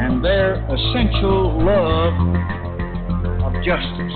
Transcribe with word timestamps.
and 0.00 0.24
their 0.24 0.54
essential 0.54 1.58
love 1.64 2.14
of 3.42 3.52
justice. 3.64 4.14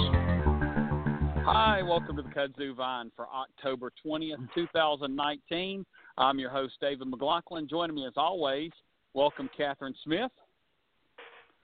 Hi, 1.44 1.82
welcome 1.82 2.16
to 2.16 2.22
the 2.22 2.28
Kudzu 2.28 2.76
Vine 2.76 3.10
for 3.16 3.26
October 3.26 3.90
20th, 4.06 4.48
2019. 4.54 5.84
I'm 6.16 6.38
your 6.38 6.50
host, 6.50 6.74
David 6.80 7.08
McLaughlin. 7.08 7.66
Joining 7.68 7.96
me 7.96 8.06
as 8.06 8.12
always, 8.16 8.70
welcome 9.14 9.50
Catherine 9.56 9.94
Smith. 10.04 10.30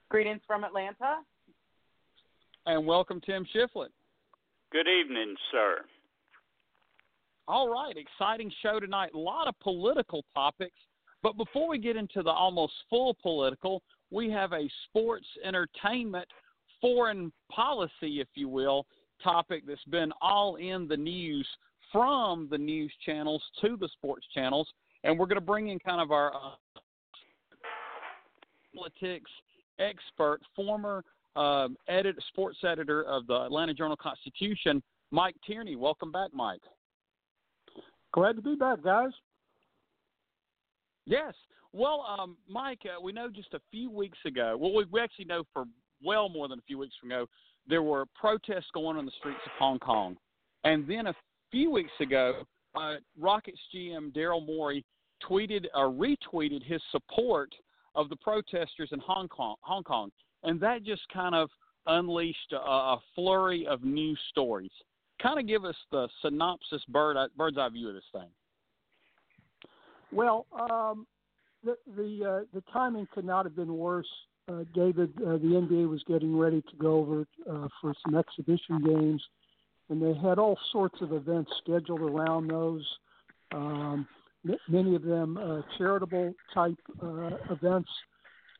Greetings 0.09 0.41
from 0.45 0.65
Atlanta. 0.65 1.19
And 2.65 2.85
welcome 2.85 3.21
Tim 3.25 3.45
Shiflett. 3.55 3.87
Good 4.73 4.87
evening, 4.87 5.35
sir. 5.51 5.77
All 7.47 7.69
right, 7.69 7.95
exciting 7.95 8.51
show 8.61 8.81
tonight. 8.81 9.11
A 9.15 9.17
lot 9.17 9.47
of 9.47 9.57
political 9.61 10.25
topics. 10.35 10.75
But 11.23 11.37
before 11.37 11.69
we 11.69 11.79
get 11.79 11.95
into 11.95 12.21
the 12.21 12.31
almost 12.31 12.73
full 12.89 13.15
political, 13.21 13.81
we 14.11 14.29
have 14.31 14.53
a 14.53 14.69
sports 14.85 15.25
entertainment, 15.43 16.27
foreign 16.81 17.31
policy, 17.51 18.19
if 18.21 18.27
you 18.35 18.47
will, 18.47 18.85
topic 19.23 19.63
that's 19.67 19.83
been 19.85 20.11
all 20.21 20.55
in 20.55 20.87
the 20.87 20.97
news 20.97 21.47
from 21.91 22.47
the 22.49 22.57
news 22.57 22.91
channels 23.05 23.43
to 23.61 23.77
the 23.77 23.89
sports 23.89 24.25
channels. 24.33 24.67
And 25.03 25.17
we're 25.17 25.25
going 25.25 25.35
to 25.35 25.41
bring 25.41 25.69
in 25.69 25.79
kind 25.79 26.01
of 26.01 26.11
our 26.11 26.33
uh, 26.33 26.79
politics 28.75 29.31
expert, 29.79 30.41
former 30.55 31.03
uh, 31.35 31.69
edit, 31.87 32.15
sports 32.27 32.59
editor 32.63 33.03
of 33.03 33.27
the 33.27 33.41
Atlanta 33.41 33.73
Journal 33.73 33.97
Constitution, 33.97 34.83
Mike 35.11 35.35
Tierney. 35.45 35.75
Welcome 35.75 36.11
back, 36.11 36.31
Mike. 36.33 36.61
Glad 38.13 38.35
to 38.35 38.41
be 38.41 38.55
back, 38.55 38.83
guys. 38.83 39.11
Yes. 41.05 41.33
Well, 41.73 42.05
um, 42.07 42.37
Mike, 42.47 42.81
uh, 42.85 43.01
we 43.01 43.11
know 43.11 43.29
just 43.29 43.53
a 43.53 43.61
few 43.71 43.91
weeks 43.91 44.17
ago, 44.25 44.57
well, 44.59 44.73
we, 44.73 44.85
we 44.91 44.99
actually 44.99 45.25
know 45.25 45.43
for 45.53 45.65
well 46.03 46.29
more 46.29 46.47
than 46.47 46.59
a 46.59 46.63
few 46.63 46.77
weeks 46.77 46.95
ago, 47.03 47.27
there 47.67 47.83
were 47.83 48.05
protests 48.19 48.69
going 48.73 48.97
on 48.97 49.05
the 49.05 49.11
streets 49.19 49.39
of 49.45 49.51
Hong 49.59 49.77
Kong. 49.79 50.17
And 50.63 50.87
then 50.87 51.07
a 51.07 51.13
few 51.51 51.69
weeks 51.69 51.91
ago, 51.99 52.43
uh, 52.75 52.95
Rockets 53.19 53.59
GM 53.73 54.11
Daryl 54.13 54.45
Morey 54.45 54.83
tweeted 55.27 55.65
or 55.75 55.89
retweeted 55.89 56.63
his 56.63 56.81
support 56.91 57.53
of 57.95 58.09
the 58.09 58.15
protesters 58.15 58.89
in 58.91 58.99
Hong 58.99 59.27
Kong. 59.27 59.55
Hong 59.61 59.83
Kong, 59.83 60.11
and 60.43 60.59
that 60.61 60.83
just 60.83 61.01
kind 61.13 61.35
of 61.35 61.49
unleashed 61.87 62.53
a, 62.53 62.57
a 62.57 62.99
flurry 63.15 63.67
of 63.67 63.83
news 63.83 64.19
stories. 64.29 64.71
Kind 65.21 65.39
of 65.39 65.47
give 65.47 65.65
us 65.65 65.75
the 65.91 66.07
synopsis, 66.21 66.81
bird, 66.89 67.17
bird's 67.35 67.57
eye 67.57 67.69
view 67.69 67.89
of 67.89 67.95
this 67.95 68.03
thing. 68.13 68.29
Well, 70.11 70.45
um, 70.57 71.05
the 71.63 71.77
the, 71.95 72.29
uh, 72.29 72.45
the 72.53 72.63
timing 72.71 73.07
could 73.13 73.25
not 73.25 73.45
have 73.45 73.55
been 73.55 73.75
worse. 73.77 74.07
Uh, 74.47 74.63
David, 74.73 75.11
uh, 75.17 75.33
the 75.33 75.59
NBA 75.61 75.87
was 75.87 76.01
getting 76.07 76.35
ready 76.37 76.61
to 76.61 76.75
go 76.79 76.95
over 76.95 77.21
uh, 77.49 77.67
for 77.81 77.93
some 78.03 78.15
exhibition 78.15 78.81
games, 78.83 79.21
and 79.89 80.01
they 80.01 80.13
had 80.19 80.39
all 80.39 80.57
sorts 80.71 80.99
of 81.01 81.13
events 81.13 81.51
scheduled 81.63 82.01
around 82.01 82.49
those. 82.49 82.85
Um, 83.51 84.07
m- 84.47 84.57
many 84.67 84.95
of 84.95 85.03
them 85.03 85.37
uh, 85.37 85.61
charitable 85.77 86.33
type 86.53 86.79
uh, 87.03 87.31
events, 87.51 87.89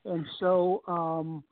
and 0.05 0.25
so 0.39 0.83
um, 0.87 1.43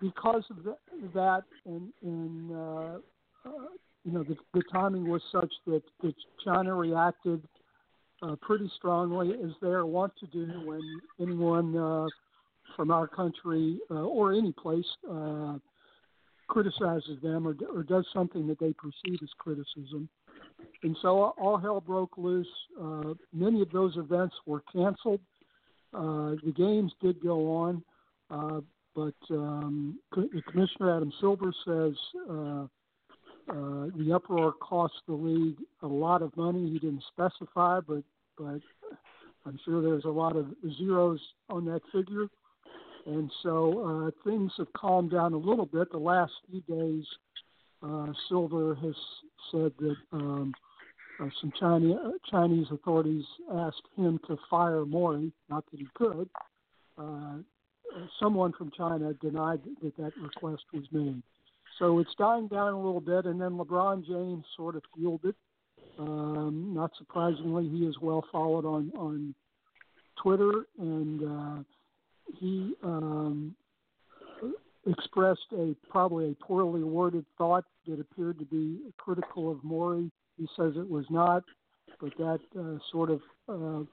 because 0.00 0.44
of 0.50 0.64
the, 0.64 0.76
that, 1.14 1.42
and, 1.66 1.92
and 2.02 2.52
uh, 2.52 2.98
uh, 3.44 3.68
you 4.04 4.12
know 4.12 4.22
the, 4.22 4.36
the 4.54 4.62
timing 4.72 5.08
was 5.08 5.22
such 5.32 5.52
that, 5.66 5.82
that 6.02 6.14
China 6.44 6.74
reacted 6.74 7.42
uh, 8.22 8.36
pretty 8.40 8.70
strongly, 8.76 9.32
as 9.32 9.50
they 9.60 9.68
wont 9.68 10.12
to 10.20 10.26
do 10.26 10.46
when 10.64 11.00
anyone 11.20 11.76
uh, 11.76 12.06
from 12.74 12.90
our 12.90 13.06
country 13.06 13.78
uh, 13.90 13.94
or 13.94 14.32
any 14.32 14.52
place 14.52 14.86
uh, 15.10 15.58
criticizes 16.48 17.20
them 17.22 17.46
or, 17.46 17.54
or 17.74 17.82
does 17.82 18.06
something 18.12 18.46
that 18.46 18.58
they 18.58 18.72
perceive 18.72 19.18
as 19.22 19.28
criticism. 19.38 20.08
And 20.82 20.96
so 21.02 21.34
all 21.38 21.58
hell 21.58 21.80
broke 21.80 22.16
loose. 22.16 22.46
Uh, 22.80 23.14
many 23.32 23.62
of 23.62 23.70
those 23.70 23.96
events 23.96 24.34
were 24.46 24.62
canceled. 24.72 25.20
Uh, 25.92 26.34
the 26.44 26.52
games 26.56 26.92
did 27.02 27.20
go 27.22 27.52
on, 27.52 27.82
uh, 28.30 28.60
but 28.94 29.14
um, 29.30 29.98
Commissioner 30.12 30.96
Adam 30.96 31.12
Silver 31.20 31.52
says 31.66 31.94
uh, 33.48 33.86
the 33.96 34.12
uproar 34.14 34.52
cost 34.52 34.94
the 35.06 35.14
league 35.14 35.58
a 35.82 35.86
lot 35.86 36.22
of 36.22 36.36
money. 36.36 36.68
He 36.70 36.78
didn't 36.78 37.04
specify, 37.12 37.80
but 37.80 38.02
but 38.36 38.60
I'm 39.46 39.58
sure 39.64 39.80
there's 39.80 40.04
a 40.04 40.10
lot 40.10 40.36
of 40.36 40.46
zeros 40.76 41.20
on 41.48 41.64
that 41.66 41.80
figure. 41.92 42.26
And 43.06 43.30
so 43.42 44.08
uh, 44.08 44.28
things 44.28 44.50
have 44.58 44.72
calmed 44.72 45.12
down 45.12 45.32
a 45.32 45.38
little 45.38 45.66
bit. 45.66 45.92
The 45.92 45.98
last 45.98 46.32
few 46.50 46.60
days, 46.62 47.04
uh, 47.82 48.12
Silver 48.28 48.74
has 48.74 48.94
said 49.52 49.72
that 49.78 49.96
um, 50.12 50.52
uh, 51.20 51.28
some 51.40 51.52
Chinese, 51.58 51.96
Chinese 52.28 52.66
authorities 52.72 53.24
asked 53.54 53.86
him 53.96 54.18
to 54.26 54.36
fire 54.50 54.84
Morey, 54.84 55.32
not 55.48 55.64
that 55.70 55.78
he 55.78 55.86
could. 55.94 56.28
Uh, 56.98 57.36
someone 58.20 58.52
from 58.52 58.72
China 58.76 59.14
denied 59.14 59.60
that 59.82 59.96
that 59.96 60.12
request 60.20 60.64
was 60.72 60.84
made. 60.90 61.22
So 61.78 61.98
it's 61.98 62.14
dying 62.18 62.48
down 62.48 62.72
a 62.72 62.80
little 62.80 63.00
bit, 63.00 63.26
and 63.26 63.40
then 63.40 63.52
LeBron 63.52 64.06
James 64.06 64.44
sort 64.56 64.76
of 64.76 64.82
fueled 64.94 65.24
it. 65.24 65.34
Um, 65.98 66.72
not 66.74 66.90
surprisingly, 66.98 67.68
he 67.68 67.84
is 67.84 67.96
well 68.00 68.24
followed 68.30 68.64
on 68.64 68.92
on 68.96 69.34
Twitter, 70.22 70.66
and 70.78 71.22
uh, 71.22 71.62
he 72.38 72.74
um, 72.82 73.54
expressed 74.86 75.46
a 75.52 75.74
probably 75.90 76.30
a 76.30 76.44
poorly 76.44 76.82
worded 76.82 77.24
thought 77.36 77.64
that 77.86 78.00
appeared 78.00 78.38
to 78.38 78.44
be 78.46 78.78
critical 78.98 79.50
of 79.50 79.62
Morey. 79.62 80.10
He 80.38 80.46
says 80.56 80.72
it 80.76 80.88
was 80.88 81.04
not, 81.10 81.44
but 82.00 82.12
that 82.18 82.40
uh, 82.58 82.78
sort 82.90 83.10
of 83.10 83.20
uh, 83.48 83.84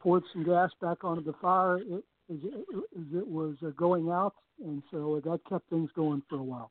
poured 0.00 0.24
some 0.32 0.44
gas 0.44 0.70
back 0.80 1.04
onto 1.04 1.24
the 1.24 1.34
fire 1.40 1.78
as, 1.78 2.02
it, 2.28 2.66
it 3.12 3.26
was 3.26 3.54
uh, 3.64 3.70
going 3.76 4.10
out, 4.10 4.34
and 4.64 4.82
so 4.90 5.20
that 5.24 5.40
kept 5.48 5.68
things 5.70 5.90
going 5.94 6.22
for 6.28 6.36
a 6.36 6.42
while. 6.42 6.70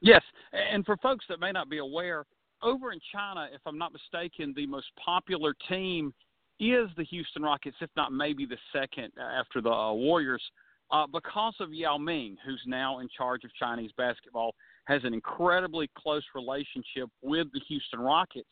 Yes, 0.00 0.22
and 0.52 0.84
for 0.84 0.96
folks 0.98 1.24
that 1.28 1.40
may 1.40 1.52
not 1.52 1.68
be 1.70 1.78
aware, 1.78 2.24
over 2.62 2.92
in 2.92 3.00
China, 3.12 3.48
if 3.52 3.60
I'm 3.66 3.78
not 3.78 3.92
mistaken, 3.92 4.52
the 4.56 4.66
most 4.66 4.86
popular 5.02 5.54
team 5.68 6.12
is 6.58 6.88
the 6.96 7.04
Houston 7.04 7.42
Rockets, 7.42 7.76
if 7.80 7.90
not 7.96 8.12
maybe 8.12 8.46
the 8.46 8.56
second 8.72 9.12
after 9.18 9.60
the 9.60 9.70
uh, 9.70 9.92
Warriors, 9.92 10.42
uh, 10.90 11.06
because 11.06 11.54
of 11.60 11.72
Yao 11.72 11.98
Ming, 11.98 12.36
who's 12.44 12.62
now 12.66 13.00
in 13.00 13.08
charge 13.16 13.44
of 13.44 13.50
Chinese 13.54 13.90
basketball, 13.96 14.54
has 14.86 15.02
an 15.04 15.12
incredibly 15.12 15.90
close 15.98 16.22
relationship 16.34 17.10
with 17.22 17.48
the 17.52 17.60
Houston 17.68 18.00
Rockets 18.00 18.48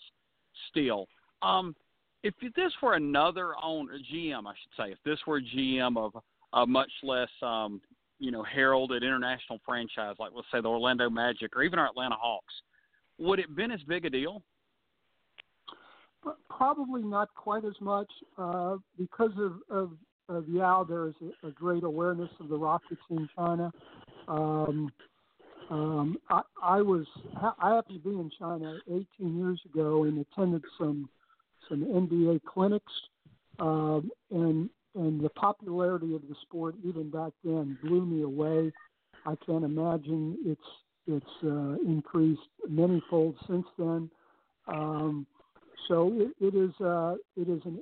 still. 0.71 1.07
Um, 1.43 1.75
if 2.23 2.35
this 2.57 2.73
were 2.83 2.95
another 2.95 3.53
owner, 3.63 3.99
GM, 4.13 4.47
I 4.47 4.53
should 4.53 4.77
say, 4.77 4.93
if 4.93 4.99
this 5.05 5.19
were 5.27 5.37
a 5.37 5.43
GM 5.43 5.97
of 5.97 6.13
a 6.53 6.67
much 6.67 6.91
less, 7.03 7.29
um, 7.43 7.81
you 8.25 8.31
know, 8.31 8.43
heralded 8.43 9.03
international 9.03 9.61
franchise, 9.67 10.17
like 10.19 10.33
let's 10.35 10.49
say 10.51 10.59
the 10.63 10.69
Orlando 10.69 11.11
Magic 11.11 11.55
or 11.55 11.63
even 11.63 11.79
our 11.79 11.87
Atlanta 11.87 12.17
Hawks, 12.19 12.55
would 13.19 13.39
it 13.39 13.55
been 13.55 13.71
as 13.71 13.81
big 13.83 14.07
a 14.07 14.11
deal? 14.11 14.43
Probably 16.49 17.03
not 17.03 17.29
quite 17.35 17.67
as 17.67 17.75
much 17.83 18.11
uh, 18.39 18.77
because 18.99 19.33
of, 19.39 19.53
of, 19.69 19.91
of 20.31 20.49
Yao. 20.49 20.85
There 20.85 21.09
is 21.09 21.15
a, 21.43 21.49
a 21.49 21.51
great 21.51 21.85
awareness 21.85 22.31
of 22.41 22.49
the 22.49 22.57
Rockets 22.57 23.03
in 23.11 23.29
China. 23.37 23.71
Um, 24.27 24.91
um, 25.69 26.17
I, 26.31 26.41
I 26.63 26.81
was 26.81 27.05
I 27.61 27.75
happened 27.75 28.03
to 28.03 28.09
be 28.09 28.17
in 28.17 28.31
China 28.39 28.79
18 28.89 29.07
years 29.39 29.61
ago 29.71 30.05
and 30.05 30.25
attended 30.33 30.63
some 30.79 31.11
some 31.69 31.85
NBA 31.85 32.41
clinics, 32.45 32.93
um, 33.59 34.11
and 34.31 34.71
and 34.95 35.21
the 35.21 35.31
popularity 35.31 36.15
of 36.15 36.23
the 36.23 36.35
sport 36.43 36.75
even 36.85 37.11
back 37.11 37.33
then 37.43 37.79
blew 37.83 38.05
me 38.05 38.23
away. 38.23 38.73
I 39.27 39.37
can't 39.47 39.65
imagine 39.65 40.37
it's 40.45 40.61
it's 41.07 41.45
uh, 41.45 41.77
increased 41.87 42.41
manyfold 42.71 43.35
since 43.47 43.67
then. 43.79 44.11
Um, 44.69 45.27
so 45.89 46.11
it, 46.15 46.33
it 46.41 46.55
is 46.57 46.73
uh, 46.81 47.17
it 47.37 47.49
is 47.49 47.61
an 47.65 47.81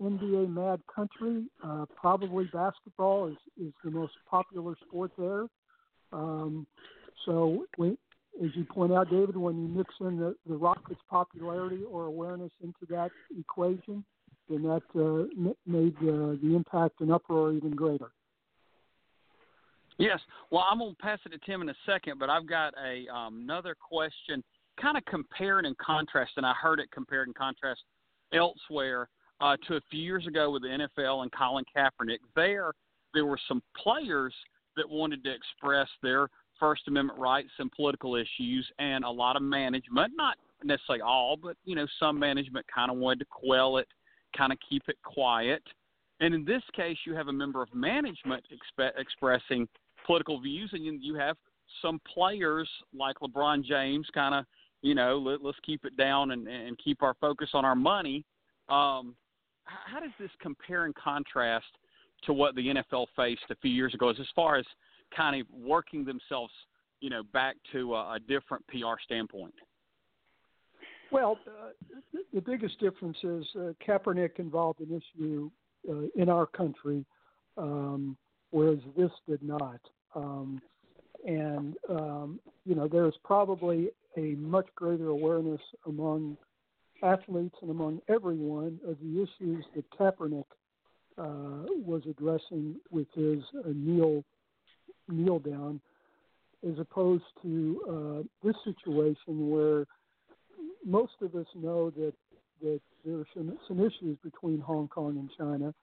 NBA 0.00 0.48
mad 0.48 0.80
country. 0.94 1.44
Uh, 1.62 1.84
probably 1.96 2.44
basketball 2.52 3.28
is, 3.28 3.36
is 3.60 3.72
the 3.84 3.90
most 3.90 4.14
popular 4.30 4.74
sport 4.86 5.12
there. 5.18 5.46
Um, 6.12 6.66
so 7.26 7.66
when, 7.76 7.98
as 8.42 8.50
you 8.54 8.64
point 8.64 8.92
out, 8.92 9.10
David, 9.10 9.36
when 9.36 9.60
you 9.60 9.68
mix 9.68 9.94
in 10.00 10.18
the, 10.18 10.34
the 10.46 10.56
Rockets' 10.56 11.00
popularity 11.10 11.82
or 11.90 12.06
awareness 12.06 12.52
into 12.62 12.86
that 12.88 13.10
equation, 13.38 14.04
then 14.48 14.62
that 14.62 14.82
uh, 14.94 15.52
made 15.66 15.96
uh, 15.98 16.36
the 16.42 16.54
impact 16.54 17.00
and 17.00 17.12
uproar 17.12 17.52
even 17.52 17.72
greater. 17.72 18.10
Yes. 19.98 20.18
Well, 20.50 20.64
I'm 20.68 20.78
going 20.78 20.94
to 20.94 21.02
pass 21.02 21.18
it 21.26 21.30
to 21.30 21.38
Tim 21.46 21.62
in 21.62 21.68
a 21.68 21.74
second, 21.86 22.18
but 22.18 22.30
I've 22.30 22.48
got 22.48 22.74
a 22.82 23.06
um, 23.14 23.40
another 23.42 23.76
question, 23.76 24.42
kind 24.80 24.96
of 24.96 25.04
comparing 25.04 25.66
and 25.66 25.76
contrast, 25.78 26.32
and 26.36 26.46
I 26.46 26.52
heard 26.60 26.80
it 26.80 26.90
compared 26.90 27.28
and 27.28 27.36
contrast 27.36 27.82
elsewhere 28.32 29.08
uh, 29.40 29.56
to 29.68 29.76
a 29.76 29.80
few 29.90 30.00
years 30.00 30.26
ago 30.26 30.50
with 30.50 30.62
the 30.62 30.68
NFL 30.68 31.22
and 31.22 31.32
Colin 31.32 31.64
Kaepernick. 31.76 32.18
There, 32.34 32.72
there 33.12 33.26
were 33.26 33.38
some 33.48 33.62
players 33.76 34.34
that 34.76 34.88
wanted 34.88 35.22
to 35.24 35.32
express 35.32 35.88
their 36.02 36.28
First 36.58 36.82
Amendment 36.88 37.18
rights 37.18 37.50
and 37.58 37.70
political 37.72 38.16
issues, 38.16 38.68
and 38.78 39.04
a 39.04 39.10
lot 39.10 39.36
of 39.36 39.42
management, 39.42 40.12
not 40.16 40.36
necessarily 40.64 41.02
all, 41.02 41.36
but 41.36 41.56
you 41.64 41.74
know, 41.74 41.86
some 41.98 42.18
management 42.18 42.64
kind 42.72 42.90
of 42.90 42.96
wanted 42.96 43.20
to 43.20 43.26
quell 43.30 43.78
it, 43.78 43.88
kind 44.36 44.52
of 44.52 44.58
keep 44.68 44.82
it 44.88 44.96
quiet. 45.02 45.62
And 46.20 46.34
in 46.34 46.44
this 46.44 46.62
case, 46.74 46.96
you 47.04 47.14
have 47.14 47.28
a 47.28 47.32
member 47.32 47.62
of 47.62 47.74
management 47.74 48.44
expe- 48.52 48.98
expressing 48.98 49.68
political 50.06 50.40
views, 50.40 50.70
and 50.72 50.84
you, 51.02 51.14
have 51.14 51.36
some 51.80 52.00
players 52.12 52.68
like 52.94 53.16
LeBron 53.20 53.64
James, 53.64 54.06
kind 54.14 54.34
of, 54.34 54.44
you 54.82 54.94
know, 54.94 55.18
let, 55.18 55.42
let's 55.42 55.58
keep 55.64 55.84
it 55.84 55.96
down 55.96 56.32
and, 56.32 56.46
and 56.48 56.78
keep 56.78 57.02
our 57.02 57.14
focus 57.20 57.50
on 57.54 57.64
our 57.64 57.74
money. 57.74 58.24
Um, 58.68 59.14
how 59.64 60.00
does 60.00 60.10
this 60.18 60.30
compare 60.40 60.84
and 60.84 60.94
contrast 60.94 61.66
to 62.24 62.32
what 62.32 62.54
the 62.54 62.74
NFL 62.74 63.06
faced 63.16 63.42
a 63.50 63.56
few 63.56 63.70
years 63.70 63.94
ago, 63.94 64.10
as 64.10 64.16
far 64.34 64.56
as 64.56 64.66
kind 65.16 65.40
of 65.40 65.46
working 65.50 66.04
themselves, 66.04 66.52
you 67.00 67.10
know, 67.10 67.22
back 67.32 67.56
to 67.72 67.94
a, 67.94 68.14
a 68.14 68.18
different 68.20 68.66
PR 68.68 69.00
standpoint? 69.04 69.54
Well, 71.12 71.38
uh, 71.46 72.18
the 72.32 72.40
biggest 72.40 72.80
difference 72.80 73.18
is 73.22 73.44
uh, 73.54 73.72
Kaepernick 73.86 74.38
involved 74.38 74.80
an 74.80 74.98
issue 74.98 75.50
uh, 75.86 76.06
in 76.16 76.30
our 76.30 76.46
country, 76.46 77.04
um, 77.58 78.16
whereas 78.50 78.78
this 78.96 79.10
did 79.28 79.42
not. 79.42 79.80
Um, 80.14 80.62
and 81.26 81.76
um, 81.90 82.40
you 82.64 82.74
know, 82.74 82.88
there's 82.88 83.14
probably 83.24 83.90
a 84.16 84.36
much 84.36 84.66
greater 84.74 85.08
awareness 85.08 85.60
among 85.86 86.38
athletes 87.02 87.56
and 87.60 87.70
among 87.70 88.00
everyone 88.08 88.80
of 88.86 88.96
the 89.02 89.22
issues 89.22 89.64
that 89.74 89.84
Kaepernick 89.90 90.44
uh, 91.18 91.66
was 91.84 92.02
addressing 92.08 92.76
with 92.90 93.06
his 93.14 93.42
uh, 93.58 93.68
kneel 93.74 94.24
kneel 95.08 95.40
down, 95.40 95.78
as 96.66 96.78
opposed 96.78 97.24
to 97.42 97.82
uh, 97.86 98.46
this 98.46 98.56
situation 98.64 99.50
where 99.50 99.84
most 100.84 101.12
of 101.20 101.34
us 101.34 101.46
know 101.54 101.90
that 101.90 102.14
that 102.62 102.80
there 103.04 103.16
are 103.16 103.26
some, 103.34 103.58
some 103.66 103.80
issues 103.80 104.16
between 104.22 104.60
Hong 104.60 104.86
Kong 104.86 105.16
and 105.18 105.28
China, 105.36 105.74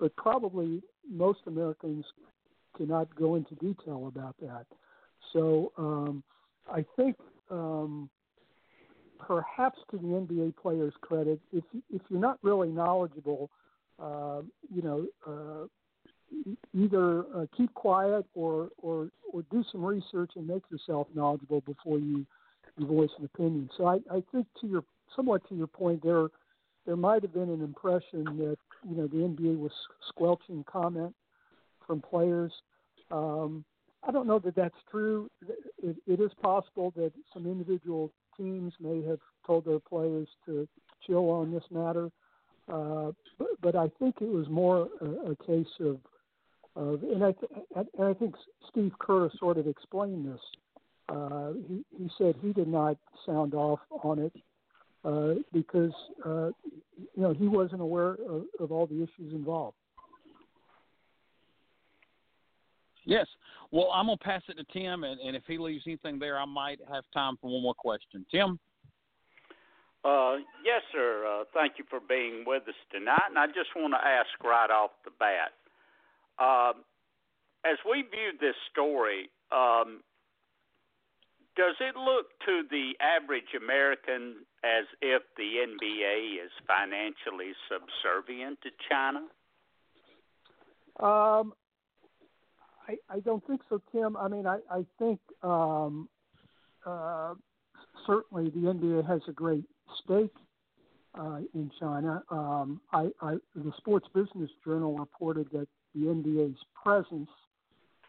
but 0.00 0.14
probably 0.16 0.82
most 1.08 1.38
Americans 1.46 2.04
cannot 2.76 3.14
go 3.14 3.36
into 3.36 3.54
detail 3.54 4.08
about 4.08 4.34
that. 4.40 4.66
So 5.32 5.72
um, 5.78 6.24
I 6.68 6.84
think 6.96 7.16
um, 7.50 8.10
perhaps 9.18 9.78
to 9.90 9.98
the 9.98 10.06
NBA 10.06 10.56
players' 10.56 10.94
credit, 11.00 11.40
if 11.52 11.64
if 11.92 12.02
you're 12.08 12.20
not 12.20 12.38
really 12.42 12.68
knowledgeable, 12.68 13.50
uh, 14.02 14.42
you 14.72 14.82
know, 14.82 15.06
uh, 15.26 15.66
either 16.72 17.24
uh, 17.34 17.46
keep 17.56 17.72
quiet 17.74 18.26
or, 18.34 18.70
or 18.78 19.08
or 19.32 19.42
do 19.50 19.64
some 19.70 19.84
research 19.84 20.32
and 20.36 20.46
make 20.46 20.62
yourself 20.70 21.06
knowledgeable 21.14 21.60
before 21.62 21.98
you, 21.98 22.26
you 22.78 22.86
voice 22.86 23.10
an 23.18 23.24
opinion. 23.24 23.70
So 23.76 23.86
I, 23.86 23.98
I 24.10 24.22
think 24.32 24.46
to 24.60 24.66
your 24.66 24.84
somewhat 25.14 25.46
to 25.48 25.54
your 25.54 25.66
point 25.66 26.02
there 26.02 26.28
there 26.86 26.96
might 26.96 27.22
have 27.22 27.32
been 27.32 27.50
an 27.50 27.62
impression 27.62 28.24
that 28.24 28.56
you 28.88 28.96
know 28.96 29.06
the 29.06 29.16
NBA 29.18 29.58
was 29.58 29.72
squelching 30.08 30.64
comment 30.70 31.14
from 31.86 32.00
players. 32.00 32.52
Um, 33.10 33.64
I 34.06 34.10
don't 34.10 34.26
know 34.26 34.38
that 34.40 34.54
that's 34.54 34.74
true. 34.90 35.30
It, 35.82 35.96
it 36.06 36.20
is 36.20 36.30
possible 36.42 36.92
that 36.96 37.12
some 37.32 37.46
individual 37.46 38.10
teams 38.36 38.72
may 38.80 39.02
have 39.02 39.20
told 39.46 39.64
their 39.64 39.78
players 39.78 40.28
to 40.46 40.68
chill 41.06 41.30
on 41.30 41.52
this 41.52 41.64
matter, 41.70 42.10
uh, 42.70 43.12
but, 43.38 43.48
but 43.62 43.76
I 43.76 43.88
think 43.98 44.16
it 44.20 44.28
was 44.28 44.46
more 44.48 44.88
a, 45.00 45.32
a 45.32 45.36
case 45.36 45.72
of 45.80 45.98
uh, 46.76 46.96
and 47.12 47.24
I 47.24 47.32
th- 47.32 47.86
and 47.96 48.06
I 48.06 48.14
think 48.14 48.34
Steve 48.70 48.92
Kerr 48.98 49.30
sort 49.38 49.58
of 49.58 49.66
explained 49.66 50.26
this. 50.26 50.40
Uh, 51.08 51.52
he 51.68 51.84
he 51.96 52.10
said 52.16 52.34
he 52.40 52.52
did 52.52 52.68
not 52.68 52.96
sound 53.26 53.54
off 53.54 53.80
on 54.02 54.18
it 54.18 54.32
uh, 55.04 55.34
because 55.52 55.92
uh, 56.24 56.50
you 56.96 57.22
know 57.22 57.32
he 57.32 57.46
wasn't 57.46 57.80
aware 57.80 58.12
of, 58.28 58.44
of 58.60 58.72
all 58.72 58.86
the 58.86 58.96
issues 58.96 59.32
involved. 59.32 59.76
Yes. 63.04 63.26
Well, 63.70 63.90
I'm 63.92 64.06
gonna 64.06 64.16
pass 64.16 64.42
it 64.48 64.54
to 64.54 64.64
Tim, 64.72 65.04
and, 65.04 65.20
and 65.20 65.36
if 65.36 65.42
he 65.46 65.58
leaves 65.58 65.84
anything 65.86 66.18
there, 66.18 66.38
I 66.38 66.46
might 66.46 66.80
have 66.90 67.04
time 67.12 67.36
for 67.40 67.50
one 67.50 67.62
more 67.62 67.74
question. 67.74 68.24
Tim. 68.30 68.58
Uh, 70.04 70.36
yes, 70.64 70.82
sir. 70.92 71.24
Uh, 71.26 71.44
thank 71.54 71.74
you 71.78 71.84
for 71.88 71.98
being 71.98 72.44
with 72.46 72.62
us 72.68 72.74
tonight. 72.92 73.28
And 73.28 73.38
I 73.38 73.46
just 73.46 73.70
want 73.74 73.94
to 73.94 74.06
ask 74.06 74.28
right 74.44 74.70
off 74.70 74.90
the 75.04 75.10
bat 75.18 75.52
um, 76.38 76.84
as 77.64 77.78
we 77.88 78.02
view 78.02 78.32
this 78.40 78.56
story, 78.70 79.30
um, 79.52 80.02
does 81.56 81.76
it 81.80 81.96
look 81.96 82.26
to 82.46 82.62
the 82.70 82.92
average 83.00 83.54
American 83.56 84.44
as 84.64 84.86
if 85.00 85.22
the 85.36 85.42
NBA 85.42 86.44
is 86.44 86.50
financially 86.66 87.52
subservient 87.68 88.58
to 88.62 88.70
China? 88.88 89.20
Um, 91.00 91.52
I, 92.88 92.96
I 93.10 93.20
don't 93.20 93.44
think 93.46 93.60
so, 93.68 93.80
Tim. 93.92 94.16
I 94.16 94.28
mean, 94.28 94.46
I, 94.46 94.58
I 94.70 94.84
think 94.98 95.20
um, 95.42 96.08
uh, 96.84 97.34
certainly 98.06 98.50
the 98.50 98.72
NBA 98.72 99.06
has 99.06 99.20
a 99.28 99.32
great 99.32 99.64
stake 100.02 100.34
uh, 101.18 101.38
in 101.54 101.70
China. 101.80 102.22
Um, 102.30 102.80
I, 102.92 103.08
I, 103.20 103.36
the 103.54 103.72
Sports 103.78 104.06
Business 104.14 104.50
Journal 104.64 104.96
reported 104.96 105.48
that 105.52 105.68
the 105.94 106.00
NBA's 106.06 106.58
presence, 106.82 107.30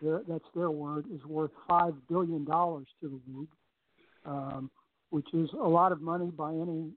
their, 0.05 0.21
that's 0.27 0.45
their 0.55 0.71
word, 0.71 1.05
is 1.13 1.23
worth 1.25 1.51
$5 1.69 1.95
billion 2.07 2.45
to 2.45 2.85
the 3.01 3.19
league, 3.27 3.47
um, 4.25 4.69
which 5.09 5.27
is 5.33 5.49
a 5.53 5.67
lot 5.67 5.91
of 5.91 6.01
money 6.01 6.27
by 6.27 6.51
any 6.51 6.91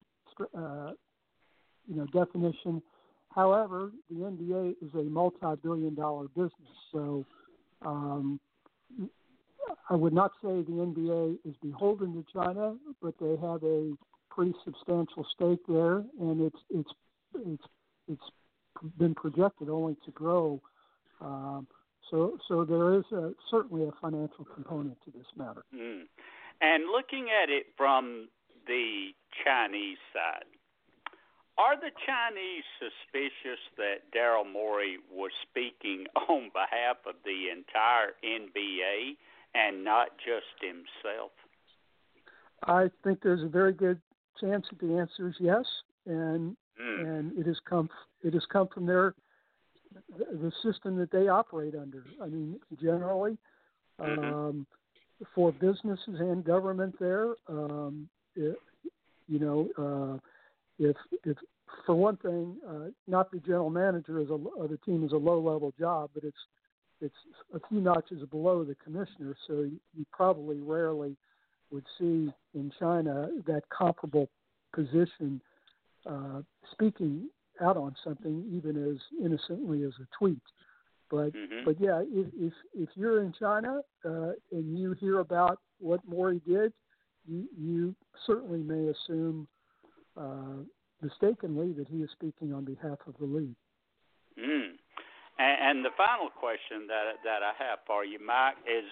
uh, 0.56 0.90
you 1.88 1.96
know 1.96 2.06
definition. 2.12 2.82
However, 3.34 3.92
the 4.10 4.16
NBA 4.16 4.74
is 4.82 4.94
a 4.94 5.02
multi-billion 5.02 5.94
dollar 5.94 6.28
business, 6.28 6.52
so 6.92 7.24
um, 7.84 8.40
I 9.90 9.94
would 9.94 10.12
not 10.12 10.32
say 10.42 10.62
the 10.62 10.84
NBA 10.86 11.38
is 11.44 11.54
beholden 11.62 12.12
to 12.14 12.24
China, 12.32 12.76
but 13.02 13.14
they 13.20 13.36
have 13.36 13.62
a 13.64 13.92
pretty 14.30 14.54
substantial 14.64 15.26
stake 15.34 15.60
there, 15.68 16.04
and 16.20 16.40
it's 16.40 16.58
it's 16.70 16.90
it's 17.34 17.64
it's 18.10 18.30
been 18.98 19.14
projected 19.14 19.68
only 19.68 19.96
to 20.04 20.10
grow 20.12 20.60
um, 21.20 21.66
so, 22.10 22.38
so 22.48 22.64
there 22.64 22.94
is 22.94 23.04
a, 23.12 23.32
certainly 23.50 23.84
a 23.84 23.92
financial 24.00 24.44
component 24.54 24.96
to 25.04 25.10
this 25.10 25.26
matter. 25.36 25.64
Mm. 25.74 26.02
And 26.60 26.84
looking 26.90 27.28
at 27.30 27.50
it 27.50 27.66
from 27.76 28.28
the 28.66 29.10
Chinese 29.44 29.98
side, 30.12 30.48
are 31.58 31.76
the 31.76 31.90
Chinese 32.06 32.62
suspicious 32.78 33.58
that 33.76 34.14
Daryl 34.14 34.50
Morey 34.50 34.98
was 35.10 35.32
speaking 35.42 36.06
on 36.28 36.50
behalf 36.52 36.98
of 37.06 37.16
the 37.24 37.50
entire 37.50 38.14
NBA 38.24 39.16
and 39.54 39.84
not 39.84 40.10
just 40.18 40.54
himself? 40.62 41.32
I 42.64 42.90
think 43.02 43.20
there's 43.22 43.42
a 43.42 43.48
very 43.48 43.72
good 43.72 44.00
chance 44.40 44.66
that 44.70 44.78
the 44.78 44.98
answer 44.98 45.28
is 45.28 45.34
yes, 45.40 45.64
and 46.06 46.56
mm. 46.80 47.00
and 47.00 47.38
it 47.38 47.46
has 47.46 47.58
come 47.68 47.88
it 48.22 48.34
has 48.34 48.44
come 48.52 48.68
from 48.72 48.86
their 48.86 49.14
the 50.18 50.52
system 50.62 50.96
that 50.96 51.10
they 51.10 51.28
operate 51.28 51.74
under. 51.74 52.04
I 52.22 52.26
mean, 52.26 52.58
generally, 52.80 53.36
mm-hmm. 54.00 54.24
um, 54.24 54.66
for 55.34 55.52
businesses 55.52 56.20
and 56.20 56.44
government, 56.44 56.94
there, 56.98 57.34
um, 57.48 58.08
it, 58.36 58.56
you 59.28 59.38
know, 59.38 59.68
uh, 59.78 60.18
if 60.78 60.96
if 61.24 61.36
for 61.84 61.94
one 61.94 62.16
thing, 62.18 62.56
uh, 62.68 62.90
not 63.06 63.30
the 63.30 63.38
general 63.38 63.70
manager 63.70 64.20
is 64.20 64.30
a, 64.30 64.34
of 64.34 64.70
the 64.70 64.78
team 64.84 65.04
is 65.04 65.12
a 65.12 65.16
low 65.16 65.40
level 65.40 65.72
job, 65.78 66.10
but 66.14 66.24
it's 66.24 66.36
it's 67.00 67.14
a 67.54 67.60
few 67.68 67.80
notches 67.80 68.22
below 68.30 68.64
the 68.64 68.74
commissioner. 68.76 69.36
So 69.46 69.60
you, 69.60 69.78
you 69.96 70.06
probably 70.12 70.60
rarely 70.60 71.16
would 71.70 71.84
see 71.98 72.32
in 72.54 72.72
China 72.78 73.28
that 73.46 73.62
comparable 73.68 74.28
position 74.74 75.40
uh, 76.06 76.40
speaking 76.72 77.28
out 77.60 77.76
on 77.76 77.94
something, 78.04 78.44
even 78.52 78.76
as 78.90 78.98
innocently 79.22 79.82
as 79.84 79.92
a 80.00 80.06
tweet. 80.16 80.42
But 81.10 81.32
Mhm. 81.32 81.64
but 81.64 81.80
yeah, 81.80 82.02
if 82.02 82.26
if, 82.34 82.52
if 82.74 82.88
you're 82.96 83.22
in 83.22 83.32
China 83.32 83.82
uh, 84.04 84.32
and 84.52 84.78
you 84.78 84.92
hear 84.92 85.20
about 85.20 85.60
what 85.78 86.04
Morey 86.06 86.40
did, 86.46 86.72
you 87.26 87.48
you 87.56 87.94
certainly 88.26 88.62
may 88.62 88.88
assume 88.88 89.48
uh, 90.16 90.64
mistakenly 91.00 91.72
that 91.72 91.88
he 91.88 92.02
is 92.02 92.10
speaking 92.10 92.52
on 92.52 92.64
behalf 92.64 92.98
of 93.06 93.16
the 93.18 93.24
league. 93.24 93.56
Mm. 94.36 94.76
And, 95.38 95.78
and 95.78 95.84
the 95.84 95.90
final 95.96 96.28
question 96.28 96.86
that 96.88 97.16
that 97.24 97.42
I 97.42 97.52
have 97.58 97.78
for 97.86 98.04
you, 98.04 98.18
Mike, 98.18 98.56
is 98.66 98.84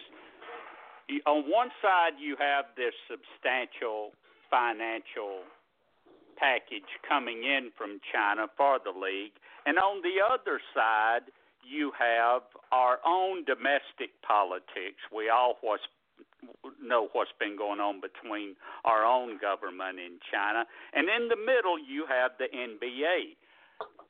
on 1.26 1.50
one 1.50 1.70
side 1.82 2.14
you 2.18 2.36
have 2.38 2.66
this 2.76 2.94
substantial 3.10 4.12
financial 4.50 5.42
package 6.38 6.88
coming 7.08 7.44
in 7.44 7.70
from 7.76 8.00
China 8.12 8.46
for 8.56 8.78
the 8.82 8.92
league, 8.92 9.32
and 9.64 9.78
on 9.78 10.02
the 10.02 10.22
other 10.22 10.60
side 10.74 11.32
you 11.66 11.92
have 11.98 12.42
our 12.70 12.98
own 13.04 13.44
domestic 13.44 14.14
politics. 14.22 15.02
We 15.10 15.28
all 15.28 15.58
know 16.80 17.08
what's 17.12 17.34
been 17.40 17.56
going 17.56 17.80
on 17.80 18.00
between 18.00 18.54
our 18.84 19.04
own 19.04 19.38
government 19.38 19.98
and 19.98 20.20
China, 20.30 20.64
and 20.94 21.08
in 21.08 21.28
the 21.28 21.36
middle 21.36 21.78
you 21.78 22.06
have 22.06 22.32
the 22.38 22.46
NBA 22.54 23.34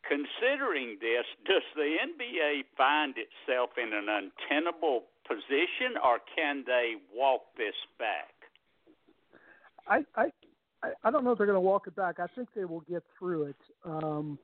considering 0.07 0.99
this, 1.01 1.27
does 1.45 1.67
the 1.75 1.99
NBA 1.99 2.65
find 2.77 3.15
itself 3.19 3.71
in 3.77 3.93
an 3.93 4.07
untenable 4.09 5.03
position, 5.27 5.99
or 6.03 6.19
can 6.35 6.65
they 6.67 6.95
walk 7.15 7.43
this 7.57 7.75
back? 7.99 8.31
I 9.89 10.05
I 10.15 10.31
I- 10.87 11.09
I 11.09 11.11
don't 11.11 11.25
know 11.25 11.33
if 11.33 11.39
they're 11.39 11.47
going 11.47 11.57
to 11.57 11.61
walk 11.61 11.87
it 11.87 11.97
back. 11.97 12.21
I 12.21 12.27
think 12.29 12.49
they 12.55 12.65
will 12.65 12.81
get 12.81 13.03
through 13.19 13.45
it. 13.45 13.57
Um, 13.85 14.39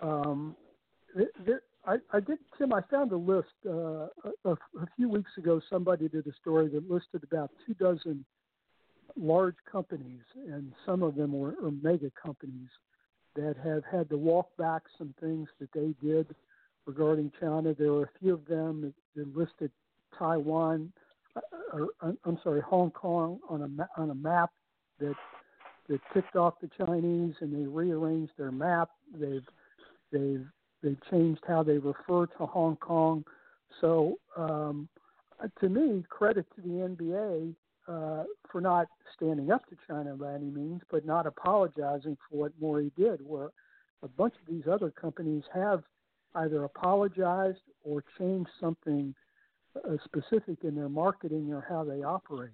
um, 0.00 0.56
I, 1.86 1.96
I 2.12 2.20
did, 2.20 2.38
Tim. 2.56 2.72
I 2.72 2.80
found 2.90 3.12
a 3.12 3.16
list 3.16 3.48
uh, 3.66 4.08
a, 4.44 4.52
a 4.52 4.86
few 4.96 5.08
weeks 5.08 5.30
ago. 5.38 5.60
Somebody 5.70 6.08
did 6.08 6.26
a 6.26 6.32
story 6.40 6.68
that 6.68 6.90
listed 6.90 7.24
about 7.24 7.50
two 7.66 7.74
dozen 7.74 8.24
large 9.16 9.56
companies, 9.70 10.22
and 10.48 10.72
some 10.84 11.02
of 11.02 11.14
them 11.16 11.32
were, 11.32 11.54
mega 11.82 12.10
companies 12.22 12.68
that 13.34 13.56
have 13.64 13.84
had 13.90 14.08
to 14.10 14.16
walk 14.16 14.48
back 14.56 14.82
some 14.96 15.14
things 15.20 15.48
that 15.60 15.70
they 15.72 15.94
did 16.06 16.26
regarding 16.86 17.32
China. 17.40 17.74
There 17.74 17.92
were 17.92 18.04
a 18.04 18.18
few 18.20 18.34
of 18.34 18.44
them 18.46 18.92
that, 19.16 19.36
listed 19.36 19.70
Taiwan, 20.18 20.92
uh, 21.36 21.40
or 21.72 21.88
I'm 22.00 22.18
I'm 22.24 22.38
sorry, 22.42 22.60
Hong 22.60 22.90
Kong 22.90 23.40
on 23.48 23.62
a 23.62 24.00
on 24.00 24.10
a 24.10 24.14
map 24.14 24.50
that 25.00 25.14
that 25.88 26.00
ticked 26.12 26.36
off 26.36 26.54
the 26.60 26.70
Chinese, 26.84 27.34
and 27.40 27.52
they 27.52 27.66
rearranged 27.66 28.32
their 28.36 28.52
map. 28.52 28.90
They've 29.14 29.46
they've 30.12 30.46
they've 30.82 30.98
changed 31.10 31.42
how 31.46 31.62
they 31.62 31.78
refer 31.78 32.26
to 32.26 32.46
Hong 32.46 32.76
Kong. 32.76 33.24
So 33.80 34.18
um, 34.36 34.88
to 35.60 35.68
me, 35.68 36.04
credit 36.08 36.46
to 36.56 36.62
the 36.62 36.68
NBA 36.68 37.54
uh, 37.88 38.24
for 38.50 38.60
not 38.60 38.86
standing 39.16 39.50
up 39.50 39.68
to 39.68 39.76
China 39.86 40.14
by 40.14 40.34
any 40.34 40.50
means, 40.50 40.82
but 40.90 41.06
not 41.06 41.26
apologizing 41.26 42.16
for 42.28 42.38
what 42.38 42.52
Morey 42.60 42.92
did. 42.96 43.20
Where 43.24 43.48
a 44.02 44.08
bunch 44.08 44.34
of 44.34 44.52
these 44.52 44.64
other 44.70 44.90
companies 44.90 45.42
have 45.54 45.82
either 46.34 46.64
apologized 46.64 47.60
or 47.82 48.04
changed 48.18 48.50
something 48.60 49.14
uh, 49.76 49.96
specific 50.04 50.58
in 50.64 50.74
their 50.74 50.88
marketing 50.88 51.52
or 51.52 51.64
how 51.68 51.84
they 51.84 52.02
operate. 52.02 52.50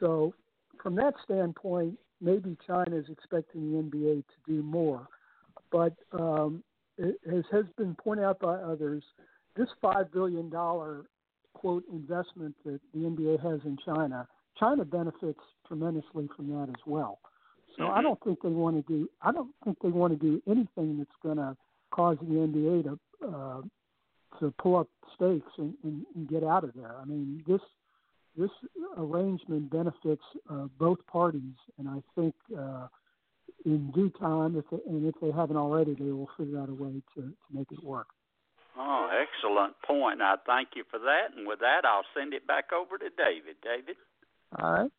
So, 0.00 0.34
from 0.82 0.94
that 0.96 1.14
standpoint, 1.24 1.98
maybe 2.20 2.56
China 2.66 2.96
is 2.96 3.06
expecting 3.10 3.72
the 3.72 3.82
NBA 3.82 4.24
to 4.26 4.52
do 4.52 4.62
more. 4.62 5.06
But 5.70 5.94
um, 6.12 6.62
as 6.98 7.44
has 7.52 7.64
been 7.76 7.94
pointed 7.94 8.24
out 8.24 8.40
by 8.40 8.54
others, 8.54 9.02
this 9.56 9.68
$5 9.82 10.12
billion 10.12 10.50
quote 11.54 11.84
investment 11.92 12.54
that 12.64 12.80
the 12.94 13.00
NBA 13.00 13.42
has 13.42 13.60
in 13.64 13.76
China, 13.84 14.26
China 14.58 14.84
benefits 14.84 15.40
tremendously 15.66 16.28
from 16.36 16.48
that 16.50 16.68
as 16.68 16.82
well. 16.86 17.18
So 17.76 17.86
I 17.86 18.02
don't 18.02 18.18
think 18.24 18.40
they 18.42 18.48
want 18.48 18.74
to 18.76 18.92
do. 18.92 19.08
I 19.22 19.30
don't 19.30 19.50
think 19.64 19.78
they 19.82 19.90
want 19.90 20.12
to 20.12 20.18
do 20.18 20.42
anything 20.48 20.98
that's 20.98 21.10
going 21.22 21.36
to 21.36 21.56
cause 21.92 22.16
the 22.20 22.26
NBA 22.26 22.84
to 22.84 22.98
uh, 23.26 23.60
to 24.40 24.52
pull 24.60 24.76
up 24.76 24.88
stakes 25.14 25.50
and, 25.58 25.74
and, 25.84 26.04
and 26.14 26.28
get 26.28 26.44
out 26.44 26.64
of 26.64 26.72
there. 26.74 26.94
I 27.00 27.04
mean, 27.04 27.42
this 27.46 27.60
this 28.38 28.50
arrangement 28.96 29.70
benefits 29.70 30.22
uh, 30.50 30.66
both 30.78 30.98
parties, 31.06 31.54
and 31.78 31.88
I 31.88 31.98
think 32.14 32.34
uh, 32.56 32.86
in 33.64 33.90
due 33.90 34.10
time, 34.20 34.56
if 34.56 34.64
they, 34.70 34.78
and 34.90 35.06
if 35.06 35.14
they 35.20 35.30
haven't 35.30 35.56
already, 35.56 35.94
they 35.94 36.12
will 36.12 36.30
figure 36.36 36.58
out 36.58 36.68
a 36.68 36.74
way 36.74 37.02
to, 37.14 37.22
to 37.22 37.32
make 37.52 37.70
it 37.72 37.82
work. 37.82 38.06
Oh, 38.78 39.08
excellent 39.10 39.74
point. 39.84 40.22
I 40.22 40.36
thank 40.46 40.68
you 40.76 40.84
for 40.88 41.00
that. 41.00 41.36
And 41.36 41.46
with 41.46 41.58
that, 41.60 41.84
I'll 41.84 42.04
send 42.16 42.32
it 42.32 42.46
back 42.46 42.66
over 42.72 42.96
to 42.96 43.08
David. 43.16 43.56
David? 43.62 43.96
All 44.60 44.72
right. 44.72 44.90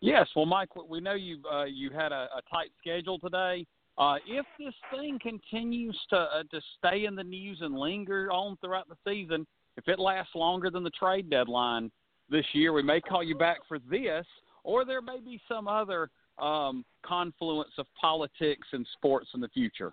Yes, 0.00 0.26
well, 0.34 0.46
Mike, 0.46 0.70
we 0.88 1.00
know 1.00 1.14
you 1.14 1.42
uh, 1.52 1.64
you 1.64 1.90
had 1.90 2.10
a, 2.10 2.28
a 2.36 2.42
tight 2.50 2.70
schedule 2.80 3.18
today. 3.18 3.66
Uh, 3.98 4.16
if 4.26 4.46
this 4.58 4.74
thing 4.90 5.18
continues 5.20 5.98
to 6.08 6.16
uh, 6.16 6.42
to 6.50 6.60
stay 6.78 7.04
in 7.04 7.14
the 7.14 7.22
news 7.22 7.58
and 7.60 7.74
linger 7.74 8.32
on 8.32 8.56
throughout 8.62 8.88
the 8.88 8.96
season, 9.06 9.46
if 9.76 9.86
it 9.88 9.98
lasts 9.98 10.34
longer 10.34 10.70
than 10.70 10.82
the 10.82 10.90
trade 10.90 11.28
deadline 11.28 11.90
this 12.30 12.44
year, 12.52 12.72
we 12.72 12.82
may 12.82 13.00
call 13.00 13.22
you 13.22 13.36
back 13.36 13.58
for 13.68 13.78
this, 13.90 14.26
or 14.64 14.84
there 14.84 15.02
may 15.02 15.18
be 15.20 15.40
some 15.48 15.68
other 15.68 16.10
um, 16.38 16.84
confluence 17.04 17.70
of 17.78 17.86
politics 18.00 18.66
and 18.72 18.86
sports 18.94 19.28
in 19.34 19.40
the 19.40 19.48
future. 19.48 19.92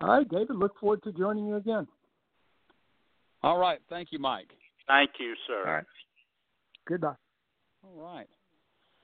All 0.00 0.08
right, 0.08 0.28
David. 0.28 0.56
Look 0.56 0.78
forward 0.80 1.02
to 1.04 1.12
joining 1.12 1.46
you 1.46 1.56
again. 1.56 1.86
All 3.42 3.58
right, 3.58 3.78
thank 3.88 4.08
you, 4.10 4.18
Mike. 4.18 4.50
Thank 4.88 5.10
you, 5.18 5.34
sir. 5.46 5.64
All 5.66 5.74
right. 5.74 5.84
Goodbye. 6.88 7.14
All 7.84 8.02
right. 8.02 8.28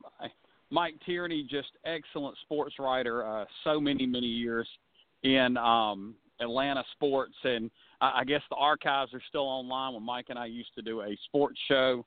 Bye. 0.03 0.29
Mike 0.71 0.95
Tierney, 1.07 1.47
just 1.49 1.69
excellent 1.85 2.37
sports 2.45 2.75
writer, 2.79 3.27
uh, 3.27 3.45
so 3.65 3.81
many, 3.81 4.07
many 4.07 4.27
years 4.27 4.69
in 5.23 5.57
um, 5.57 6.15
Atlanta 6.41 6.83
sports. 6.93 7.35
And 7.45 7.71
I, 8.01 8.21
I 8.21 8.25
guess 8.25 8.43
the 8.51 8.57
archives 8.57 9.15
are 9.15 9.23
still 9.29 9.47
online 9.47 9.95
when 9.95 10.03
Mike 10.03 10.27
and 10.29 10.39
I 10.39 10.47
used 10.47 10.75
to 10.75 10.83
do 10.83 11.03
a 11.03 11.17
sports 11.27 11.59
show 11.69 12.05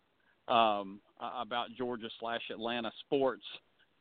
um, 0.47 0.99
about 1.19 1.67
Georgia 1.77 2.09
slash 2.19 2.41
Atlanta 2.51 2.91
sports 3.05 3.43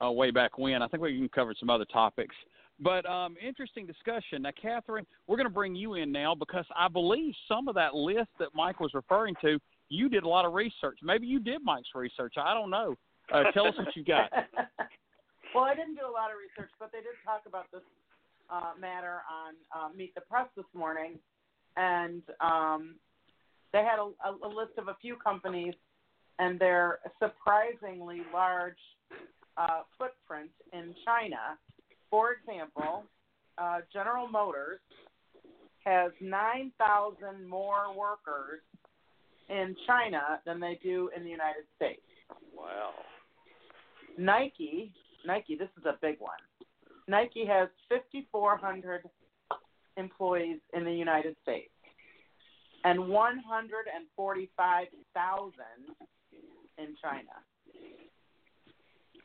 uh, 0.05 0.11
way 0.11 0.31
back 0.31 0.59
when. 0.59 0.83
I 0.83 0.89
think 0.89 1.03
we 1.03 1.17
can 1.17 1.29
cover 1.29 1.55
some 1.59 1.71
other 1.71 1.85
topics. 1.87 2.35
But 2.83 3.05
um, 3.05 3.37
interesting 3.47 3.87
discussion. 3.87 4.43
Now, 4.43 4.51
Catherine, 4.61 5.07
we're 5.27 5.37
going 5.37 5.49
to 5.49 5.53
bring 5.53 5.75
you 5.75 5.95
in 5.95 6.11
now 6.11 6.35
because 6.35 6.65
I 6.75 6.89
believe 6.89 7.35
some 7.47 7.69
of 7.69 7.75
that 7.75 7.95
list 7.95 8.31
that 8.39 8.49
Mike 8.55 8.81
was 8.81 8.95
referring 8.95 9.35
to, 9.43 9.59
you 9.91 10.09
did 10.09 10.23
a 10.23 10.29
lot 10.29 10.47
of 10.47 10.55
research. 10.55 10.99
Maybe 11.03 11.27
you 11.27 11.41
did 11.41 11.63
Mike's 11.63 11.91
research. 11.95 12.35
I 12.39 12.55
don't 12.55 12.71
know. 12.71 12.95
Uh, 13.33 13.45
tell 13.53 13.67
us 13.67 13.75
what 13.77 13.95
you 13.95 14.03
got. 14.03 14.31
well, 15.55 15.65
I 15.65 15.75
didn't 15.75 15.95
do 15.95 16.09
a 16.09 16.11
lot 16.11 16.31
of 16.33 16.39
research, 16.41 16.71
but 16.79 16.91
they 16.91 16.99
did 16.99 17.15
talk 17.25 17.43
about 17.47 17.67
this 17.71 17.83
uh, 18.53 18.73
matter 18.79 19.23
on 19.31 19.55
uh, 19.75 19.89
Meet 19.95 20.15
the 20.15 20.21
Press 20.23 20.47
this 20.57 20.67
morning, 20.75 21.19
and 21.77 22.23
um, 22.41 22.97
they 23.73 23.79
had 23.79 23.99
a, 23.99 24.11
a, 24.29 24.49
a 24.49 24.51
list 24.51 24.73
of 24.79 24.89
a 24.89 24.97
few 25.01 25.17
companies 25.17 25.75
and 26.39 26.59
their 26.59 26.99
surprisingly 27.19 28.23
large 28.33 28.79
uh, 29.57 29.83
footprint 29.99 30.51
in 30.73 30.95
China. 31.05 31.59
For 32.11 32.33
example, 32.33 33.05
uh, 33.59 33.81
General 33.93 34.27
Motors 34.27 34.81
has 35.85 36.13
9,000 36.21 37.49
more 37.49 37.95
workers 37.97 38.61
in 39.49 39.77
China 39.87 40.41
than 40.47 40.61
they 40.61 40.79
do 40.83 41.11
in 41.17 41.25
the 41.25 41.31
United 41.31 41.65
States. 41.77 42.01
Wow. 42.57 42.91
Nike, 44.19 44.93
Nike, 45.27 45.57
this 45.57 45.69
is 45.79 45.85
a 45.85 45.97
big 46.01 46.21
one. 46.21 46.33
Nike 47.11 47.45
has 47.45 47.69
5,400 47.89 49.03
employees 49.97 50.61
in 50.73 50.85
the 50.85 50.93
United 50.93 51.35
States 51.43 51.73
and 52.85 53.09
145,000 53.09 55.53
in 56.79 56.97
China. 57.03 57.35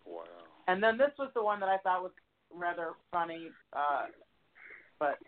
Wow. 0.04 0.24
And 0.68 0.82
then 0.82 0.98
this 0.98 1.12
was 1.20 1.30
the 1.36 1.44
one 1.44 1.60
that 1.60 1.70
I 1.70 1.78
thought 1.78 2.02
was 2.02 2.14
rather 2.52 2.94
funny, 3.12 3.52
uh, 3.74 4.08
but 5.00 5.20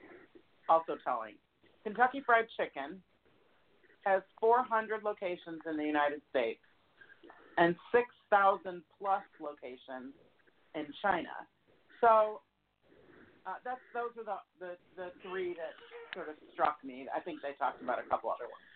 also 0.67 0.97
telling. 1.03 1.35
Kentucky 1.83 2.23
Fried 2.25 2.47
Chicken 2.57 3.03
has 4.03 4.23
400 4.39 5.03
locations 5.03 5.61
in 5.69 5.77
the 5.77 5.85
United 5.85 6.23
States 6.31 6.61
and 7.59 7.75
6,000 7.91 8.81
plus 8.99 9.21
locations 9.39 10.15
in 10.73 10.87
China. 11.03 11.29
So 12.01 12.41
uh, 13.47 13.55
that's 13.63 13.79
those 13.95 14.11
are 14.19 14.27
the, 14.27 14.39
the 14.59 14.71
the 14.99 15.07
three 15.23 15.55
that 15.55 15.71
sort 16.13 16.27
of 16.27 16.35
struck 16.51 16.83
me. 16.83 17.07
I 17.15 17.19
think 17.21 17.41
they 17.41 17.55
talked 17.57 17.81
about 17.81 17.99
a 17.99 18.07
couple 18.09 18.29
other 18.29 18.43
ones, 18.43 18.67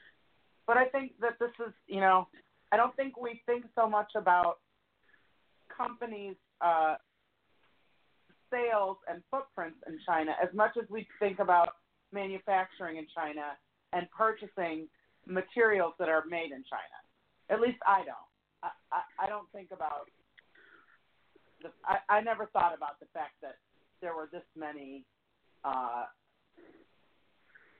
but 0.66 0.78
I 0.78 0.86
think 0.86 1.20
that 1.20 1.36
this 1.40 1.52
is 1.60 1.74
you 1.88 2.00
know 2.00 2.28
I 2.72 2.78
don't 2.78 2.96
think 2.96 3.20
we 3.20 3.42
think 3.46 3.66
so 3.76 3.90
much 3.90 4.16
about 4.16 4.60
companies 5.68 6.36
uh, 6.62 6.96
sales 8.50 8.98
and 9.12 9.22
footprints 9.30 9.80
in 9.88 10.00
China 10.08 10.32
as 10.42 10.50
much 10.56 10.78
as 10.82 10.88
we 10.90 11.08
think 11.20 11.40
about 11.40 11.76
manufacturing 12.14 12.98
in 12.98 13.08
China 13.14 13.60
and 13.92 14.08
purchasing 14.12 14.88
materials 15.28 15.94
that 16.00 16.08
are 16.08 16.24
made 16.30 16.52
in 16.52 16.64
China. 16.64 16.98
At 17.50 17.60
least 17.60 17.80
I 17.86 18.04
don't. 18.08 18.30
I, 18.64 18.70
I, 18.92 19.26
I 19.26 19.30
don't 19.30 19.50
think 19.52 19.70
about 19.72 20.08
the, 21.62 21.70
I, 21.84 22.20
I 22.20 22.22
never 22.22 22.48
thought 22.48 22.74
about 22.76 23.00
the 23.00 23.08
fact 23.14 23.36
that 23.42 23.56
there 24.02 24.16
were 24.16 24.30
this 24.32 24.46
many 24.58 25.06
uh, 25.64 26.06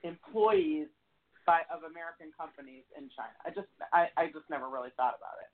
employees 0.02 0.88
by 1.46 1.62
of 1.74 1.82
American 1.82 2.30
companies 2.38 2.84
in 2.96 3.10
China. 3.16 3.34
I 3.44 3.50
just 3.50 3.68
I, 3.92 4.06
I 4.16 4.26
just 4.26 4.48
never 4.48 4.68
really 4.68 4.90
thought 4.96 5.14
about 5.18 5.42
it. 5.42 5.50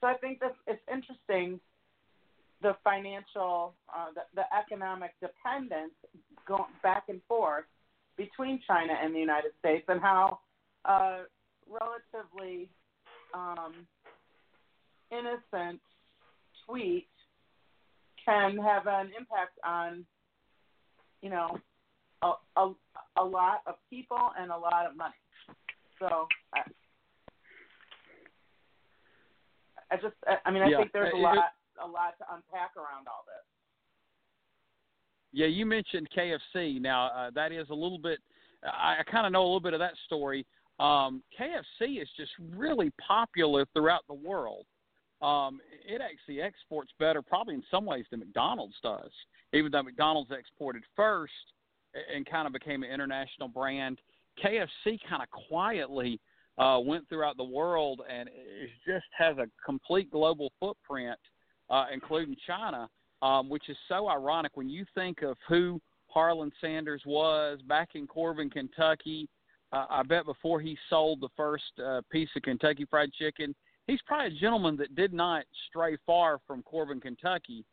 So 0.00 0.06
I 0.06 0.14
think 0.14 0.40
that 0.40 0.54
it's 0.66 0.82
interesting 0.92 1.60
the 2.62 2.76
financial 2.82 3.74
uh, 3.94 4.10
the, 4.14 4.22
the 4.34 4.44
economic 4.56 5.14
dependence 5.20 5.94
going 6.46 6.74
back 6.82 7.04
and 7.08 7.20
forth 7.28 7.64
between 8.16 8.60
China 8.66 8.94
and 9.00 9.14
the 9.14 9.20
United 9.20 9.52
States 9.60 9.84
and 9.88 10.00
how 10.00 10.40
uh, 10.84 11.18
relatively 11.68 12.68
um, 13.34 13.86
innocent 15.12 15.80
tweet 16.66 17.08
can 18.28 18.58
have 18.58 18.86
an 18.86 19.10
impact 19.18 19.58
on 19.64 20.04
you 21.22 21.30
know 21.30 21.58
a, 22.22 22.32
a, 22.56 22.72
a 23.18 23.24
lot 23.24 23.62
of 23.66 23.74
people 23.90 24.30
and 24.38 24.50
a 24.50 24.56
lot 24.56 24.86
of 24.86 24.96
money. 24.96 25.14
So 25.98 26.26
I, 26.54 26.60
I 29.90 29.96
just 29.96 30.14
I 30.44 30.50
mean 30.50 30.62
I 30.62 30.68
Yeah. 30.68 30.78
think 30.78 30.92
there's 30.92 31.14
a 31.14 31.16
lot 31.16 31.36
a 31.82 31.86
lot 31.86 32.18
to 32.18 32.24
unpack 32.34 32.76
around 32.76 33.06
all 33.08 33.24
this. 33.26 33.44
Yeah, 35.32 35.46
you 35.46 35.66
mentioned 35.66 36.08
KFC. 36.16 36.80
Now 36.80 37.06
uh, 37.06 37.30
that 37.34 37.52
is 37.52 37.68
a 37.70 37.74
little 37.74 37.98
bit. 37.98 38.18
I, 38.64 38.98
I 39.00 39.10
kind 39.10 39.26
of 39.26 39.32
know 39.32 39.42
a 39.42 39.48
little 39.48 39.60
bit 39.60 39.74
of 39.74 39.80
that 39.80 39.94
story. 40.06 40.44
Um, 40.80 41.22
KFC 41.38 42.00
is 42.00 42.08
just 42.16 42.30
really 42.56 42.92
popular 43.04 43.66
throughout 43.74 44.02
the 44.08 44.14
world. 44.14 44.64
Um, 45.20 45.60
it 45.86 46.00
actually 46.00 46.40
exports 46.40 46.90
better, 46.98 47.22
probably 47.22 47.54
in 47.54 47.64
some 47.70 47.84
ways, 47.84 48.04
than 48.10 48.20
McDonald's 48.20 48.76
does. 48.82 49.10
Even 49.52 49.72
though 49.72 49.82
McDonald's 49.82 50.30
exported 50.30 50.82
first 50.94 51.32
and 52.14 52.24
kind 52.28 52.46
of 52.46 52.52
became 52.52 52.82
an 52.82 52.90
international 52.90 53.48
brand, 53.48 53.98
KFC 54.44 54.98
kind 55.08 55.22
of 55.22 55.30
quietly 55.48 56.20
uh, 56.58 56.78
went 56.80 57.08
throughout 57.08 57.36
the 57.36 57.44
world 57.44 58.02
and 58.08 58.28
it 58.28 58.70
just 58.86 59.06
has 59.16 59.36
a 59.38 59.46
complete 59.64 60.10
global 60.10 60.52
footprint, 60.60 61.18
uh, 61.70 61.86
including 61.92 62.36
China 62.46 62.88
um, 63.22 63.48
which 63.48 63.68
is 63.68 63.76
so 63.88 64.08
ironic 64.08 64.52
when 64.56 64.68
you 64.68 64.84
think 64.94 65.22
of 65.22 65.36
who 65.48 65.80
Harlan 66.08 66.52
Sanders 66.60 67.02
was 67.06 67.58
back 67.68 67.90
in 67.94 68.06
Corbin, 68.06 68.50
Kentucky. 68.50 69.28
Uh, 69.72 69.86
I 69.90 70.02
bet 70.02 70.24
before 70.24 70.60
he 70.60 70.78
sold 70.88 71.20
the 71.20 71.28
first 71.36 71.64
uh, 71.84 72.00
piece 72.10 72.30
of 72.36 72.42
Kentucky 72.42 72.86
Fried 72.88 73.12
Chicken, 73.12 73.54
he's 73.88 74.00
probably 74.06 74.36
a 74.36 74.40
gentleman 74.40 74.76
that 74.76 74.94
did 74.94 75.12
not 75.12 75.44
stray 75.68 75.96
far 76.06 76.38
from 76.46 76.62
Corbin, 76.62 77.00
Kentucky, 77.00 77.64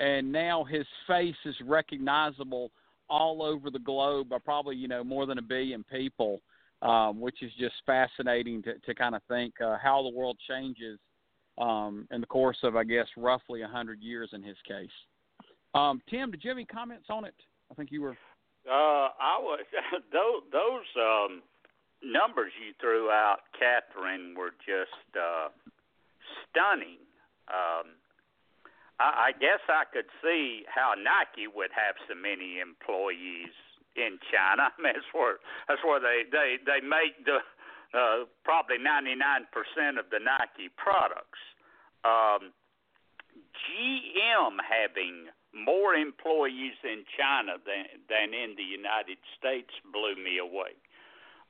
and 0.00 0.32
now 0.32 0.64
his 0.64 0.86
face 1.06 1.36
is 1.44 1.54
recognizable 1.64 2.72
all 3.08 3.42
over 3.42 3.70
the 3.70 3.78
globe 3.78 4.28
by 4.28 4.38
probably 4.38 4.74
you 4.74 4.88
know 4.88 5.04
more 5.04 5.26
than 5.26 5.38
a 5.38 5.42
billion 5.42 5.84
people, 5.84 6.40
um, 6.82 7.20
which 7.20 7.42
is 7.42 7.52
just 7.58 7.74
fascinating 7.86 8.62
to, 8.64 8.74
to 8.80 8.94
kind 8.94 9.14
of 9.14 9.22
think 9.28 9.54
uh, 9.60 9.76
how 9.80 10.02
the 10.02 10.16
world 10.16 10.36
changes 10.48 10.98
um, 11.58 12.06
in 12.10 12.20
the 12.20 12.26
course 12.26 12.58
of, 12.62 12.76
I 12.76 12.84
guess, 12.84 13.06
roughly 13.16 13.60
a 13.62 13.64
100 13.64 14.00
years 14.00 14.30
in 14.32 14.42
his 14.42 14.56
case. 14.66 14.90
Um, 15.74 16.00
Tim, 16.08 16.30
did 16.30 16.42
you 16.44 16.50
have 16.50 16.56
any 16.56 16.66
comments 16.66 17.06
on 17.10 17.24
it? 17.24 17.34
I 17.70 17.74
think 17.74 17.90
you 17.90 18.02
were. 18.02 18.16
Uh, 18.66 19.08
I 19.18 19.38
was 19.40 19.60
those 20.12 20.42
those 20.52 20.86
um, 20.96 21.42
numbers 22.02 22.52
you 22.58 22.74
threw 22.80 23.10
out, 23.10 23.48
Catherine, 23.58 24.34
were 24.36 24.54
just 24.64 25.08
uh, 25.16 25.48
stunning. 26.46 27.02
Um, 27.48 27.98
I, 29.00 29.30
I 29.30 29.38
guess 29.38 29.62
I 29.68 29.84
could 29.90 30.08
see 30.22 30.64
how 30.68 30.94
Nike 30.94 31.46
would 31.46 31.70
have 31.74 31.96
so 32.06 32.14
many 32.14 32.60
employees 32.60 33.54
in 33.96 34.18
China. 34.30 34.70
I 34.78 34.78
mean, 34.78 34.94
that's 34.94 35.10
where 35.12 35.42
that's 35.66 35.82
where 35.82 36.00
they 36.00 36.26
they 36.30 36.58
they 36.62 36.80
make 36.84 37.18
the 37.24 37.42
uh, 37.96 38.28
probably 38.44 38.76
99% 38.76 39.48
of 39.96 40.12
the 40.12 40.20
Nike 40.20 40.68
products. 40.76 41.40
Um, 42.04 42.52
GM 43.64 44.60
having 44.60 45.32
more 45.56 45.94
employees 45.94 46.76
in 46.84 47.02
China 47.16 47.56
than 47.64 47.88
than 48.06 48.34
in 48.36 48.54
the 48.56 48.66
United 48.66 49.18
States 49.38 49.72
blew 49.90 50.14
me 50.14 50.38
away. 50.38 50.76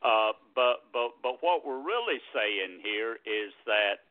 Uh, 0.02 0.32
but 0.54 0.87
but 0.92 1.18
but 1.22 1.42
what 1.42 1.66
we're 1.66 1.82
really 1.82 2.20
saying 2.34 2.78
here 2.82 3.18
is 3.26 3.50
that 3.66 4.06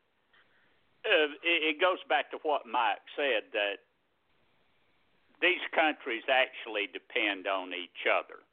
uh, 1.08 1.32
it, 1.44 1.76
it 1.76 1.82
goes 1.82 2.00
back 2.10 2.30
to 2.32 2.38
what 2.44 2.68
Mike 2.68 3.00
said 3.16 3.48
that 3.54 3.80
these 5.40 5.64
countries 5.74 6.24
actually 6.28 6.90
depend 6.92 7.48
on 7.48 7.72
each 7.72 8.04
other 8.04 8.44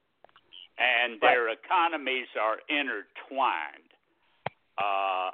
and 0.79 1.21
their 1.21 1.51
economies 1.51 2.27
are 2.41 2.59
intertwined, 2.69 3.91
uh, 4.79 5.31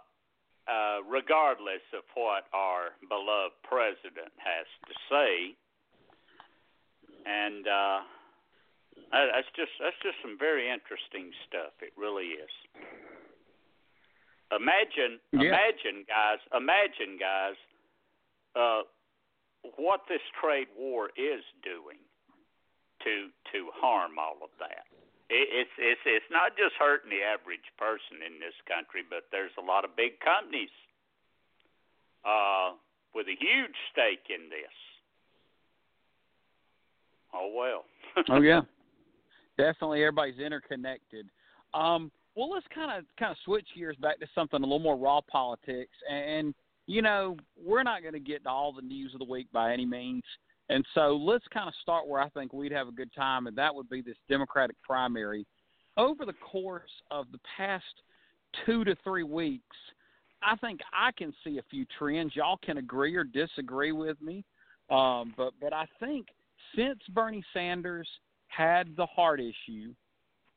uh, 0.69 0.99
regardless 1.09 1.83
of 1.97 2.05
what 2.15 2.45
our 2.53 2.93
beloved 3.09 3.57
president 3.65 4.33
has 4.37 4.69
to 4.87 4.95
say. 5.09 5.57
And 7.25 7.67
uh, 7.67 8.01
that's 9.11 9.51
just 9.57 9.73
that's 9.81 9.97
just 10.03 10.17
some 10.23 10.39
very 10.39 10.69
interesting 10.71 11.33
stuff. 11.49 11.73
It 11.81 11.93
really 11.97 12.37
is. 12.37 12.53
Imagine, 14.51 15.21
Yeah. 15.33 15.55
imagine, 15.55 16.05
guys, 16.09 16.41
imagine, 16.53 17.17
guys, 17.19 17.55
uh, 18.57 18.83
what 19.77 20.03
this 20.09 20.23
trade 20.41 20.69
war 20.77 21.11
is 21.17 21.45
doing 21.63 21.99
to 23.05 23.31
to 23.53 23.71
harm 23.75 24.19
all 24.19 24.39
of 24.43 24.51
that 24.59 24.87
it, 25.31 25.47
it's 25.55 25.75
it's 25.79 26.05
it's 26.05 26.31
not 26.31 26.59
just 26.59 26.75
hurting 26.75 27.09
the 27.09 27.23
average 27.23 27.65
person 27.79 28.19
in 28.27 28.43
this 28.43 28.55
country, 28.67 29.07
but 29.07 29.31
there's 29.31 29.55
a 29.57 29.65
lot 29.65 29.87
of 29.87 29.95
big 29.95 30.19
companies 30.19 30.75
uh, 32.27 32.75
with 33.15 33.31
a 33.31 33.39
huge 33.39 33.79
stake 33.95 34.27
in 34.29 34.51
this. 34.51 34.77
Oh 37.33 37.55
well. 37.55 37.87
oh 38.29 38.43
yeah, 38.43 38.67
definitely. 39.61 40.03
Everybody's 40.03 40.39
interconnected. 40.39 41.29
Um, 41.75 42.11
well, 42.35 42.51
let's 42.51 42.67
kind 42.75 42.97
of 42.97 43.05
kind 43.19 43.33
of 43.33 43.37
switch 43.45 43.67
gears 43.77 43.97
back 43.97 44.19
to 44.21 44.27
something 44.35 44.61
a 44.61 44.65
little 44.65 44.79
more 44.79 44.97
raw 44.97 45.21
politics. 45.21 45.97
And 46.11 46.55
you 46.87 47.03
know, 47.03 47.37
we're 47.63 47.83
not 47.83 48.03
going 48.03 48.15
to 48.15 48.21
get 48.21 48.45
to 48.45 48.51
all 48.51 48.73
the 48.73 48.83
news 48.83 49.13
of 49.13 49.21
the 49.21 49.25
week 49.25 49.47
by 49.53 49.73
any 49.73 49.87
means. 49.87 50.25
And 50.71 50.85
so 50.95 51.17
let's 51.17 51.45
kind 51.53 51.69
of 51.69 51.75
start 51.83 52.09
where 52.09 52.21
I 52.21 52.29
think 52.31 52.53
we'd 52.53 52.73
have 52.73 52.89
a 52.89 52.93
good 52.93 53.13
time, 53.15 53.47
and 53.47 53.57
that 53.59 53.75
would 53.75 53.89
be 53.89 54.03
this 54.03 54.17
Democratic 54.29 54.77
primary. 54.83 55.47
Over 55.97 56.25
the 56.25 56.35
course 56.35 56.91
of 57.11 57.27
the 57.33 57.41
past 57.57 57.85
two 58.65 58.85
to 58.85 58.97
three 59.05 59.25
weeks, 59.25 59.77
I 60.43 60.57
think 60.57 60.81
I 60.93 61.11
can 61.13 61.33
see 61.45 61.59
a 61.59 61.63
few 61.71 61.85
trends. 61.99 62.35
Y'all 62.35 62.59
can 62.65 62.79
agree 62.79 63.15
or 63.17 63.25
disagree 63.25 63.93
with 63.93 64.21
me, 64.23 64.45
um, 64.91 65.35
but 65.37 65.53
but 65.61 65.73
I 65.73 65.87
think 65.99 66.29
since 66.75 67.01
Bernie 67.13 67.45
Sanders 67.53 68.09
had 68.51 68.97
the 68.97 69.07
heart 69.07 69.41
issue, 69.41 69.95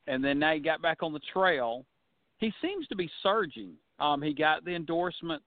and 0.06 0.22
then 0.22 0.38
now 0.38 0.52
he 0.54 0.60
got 0.60 0.82
back 0.82 1.02
on 1.02 1.12
the 1.12 1.20
trail, 1.32 1.84
he 2.38 2.52
seems 2.60 2.86
to 2.88 2.96
be 2.96 3.10
surging. 3.22 3.72
Um, 3.98 4.20
he 4.20 4.34
got 4.34 4.64
the 4.64 4.74
endorsement 4.74 5.42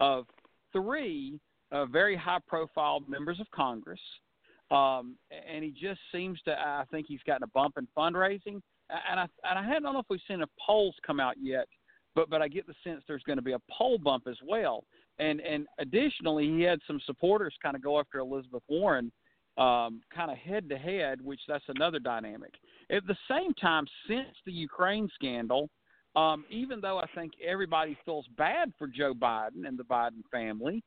of 0.00 0.26
three 0.72 1.38
uh, 1.70 1.86
very 1.86 2.16
high-profile 2.16 3.02
members 3.08 3.40
of 3.40 3.50
Congress, 3.50 4.00
um, 4.70 5.16
and 5.30 5.64
he 5.64 5.70
just 5.70 6.00
seems 6.12 6.40
to. 6.42 6.52
I 6.52 6.84
think 6.90 7.06
he's 7.06 7.22
gotten 7.26 7.44
a 7.44 7.48
bump 7.48 7.78
in 7.78 7.88
fundraising, 7.96 8.60
and 8.90 9.20
I 9.20 9.26
and 9.44 9.58
I 9.58 9.80
don't 9.80 9.94
know 9.94 9.98
if 9.98 10.06
we've 10.10 10.20
seen 10.28 10.40
the 10.40 10.48
polls 10.64 10.94
come 11.06 11.20
out 11.20 11.36
yet, 11.40 11.66
but 12.14 12.28
but 12.28 12.42
I 12.42 12.48
get 12.48 12.66
the 12.66 12.74
sense 12.84 13.02
there's 13.06 13.22
going 13.22 13.38
to 13.38 13.42
be 13.42 13.52
a 13.52 13.60
poll 13.70 13.98
bump 13.98 14.24
as 14.28 14.36
well. 14.46 14.84
And 15.18 15.40
and 15.40 15.66
additionally, 15.78 16.46
he 16.46 16.62
had 16.62 16.80
some 16.86 17.00
supporters 17.06 17.54
kind 17.62 17.76
of 17.76 17.82
go 17.82 17.98
after 17.98 18.18
Elizabeth 18.18 18.62
Warren, 18.68 19.10
um, 19.58 20.00
kind 20.14 20.30
of 20.30 20.38
head 20.38 20.68
to 20.70 20.78
head, 20.78 21.20
which 21.20 21.40
that's 21.46 21.64
another 21.68 21.98
dynamic. 21.98 22.54
At 22.90 23.06
the 23.06 23.16
same 23.28 23.52
time, 23.54 23.86
since 24.08 24.28
the 24.46 24.52
Ukraine 24.52 25.08
scandal, 25.14 25.68
um, 26.16 26.44
even 26.50 26.80
though 26.80 26.98
I 26.98 27.06
think 27.14 27.32
everybody 27.46 27.96
feels 28.04 28.26
bad 28.36 28.72
for 28.78 28.86
Joe 28.86 29.14
Biden 29.14 29.66
and 29.66 29.78
the 29.78 29.84
Biden 29.84 30.22
family, 30.30 30.82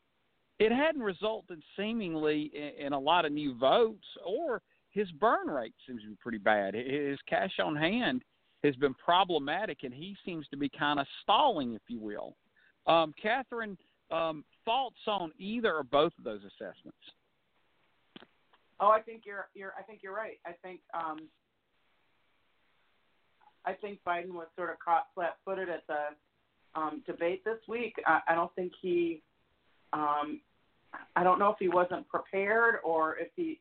it 0.59 0.71
hadn't 0.71 1.01
resulted 1.01 1.61
seemingly 1.77 2.51
in, 2.53 2.87
in 2.87 2.93
a 2.93 2.99
lot 2.99 3.25
of 3.25 3.31
new 3.31 3.57
votes, 3.57 4.05
or 4.25 4.61
his 4.91 5.11
burn 5.11 5.47
rate 5.47 5.73
seems 5.87 6.01
to 6.03 6.09
be 6.09 6.15
pretty 6.21 6.37
bad. 6.37 6.73
His 6.73 7.19
cash 7.27 7.53
on 7.63 7.75
hand 7.75 8.23
has 8.63 8.75
been 8.75 8.93
problematic, 8.93 9.79
and 9.83 9.93
he 9.93 10.15
seems 10.25 10.47
to 10.49 10.57
be 10.57 10.69
kind 10.69 10.99
of 10.99 11.05
stalling, 11.21 11.73
if 11.73 11.81
you 11.87 11.99
will. 11.99 12.35
Um, 12.87 13.13
Catherine, 13.21 13.77
um, 14.11 14.45
thoughts 14.63 14.99
on 15.07 15.31
either 15.37 15.73
or 15.73 15.83
both 15.83 16.13
of 16.17 16.23
those 16.23 16.41
assessments? 16.41 16.97
Oh, 18.79 18.89
I 18.89 19.01
think 19.01 19.23
you're 19.25 19.47
you're 19.53 19.73
I 19.77 19.83
think 19.83 20.01
you're 20.03 20.15
right. 20.15 20.39
I 20.45 20.51
think 20.61 20.81
um 20.93 21.29
I 23.65 23.73
think 23.73 23.99
Biden 24.07 24.33
was 24.33 24.47
sort 24.55 24.69
of 24.69 24.77
caught 24.79 25.07
flat-footed 25.15 25.69
at 25.69 25.83
the 25.87 26.79
um, 26.79 27.01
debate 27.07 27.43
this 27.43 27.57
week. 27.67 27.95
I, 28.05 28.19
I 28.29 28.35
don't 28.35 28.53
think 28.55 28.71
he, 28.81 29.21
um, 29.93 30.39
I 31.15 31.23
don't 31.23 31.39
know 31.39 31.49
if 31.49 31.57
he 31.59 31.67
wasn't 31.67 32.07
prepared 32.07 32.75
or 32.83 33.17
if 33.17 33.29
he 33.35 33.59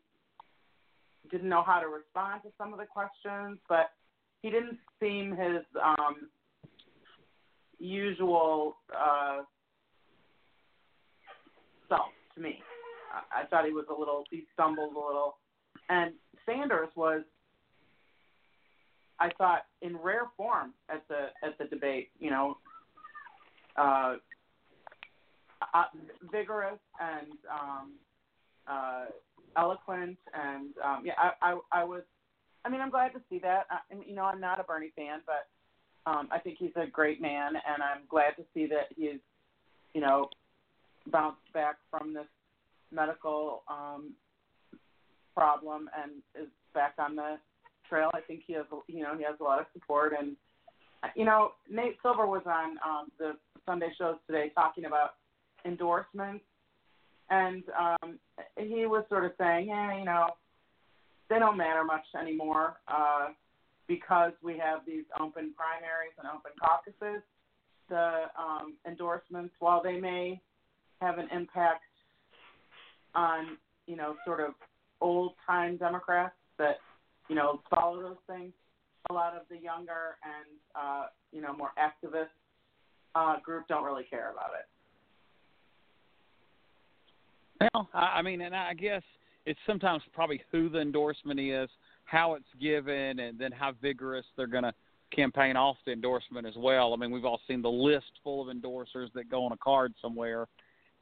didn't 1.31 1.49
know 1.49 1.63
how 1.63 1.81
to 1.81 1.89
respond 1.89 2.43
to 2.43 2.51
some 2.59 2.73
of 2.73 2.79
the 2.79 2.85
questions, 2.85 3.59
but 3.69 3.93
he 4.43 4.51
didn't 4.51 4.79
seem 5.01 5.31
his 5.31 5.65
um, 5.83 6.29
usual 7.79 8.77
uh, 8.95 9.43
self 11.89 12.11
to 12.35 12.41
me. 12.43 12.59
I, 13.35 13.47
thought 13.47 13.67
he 13.67 13.73
was 13.73 13.87
a 13.95 13.99
little, 13.99 14.25
he 14.31 14.45
stumbled 14.53 14.95
a 14.95 14.99
little, 14.99 15.37
and 15.89 16.13
Sanders 16.47 16.89
was 16.97 17.23
I 19.21 19.31
thought 19.39 19.63
in 19.83 19.97
rare 19.97 20.27
form 20.37 20.75
at 20.89 21.07
the 21.09 21.29
at 21.47 21.57
the 21.59 21.65
debate. 21.67 22.11
You 22.19 22.31
know, 22.31 22.59
uh, 23.77 24.17
uh, 25.73 25.85
vigorous 26.33 26.81
and 27.01 27.33
um, 27.51 27.93
uh, 28.69 29.05
eloquent, 29.57 30.19
and 30.35 30.71
um, 30.85 31.03
yeah, 31.05 31.15
I, 31.17 31.31
I 31.41 31.59
I 31.73 31.85
was. 31.85 32.03
I 32.65 32.71
mean, 32.71 32.81
I'm 32.81 32.91
glad 32.91 33.13
to 33.13 33.21
see 33.29 33.39
that. 33.41 33.67
I, 33.71 33.79
you 34.07 34.15
know, 34.15 34.25
I'm 34.25 34.41
not 34.41 34.59
a 34.59 34.65
Bernie 34.65 34.93
fan, 34.97 35.21
but 35.27 36.11
um, 36.11 36.29
I 36.33 36.39
think 36.39 36.57
he's 36.59 36.73
a 36.77 36.87
great 36.87 37.21
man, 37.21 37.53
and 37.57 37.83
I'm 37.83 38.03
glad 38.09 38.37
to 38.37 38.43
see 38.55 38.67
that 38.67 38.89
he's, 38.97 39.21
you 39.93 40.01
know, 40.01 40.31
bounced 41.11 41.53
back 41.53 41.77
from 41.91 42.15
this 42.15 42.27
medical 42.95 43.63
um, 43.69 44.15
problem 45.35 45.89
and 46.01 46.13
is 46.41 46.51
back 46.75 46.95
on 46.99 47.17
the 47.17 47.39
trail. 47.89 48.11
I 48.15 48.21
think 48.21 48.43
he 48.47 48.55
has, 48.55 48.65
you 48.89 49.03
know, 49.03 49.17
he 49.17 49.25
has 49.25 49.35
a 49.41 49.43
lot 49.43 49.61
of 49.61 49.67
support. 49.73 50.13
And 50.19 50.37
you 51.15 51.25
know, 51.25 51.53
Nate 51.71 51.97
Silver 52.03 52.27
was 52.27 52.43
on 52.47 52.79
um, 52.87 53.09
the 53.19 53.33
Sunday 53.67 53.91
shows 53.99 54.17
today 54.27 54.51
talking 54.55 54.85
about 54.85 55.15
endorsements, 55.65 56.45
and 57.31 57.63
um, 57.79 58.19
he 58.57 58.87
was 58.87 59.05
sort 59.09 59.25
of 59.25 59.33
saying, 59.39 59.69
yeah, 59.69 59.99
you 59.99 60.05
know, 60.05 60.29
they 61.29 61.39
don't 61.39 61.57
matter 61.57 61.85
much 61.85 62.05
anymore 62.21 62.75
uh, 62.89 63.29
because 63.89 64.33
we 64.43 64.59
have 64.59 64.81
these 64.87 65.05
open 65.21 65.53
primaries 65.57 66.13
and 66.19 66.29
open 66.29 66.53
caucuses. 66.61 67.23
The 67.91 68.25
um, 68.39 68.77
endorsements, 68.87 69.55
while 69.59 69.83
they 69.83 70.01
may 70.01 70.41
have 71.01 71.19
an 71.19 71.29
impact 71.31 71.83
on, 73.15 73.59
you 73.87 73.97
know, 73.97 74.17
sort 74.25 74.41
of 74.41 74.55
old 75.01 75.33
time 75.47 75.77
Democrats 75.77 76.35
that 76.59 76.77
you 77.29 77.35
know, 77.37 77.61
follow 77.75 78.01
those 78.03 78.17
things. 78.27 78.53
A 79.11 79.13
lot 79.13 79.35
of 79.35 79.43
the 79.51 79.57
younger 79.57 80.17
and 80.23 80.47
uh, 80.75 81.07
you 81.31 81.43
know 81.43 81.55
more 81.55 81.73
activist 81.79 82.29
uh, 83.15 83.39
group 83.41 83.67
don't 83.69 83.85
really 83.85 84.05
care 84.05 84.33
about 84.33 84.51
it. 84.59 84.67
Well, 87.75 87.89
I 87.93 88.23
mean, 88.23 88.41
and 88.41 88.55
I 88.55 88.73
guess 88.75 89.03
it's 89.47 89.61
sometimes 89.67 90.03
probably 90.15 90.43
who 90.51 90.69
the 90.69 90.81
endorsement 90.81 91.39
is, 91.39 91.69
how 92.07 92.35
it's 92.35 92.45
given, 92.61 93.21
and 93.21 93.39
then 93.39 93.53
how 93.53 93.73
vigorous 93.81 94.25
they're 94.37 94.47
going 94.47 94.65
to 94.65 94.73
campaign 95.15 95.55
off 95.55 95.77
the 95.87 95.93
endorsement 95.93 96.47
as 96.47 96.55
well. 96.57 96.95
I 96.95 96.97
mean, 96.97 97.11
we've 97.11 97.25
all 97.25 97.41
seen 97.47 97.63
the 97.63 97.71
list 97.71 98.11
full 98.23 98.49
of 98.49 98.55
endorsers 98.55 99.13
that 99.15 99.31
go 99.31 99.45
on 99.45 99.53
a 99.53 99.57
card 99.59 99.93
somewhere, 100.01 100.49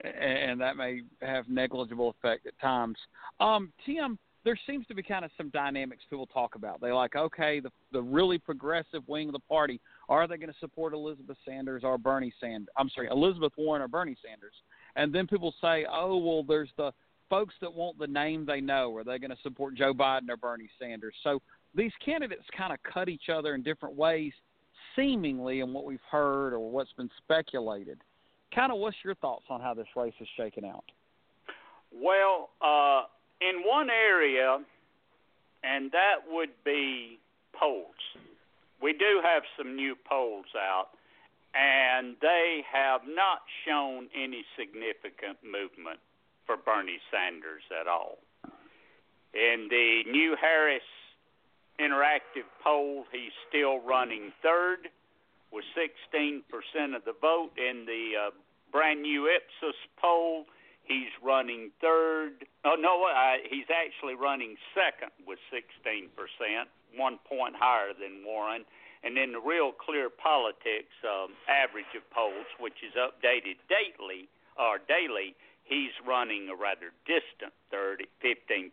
and 0.05 0.61
that 0.61 0.77
may 0.77 1.03
have 1.21 1.49
negligible 1.49 2.11
effect 2.11 2.47
at 2.47 2.59
times. 2.61 2.97
Um, 3.41 3.73
Tim, 3.87 4.19
there 4.45 4.59
seems 4.67 4.87
to 4.89 4.95
be 4.95 5.03
kind 5.03 5.25
of 5.25 5.31
some 5.37 5.51
dynamics 5.51 6.03
people 6.11 6.27
talk 6.27 6.57
about. 6.57 6.81
They 6.81 6.91
like, 6.91 7.15
okay, 7.15 7.61
the 7.61 7.71
the 7.93 8.03
really 8.03 8.39
progressive 8.39 9.07
wing 9.07 9.29
of 9.29 9.33
the 9.33 9.39
party, 9.41 9.81
are 10.09 10.27
they 10.27 10.37
going 10.37 10.53
to 10.53 10.59
support 10.59 10.95
Elizabeth 10.95 11.37
Sanders 11.47 11.83
or 11.85 11.99
Bernie 11.99 12.33
Sanders? 12.41 12.69
I'm 12.77 12.91
sorry, 12.91 13.09
Elizabeth 13.11 13.53
Warren 13.57 13.83
or 13.83 13.89
Bernie 13.89 14.17
Sanders? 14.25 14.55
And 14.97 15.15
then 15.15 15.27
people 15.27 15.55
say, 15.61 15.87
oh, 15.91 16.17
well, 16.17 16.43
there's 16.43 16.71
the 16.77 16.93
folks 17.31 17.55
that 17.61 17.73
want 17.73 17.99
the 17.99 18.07
name 18.07 18.45
they 18.45 18.61
know. 18.61 18.95
Are 18.95 19.05
they 19.05 19.19
going 19.19 19.31
to 19.31 19.43
support 19.43 19.75
Joe 19.75 19.95
Biden 19.95 20.29
or 20.29 20.37
Bernie 20.37 20.69
Sanders? 20.79 21.15
So 21.23 21.41
these 21.75 21.93
candidates 22.05 22.43
kind 22.57 22.73
of 22.73 22.79
cut 22.83 23.09
each 23.09 23.29
other 23.33 23.55
in 23.55 23.63
different 23.63 23.95
ways, 23.95 24.33
seemingly, 24.95 25.61
in 25.61 25.73
what 25.73 25.85
we've 25.85 25.99
heard 26.11 26.53
or 26.53 26.71
what's 26.71 26.93
been 26.93 27.09
speculated. 27.17 27.99
Kind 28.55 28.71
of, 28.71 28.79
what's 28.79 28.97
your 29.05 29.15
thoughts 29.15 29.45
on 29.49 29.61
how 29.61 29.75
this 29.75 29.87
race 29.97 30.15
is 30.21 30.29
shaking 30.37 30.65
out? 30.65 30.85
Well, 31.95 32.51
uh, 32.61 33.05
in 33.41 33.63
one 33.65 33.89
area, 33.91 34.59
and 35.65 35.91
that 35.93 36.31
would 36.31 36.51
be 36.65 37.19
polls. 37.59 37.95
We 38.83 38.93
do 38.93 39.21
have 39.23 39.43
some 39.57 39.77
new 39.77 39.95
polls 40.09 40.47
out, 40.57 40.89
and 41.55 42.17
they 42.21 42.63
have 42.73 43.03
not 43.07 43.41
shown 43.67 44.09
any 44.17 44.45
significant 44.59 45.39
movement 45.45 46.01
for 46.47 46.57
Bernie 46.57 47.01
Sanders 47.11 47.63
at 47.81 47.87
all. 47.87 48.19
In 49.35 49.69
the 49.71 50.03
new 50.11 50.37
Harris 50.41 50.83
Interactive 51.81 52.49
poll, 52.63 53.05
he's 53.13 53.33
still 53.49 53.81
running 53.81 54.33
third 54.43 54.89
with 55.53 55.65
16% 55.77 56.43
of 56.97 57.05
the 57.05 57.15
vote. 57.21 57.51
In 57.57 57.85
the 57.85 58.29
uh, 58.29 58.31
brand 58.73 59.03
new 59.03 59.29
Ipsos 59.29 59.77
poll, 60.01 60.47
He's 60.85 61.15
running 61.23 61.71
third. 61.81 62.45
Oh 62.65 62.75
no, 62.75 63.07
uh, 63.07 63.39
he's 63.47 63.71
actually 63.71 64.15
running 64.15 64.57
second 64.75 65.15
with 65.27 65.39
16 65.55 66.11
percent, 66.19 66.67
one 66.97 67.19
point 67.23 67.55
higher 67.55 67.95
than 67.95 68.27
Warren. 68.27 68.65
And 69.03 69.17
then 69.17 69.33
the 69.33 69.43
Real 69.43 69.73
Clear 69.73 70.11
Politics 70.11 70.95
um, 71.03 71.35
average 71.51 71.91
of 71.99 72.07
polls, 72.15 72.47
which 72.63 72.87
is 72.87 72.95
updated 72.95 73.59
daily 73.67 74.31
or 74.55 74.79
daily, 74.79 75.35
he's 75.67 75.91
running 76.07 76.47
a 76.47 76.55
rather 76.55 76.95
distant 77.03 77.51
third 77.67 77.99
at 78.03 78.11
15.2. 78.23 78.71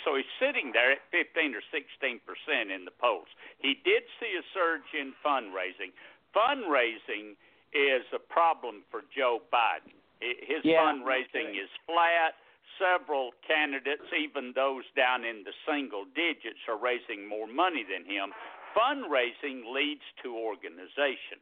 So 0.00 0.16
he's 0.16 0.32
sitting 0.40 0.72
there 0.72 0.96
at 0.96 1.04
15 1.12 1.56
or 1.56 1.64
16 1.72 2.20
percent 2.24 2.68
in 2.68 2.84
the 2.84 2.92
polls. 2.92 3.28
He 3.58 3.80
did 3.80 4.04
see 4.20 4.36
a 4.36 4.44
surge 4.52 4.92
in 4.92 5.16
fundraising. 5.24 5.96
Fundraising 6.36 7.32
is 7.72 8.04
a 8.14 8.18
problem 8.20 8.84
for 8.90 9.00
Joe 9.16 9.40
Biden 9.52 9.96
his 10.20 10.64
yeah. 10.64 10.80
fundraising 10.80 11.52
is 11.52 11.68
flat. 11.84 12.36
Several 12.76 13.32
candidates, 13.46 14.04
even 14.12 14.52
those 14.52 14.84
down 14.96 15.24
in 15.24 15.44
the 15.44 15.52
single 15.64 16.04
digits, 16.12 16.60
are 16.68 16.76
raising 16.76 17.24
more 17.28 17.48
money 17.48 17.84
than 17.84 18.04
him. 18.04 18.32
Fundraising 18.76 19.72
leads 19.72 20.04
to 20.22 20.36
organization. 20.36 21.40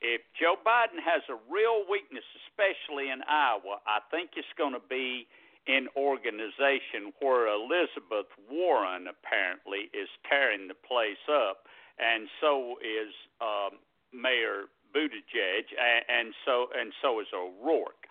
If 0.00 0.24
Joe 0.34 0.56
Biden 0.64 0.98
has 1.04 1.22
a 1.28 1.36
real 1.46 1.84
weakness, 1.86 2.24
especially 2.48 3.12
in 3.12 3.20
Iowa, 3.28 3.84
I 3.86 4.00
think 4.10 4.32
it's 4.34 4.48
going 4.56 4.72
to 4.72 4.82
be 4.88 5.28
in 5.68 5.86
organization 5.94 7.14
where 7.20 7.46
Elizabeth 7.46 8.26
Warren 8.50 9.06
apparently 9.06 9.92
is 9.94 10.08
tearing 10.26 10.66
the 10.66 10.74
place 10.74 11.22
up, 11.30 11.68
and 12.00 12.26
so 12.40 12.80
is 12.82 13.14
um, 13.38 13.78
Mayor 14.12 14.68
Buttigieg, 14.94 15.72
and, 15.72 16.04
and 16.08 16.28
so 16.44 16.68
and 16.76 16.92
so 17.00 17.20
is 17.20 17.28
O'Rourke. 17.32 18.06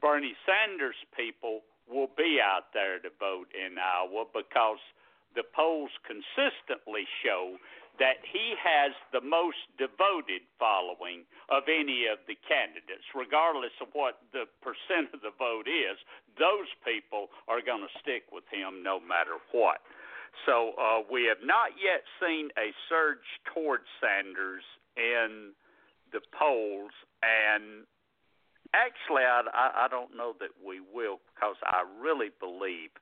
Bernie 0.00 0.36
Sanders 0.44 0.96
people 1.16 1.60
will 1.88 2.12
be 2.16 2.38
out 2.40 2.72
there 2.72 3.00
to 3.00 3.10
vote 3.18 3.48
in 3.52 3.76
Iowa 3.76 4.24
because 4.32 4.80
the 5.34 5.44
polls 5.54 5.90
consistently 6.06 7.06
show 7.22 7.56
that 7.98 8.24
he 8.24 8.56
has 8.56 8.96
the 9.12 9.20
most 9.20 9.60
devoted 9.76 10.40
following 10.56 11.28
of 11.52 11.68
any 11.68 12.08
of 12.08 12.16
the 12.24 12.38
candidates, 12.48 13.04
regardless 13.12 13.74
of 13.84 13.92
what 13.92 14.24
the 14.32 14.48
percent 14.64 15.12
of 15.12 15.20
the 15.20 15.34
vote 15.36 15.68
is. 15.68 16.00
Those 16.40 16.70
people 16.80 17.28
are 17.44 17.60
going 17.60 17.84
to 17.84 17.92
stick 18.00 18.24
with 18.32 18.48
him 18.48 18.80
no 18.80 18.98
matter 18.98 19.36
what. 19.52 19.84
So 20.46 20.72
uh, 20.80 21.04
we 21.12 21.28
have 21.28 21.44
not 21.44 21.76
yet 21.76 22.06
seen 22.22 22.48
a 22.56 22.72
surge 22.88 23.26
towards 23.52 23.84
Sanders 24.00 24.64
in 24.96 25.52
the 26.12 26.20
polls, 26.32 26.92
and 27.22 27.86
Actually, 28.70 29.26
I, 29.26 29.42
I, 29.50 29.88
don't 29.90 30.14
know 30.14 30.38
that 30.38 30.54
we 30.62 30.78
will 30.78 31.18
because 31.34 31.58
I 31.66 31.82
really 31.98 32.30
believe 32.38 32.94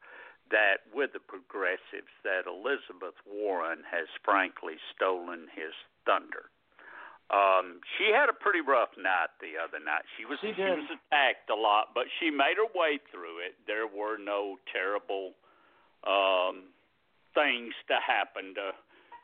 that 0.49 0.89
with 0.97 1.13
the 1.13 1.21
progressives 1.21 2.09
that 2.25 2.49
Elizabeth 2.49 3.21
Warren 3.29 3.85
has 3.85 4.09
frankly 4.25 4.81
stolen 4.97 5.45
his 5.53 5.77
thunder. 6.09 6.49
Um, 7.29 7.85
she 8.01 8.09
had 8.09 8.33
a 8.33 8.37
pretty 8.41 8.65
rough 8.65 8.97
night 8.97 9.29
the 9.45 9.61
other 9.61 9.77
night. 9.77 10.09
She 10.17 10.25
was 10.25 10.41
she, 10.41 10.57
she 10.57 10.65
was 10.65 10.89
attacked 10.89 11.53
a 11.53 11.59
lot, 11.59 11.93
but 11.93 12.09
she 12.17 12.33
made 12.33 12.57
her 12.57 12.73
way 12.73 12.97
through 13.13 13.45
it. 13.45 13.53
There 13.69 13.85
were 13.85 14.17
no 14.17 14.57
terrible 14.73 15.37
um, 16.09 16.73
things 17.37 17.77
to 17.93 18.01
happen 18.01 18.57
to 18.57 18.73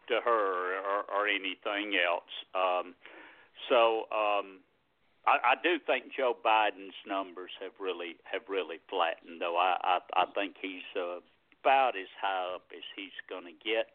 to 0.09 0.21
her 0.25 0.79
or, 0.81 1.05
or 1.09 1.29
anything 1.29 1.97
else. 1.99 2.33
Um, 2.55 2.95
so 3.69 4.07
um, 4.13 4.61
I, 5.27 5.55
I 5.55 5.55
do 5.63 5.79
think 5.87 6.13
Joe 6.17 6.37
Biden's 6.45 6.99
numbers 7.07 7.51
have 7.61 7.73
really 7.81 8.17
have 8.25 8.43
really 8.49 8.79
flattened, 8.89 9.41
though. 9.41 9.57
I 9.57 9.77
I, 9.83 9.99
I 10.17 10.25
think 10.35 10.57
he's 10.61 10.85
uh, 10.97 11.21
about 11.63 11.97
as 11.97 12.13
high 12.21 12.55
up 12.55 12.69
as 12.77 12.85
he's 12.97 13.17
going 13.29 13.45
to 13.45 13.59
get. 13.65 13.89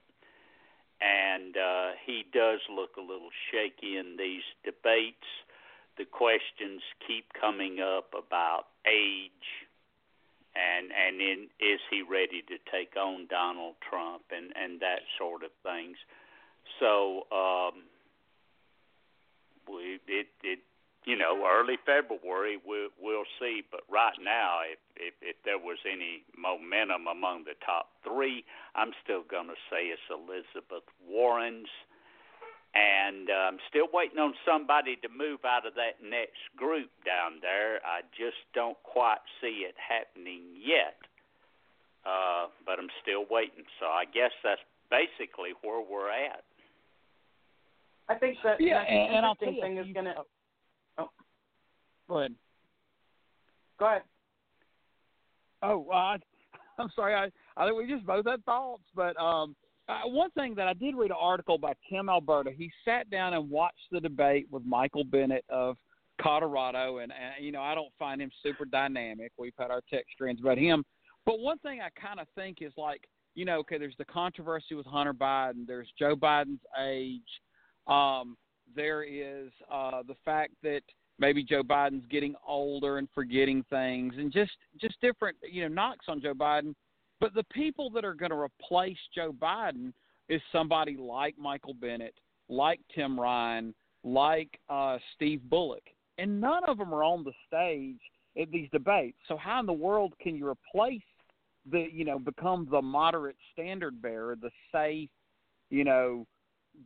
And 1.01 1.55
uh, 1.55 1.91
he 2.05 2.25
does 2.33 2.59
look 2.67 2.97
a 2.97 3.01
little 3.01 3.31
shaky 3.51 3.95
in 3.95 4.17
these 4.17 4.43
debates. 4.65 5.29
The 5.97 6.03
questions 6.03 6.81
keep 7.07 7.31
coming 7.39 7.79
up 7.79 8.11
about 8.11 8.67
age 8.85 9.68
and 10.55 10.91
and 10.91 11.21
in, 11.21 11.47
is 11.59 11.79
he 11.89 12.01
ready 12.01 12.41
to 12.47 12.57
take 12.71 12.95
on 12.95 13.27
Donald 13.29 13.75
Trump 13.87 14.23
and 14.31 14.51
and 14.55 14.79
that 14.81 15.01
sort 15.17 15.43
of 15.43 15.51
things. 15.63 15.97
So 16.79 17.27
um, 17.31 17.83
we 19.67 19.99
it 20.07 20.27
it 20.43 20.59
you 21.05 21.17
know, 21.17 21.41
early 21.47 21.77
February 21.85 22.59
we'll, 22.65 22.89
we'll 23.01 23.29
see. 23.39 23.63
But 23.71 23.81
right 23.89 24.17
now, 24.21 24.59
if, 24.67 24.79
if 24.97 25.13
if 25.21 25.35
there 25.45 25.57
was 25.57 25.77
any 25.89 26.21
momentum 26.35 27.07
among 27.07 27.45
the 27.45 27.55
top 27.65 27.89
three, 28.03 28.43
I'm 28.75 28.91
still 29.03 29.23
going 29.23 29.47
to 29.47 29.59
say 29.71 29.89
it's 29.89 30.05
Elizabeth 30.11 30.85
Warren's, 31.07 31.71
and 32.75 33.29
uh, 33.29 33.49
I'm 33.49 33.57
still 33.69 33.87
waiting 33.91 34.19
on 34.19 34.33
somebody 34.45 34.95
to 35.01 35.09
move 35.09 35.41
out 35.45 35.65
of 35.65 35.73
that 35.73 35.97
next 36.05 36.41
group 36.55 36.89
down 37.05 37.41
there. 37.41 37.81
I 37.81 38.05
just 38.13 38.37
don't 38.53 38.77
quite 38.83 39.21
see 39.41 39.65
it 39.65 39.73
happening 39.77 40.53
yet. 40.53 41.01
Uh, 42.05 42.47
but 42.65 42.79
I'm 42.79 42.89
still 43.01 43.25
waiting. 43.29 43.65
So 43.79 43.87
I 43.87 44.05
guess 44.05 44.31
that's 44.43 44.61
basically 44.89 45.57
where 45.63 45.81
we're 45.81 46.09
at. 46.09 46.43
I 48.07 48.15
think 48.15 48.37
that 48.43 48.57
yeah, 48.59 48.83
the 48.83 48.89
and, 48.89 49.17
and 49.17 49.25
I'll 49.25 49.33
interesting 49.33 49.61
tell 49.61 49.69
you, 49.69 49.81
thing 49.81 49.89
is 49.89 49.93
going 49.93 50.05
to. 50.05 50.15
Oh. 50.97 51.09
Go 52.07 52.19
ahead. 52.19 52.35
Go 53.77 53.85
ahead. 53.85 54.01
Oh, 55.61 55.85
uh, 55.91 55.95
I, 55.95 56.17
I'm 56.79 56.89
sorry. 56.95 57.13
I 57.13 57.29
I 57.57 57.65
think 57.65 57.77
we 57.77 57.91
just 57.91 58.05
both 58.05 58.25
had 58.25 58.43
thoughts, 58.45 58.83
but 58.95 59.19
um, 59.19 59.55
uh, 59.89 60.07
one 60.07 60.29
thing 60.31 60.55
that 60.55 60.67
I 60.67 60.73
did 60.73 60.95
read 60.95 61.11
an 61.11 61.17
article 61.19 61.57
by 61.57 61.73
Tim 61.89 62.09
Alberta. 62.09 62.51
He 62.55 62.71
sat 62.85 63.09
down 63.09 63.33
and 63.33 63.49
watched 63.49 63.87
the 63.91 63.99
debate 63.99 64.47
with 64.51 64.63
Michael 64.65 65.03
Bennet 65.03 65.43
of 65.49 65.77
Colorado, 66.21 66.99
and, 66.99 67.11
and 67.11 67.43
you 67.43 67.51
know 67.51 67.61
I 67.61 67.75
don't 67.75 67.93
find 67.97 68.21
him 68.21 68.31
super 68.43 68.65
dynamic. 68.65 69.31
We've 69.37 69.53
had 69.57 69.71
our 69.71 69.81
text 69.91 70.11
trends 70.17 70.41
about 70.41 70.57
him, 70.57 70.83
but 71.25 71.39
one 71.39 71.57
thing 71.59 71.81
I 71.81 71.89
kind 71.99 72.19
of 72.19 72.27
think 72.35 72.57
is 72.61 72.73
like 72.77 73.01
you 73.35 73.45
know, 73.45 73.59
okay, 73.59 73.77
there's 73.77 73.95
the 73.97 74.05
controversy 74.05 74.75
with 74.75 74.85
Hunter 74.85 75.13
Biden. 75.13 75.65
There's 75.65 75.87
Joe 75.97 76.15
Biden's 76.15 76.59
age. 76.81 77.21
Um, 77.87 78.35
there 78.75 79.03
is 79.03 79.49
uh, 79.71 80.03
the 80.07 80.15
fact 80.25 80.53
that 80.63 80.81
maybe 81.19 81.43
Joe 81.43 81.63
Biden's 81.63 82.05
getting 82.09 82.35
older 82.45 82.97
and 82.97 83.07
forgetting 83.15 83.63
things, 83.69 84.15
and 84.17 84.31
just 84.31 84.51
just 84.79 84.99
different 85.01 85.37
you 85.49 85.61
know 85.63 85.73
knocks 85.73 86.05
on 86.07 86.21
Joe 86.21 86.33
Biden. 86.33 86.75
But 87.19 87.33
the 87.33 87.43
people 87.51 87.89
that 87.91 88.05
are 88.05 88.13
going 88.13 88.31
to 88.31 88.37
replace 88.37 88.97
Joe 89.13 89.33
Biden 89.33 89.93
is 90.29 90.41
somebody 90.51 90.95
like 90.97 91.37
Michael 91.37 91.73
Bennet, 91.73 92.13
like 92.47 92.79
Tim 92.93 93.19
Ryan, 93.19 93.73
like 94.03 94.59
uh, 94.69 94.97
Steve 95.15 95.41
Bullock, 95.49 95.83
and 96.17 96.39
none 96.39 96.63
of 96.65 96.77
them 96.77 96.93
are 96.93 97.03
on 97.03 97.23
the 97.23 97.33
stage 97.47 97.99
at 98.39 98.51
these 98.51 98.69
debates. 98.71 99.17
So 99.27 99.37
how 99.37 99.59
in 99.59 99.65
the 99.65 99.73
world 99.73 100.13
can 100.21 100.35
you 100.35 100.47
replace 100.47 101.01
the 101.69 101.87
you 101.91 102.05
know 102.05 102.19
become 102.19 102.67
the 102.71 102.81
moderate 102.81 103.35
standard 103.51 104.01
bearer, 104.01 104.35
the 104.35 104.51
safe, 104.71 105.09
you 105.69 105.83
know, 105.83 106.25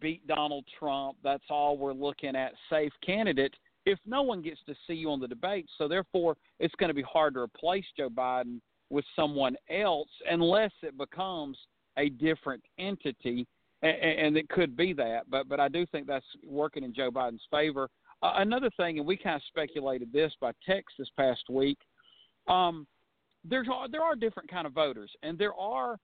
beat 0.02 0.26
Donald 0.28 0.66
Trump. 0.80 1.18
That's 1.24 1.44
all 1.50 1.78
we're 1.78 1.94
looking 1.94 2.36
at, 2.36 2.54
safe 2.70 2.92
candidate. 3.06 3.54
If 3.86 4.00
no 4.06 4.22
one 4.22 4.42
gets 4.42 4.60
to 4.68 4.76
see 4.88 4.94
you 4.94 5.12
on 5.12 5.20
the 5.20 5.28
debate, 5.28 5.68
so 5.78 5.88
therefore 5.88 6.38
it's 6.60 6.74
going 6.76 6.90
to 6.90 6.94
be 6.94 7.04
hard 7.04 7.34
to 7.34 7.42
replace 7.42 7.86
Joe 7.98 8.10
Biden 8.10 8.62
with 8.94 9.06
someone 9.16 9.56
else 9.72 10.10
unless 10.30 10.72
it 10.84 10.96
becomes 10.98 11.58
a 11.98 12.10
different 12.10 12.64
entity, 12.78 13.48
and, 13.82 13.96
and 13.96 14.38
it 14.38 14.48
could 14.50 14.78
be 14.78 14.94
that. 14.94 15.24
But 15.30 15.50
but 15.50 15.60
I 15.60 15.68
do 15.68 15.86
think 15.88 16.06
that's 16.06 16.26
working 16.48 16.84
in 16.84 16.94
Joe 16.94 17.10
Biden's 17.10 17.42
favor. 17.50 17.90
Uh, 18.22 18.34
another 18.38 18.70
thing, 18.78 19.00
and 19.00 19.08
we 19.08 19.18
kind 19.18 19.36
of 19.36 19.42
speculated 19.48 20.14
this 20.14 20.32
by 20.40 20.52
text 20.66 20.96
this 21.00 21.10
past 21.18 21.44
week. 21.50 21.80
Um, 22.48 22.86
there's 23.44 23.68
there 23.92 24.04
are 24.04 24.16
different 24.16 24.50
kind 24.50 24.68
of 24.68 24.74
voters, 24.74 25.12
and 25.24 25.40
there 25.40 25.56
are 25.56 25.98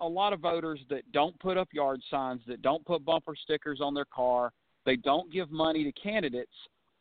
a 0.00 0.08
lot 0.08 0.32
of 0.32 0.40
voters 0.40 0.80
that 0.90 1.10
don't 1.12 1.38
put 1.38 1.56
up 1.56 1.68
yard 1.72 2.00
signs, 2.10 2.40
that 2.48 2.62
don't 2.62 2.84
put 2.84 3.04
bumper 3.04 3.34
stickers 3.40 3.80
on 3.80 3.94
their 3.94 4.06
car, 4.06 4.50
they 4.84 4.96
don't 4.96 5.32
give 5.32 5.52
money 5.52 5.84
to 5.84 5.92
candidates. 5.92 6.52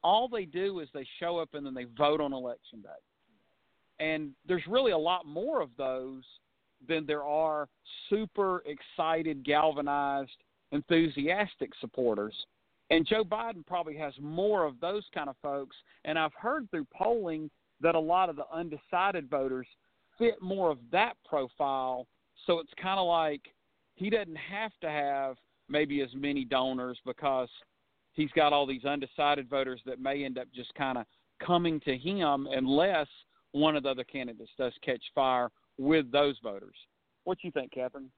All 0.04 0.28
they 0.28 0.46
do 0.46 0.80
is 0.80 0.90
they 0.94 1.08
show 1.20 1.40
up 1.40 1.50
and 1.54 1.66
then 1.66 1.74
they 1.74 1.86
vote 1.98 2.22
on 2.22 2.34
election 2.34 2.82
day. 2.84 2.90
And 4.00 4.32
there's 4.48 4.66
really 4.68 4.92
a 4.92 4.98
lot 4.98 5.26
more 5.26 5.62
of 5.62 5.70
those 5.78 6.24
than 6.88 7.06
there 7.06 7.24
are 7.24 7.70
super 8.10 8.64
excited, 8.66 9.46
galvanized, 9.46 10.32
enthusiastic 10.72 11.72
supporters. 11.80 12.34
And 12.90 13.08
Joe 13.08 13.24
Biden 13.24 13.66
probably 13.66 13.98
has 13.98 14.14
more 14.20 14.66
of 14.66 14.80
those 14.80 15.04
kind 15.14 15.30
of 15.30 15.36
folks. 15.42 15.76
And 16.06 16.20
I've 16.20 16.34
heard 16.34 16.70
through 16.70 16.88
polling 16.94 17.50
that 17.82 17.96
a 17.96 18.00
lot 18.00 18.30
of 18.30 18.36
the 18.36 18.46
undecided 18.54 19.30
voters 19.30 19.68
fit 20.18 20.42
more 20.42 20.70
of 20.70 20.78
that 20.92 21.16
profile 21.28 22.08
so 22.46 22.60
it's 22.60 22.72
kind 22.82 23.00
of 23.00 23.08
like 23.08 23.42
he 23.96 24.10
doesn't 24.10 24.36
have 24.36 24.72
to 24.82 24.90
have 24.90 25.38
maybe 25.70 26.02
as 26.02 26.10
many 26.14 26.44
donors 26.44 27.00
because 27.06 27.50
he's 28.14 28.32
got 28.36 28.54
all 28.54 28.66
these 28.66 28.86
undecided 28.86 29.50
voters 29.50 29.82
that 29.86 30.00
may 30.00 30.24
end 30.26 30.38
up 30.38 30.48
just 30.54 30.74
kind 30.76 30.98
of 30.98 31.06
coming 31.46 31.80
to 31.82 31.98
him 31.98 32.48
unless 32.52 33.08
one 33.54 33.76
of 33.76 33.84
the 33.84 33.90
other 33.90 34.04
candidates 34.04 34.52
does 34.58 34.74
catch 34.84 35.02
fire 35.16 35.50
with 35.78 36.12
those 36.12 36.38
voters. 36.44 36.76
What 37.24 37.38
do 37.42 37.48
you 37.48 37.52
think, 37.52 37.72
Catherine? 37.72 38.12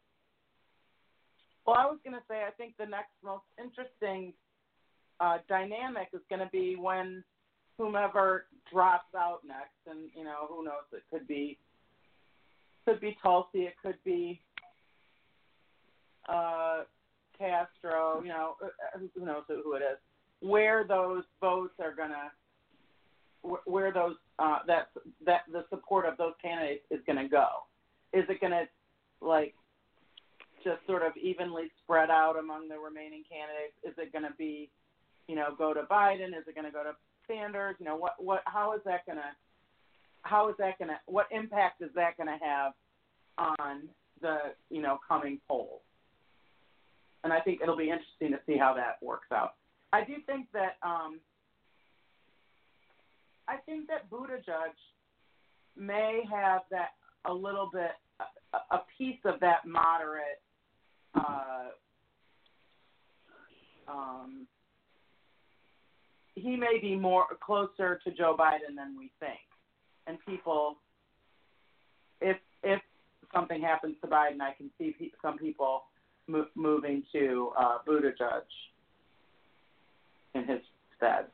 Well, 1.67 1.75
I 1.77 1.85
was 1.85 1.99
going 2.03 2.15
to 2.15 2.23
say 2.27 2.43
I 2.47 2.51
think 2.51 2.75
the 2.77 2.85
next 2.85 3.11
most 3.23 3.43
interesting 3.61 4.33
uh, 5.19 5.37
dynamic 5.47 6.09
is 6.13 6.21
going 6.29 6.41
to 6.41 6.49
be 6.51 6.75
when 6.75 7.23
whomever 7.77 8.45
drops 8.71 9.13
out 9.15 9.39
next, 9.45 9.75
and 9.89 10.09
you 10.15 10.23
know 10.23 10.47
who 10.49 10.63
knows, 10.63 10.85
it 10.93 11.03
could 11.11 11.27
be 11.27 11.57
could 12.85 13.01
be 13.01 13.17
Tulsi, 13.21 13.63
it 13.63 13.73
could 13.81 13.97
be 14.03 14.39
uh, 16.29 16.83
Castro, 17.37 18.21
you 18.21 18.29
know, 18.29 18.55
uh, 18.63 18.99
who 19.15 19.25
knows 19.25 19.43
who 19.47 19.73
it 19.73 19.81
is. 19.81 19.97
Where 20.41 20.85
those 20.87 21.23
votes 21.41 21.73
are 21.79 21.95
gonna, 21.95 22.31
where 23.65 23.91
those 23.91 24.15
uh, 24.39 24.59
that 24.67 24.89
that 25.25 25.41
the 25.51 25.65
support 25.69 26.05
of 26.05 26.17
those 26.17 26.33
candidates 26.41 26.83
is 26.91 26.99
gonna 27.07 27.27
go. 27.27 27.47
Is 28.13 28.25
it 28.29 28.41
gonna 28.41 28.63
like 29.21 29.53
just 30.63 30.85
sort 30.87 31.03
of 31.03 31.15
evenly 31.17 31.71
spread 31.83 32.09
out 32.09 32.37
among 32.39 32.67
the 32.67 32.77
remaining 32.77 33.23
candidates? 33.29 33.75
Is 33.83 33.93
it 33.97 34.11
gonna 34.11 34.33
be, 34.37 34.69
you 35.27 35.35
know, 35.35 35.55
go 35.57 35.73
to 35.73 35.83
Biden? 35.83 36.29
Is 36.29 36.47
it 36.47 36.55
gonna 36.55 36.71
go 36.71 36.83
to 36.83 36.95
Sanders? 37.27 37.75
You 37.79 37.85
know, 37.85 37.95
what 37.95 38.13
what 38.17 38.41
how 38.45 38.73
is 38.73 38.81
that 38.85 39.05
gonna 39.05 39.35
how 40.25 40.49
is 40.49 40.55
that 40.57 40.77
going 40.77 40.89
to 40.89 40.97
what 41.05 41.27
impact 41.31 41.81
is 41.81 41.89
that 41.95 42.17
going 42.17 42.27
to 42.27 42.43
have 42.43 42.73
on 43.37 43.83
the 44.21 44.37
you 44.69 44.81
know 44.81 44.99
coming 45.07 45.39
polls? 45.47 45.81
And 47.23 47.31
I 47.31 47.39
think 47.39 47.61
it'll 47.61 47.77
be 47.77 47.89
interesting 47.89 48.31
to 48.31 48.39
see 48.45 48.57
how 48.57 48.73
that 48.73 48.97
works 49.01 49.27
out. 49.31 49.53
I 49.93 50.03
do 50.03 50.15
think 50.25 50.47
that 50.53 50.77
um, 50.83 51.19
I 53.47 53.57
think 53.57 53.87
that 53.87 54.09
Buttigieg 54.09 54.73
may 55.77 56.23
have 56.31 56.61
that 56.71 56.91
a 57.25 57.33
little 57.33 57.69
bit 57.71 57.91
a, 58.53 58.75
a 58.75 58.81
piece 58.97 59.19
of 59.25 59.39
that 59.41 59.65
moderate 59.65 60.41
uh, 61.15 61.69
um, 63.87 64.47
he 66.35 66.55
may 66.55 66.79
be 66.81 66.95
more 66.95 67.25
closer 67.41 67.99
to 68.03 68.11
Joe 68.11 68.35
Biden 68.37 68.75
than 68.75 68.97
we 68.97 69.11
think 69.19 69.39
and 70.07 70.17
people, 70.25 70.77
if 72.21 72.37
if 72.63 72.81
something 73.33 73.61
happens 73.61 73.95
to 74.01 74.07
Biden, 74.07 74.41
I 74.41 74.53
can 74.53 74.69
see 74.77 74.95
pe- 74.97 75.11
some 75.21 75.37
people 75.37 75.83
mo- 76.27 76.47
moving 76.55 77.03
to 77.11 77.51
uh, 77.57 77.77
Buttigieg 77.87 78.41
in 80.33 80.45
his 80.45 80.61
stead. 80.97 81.25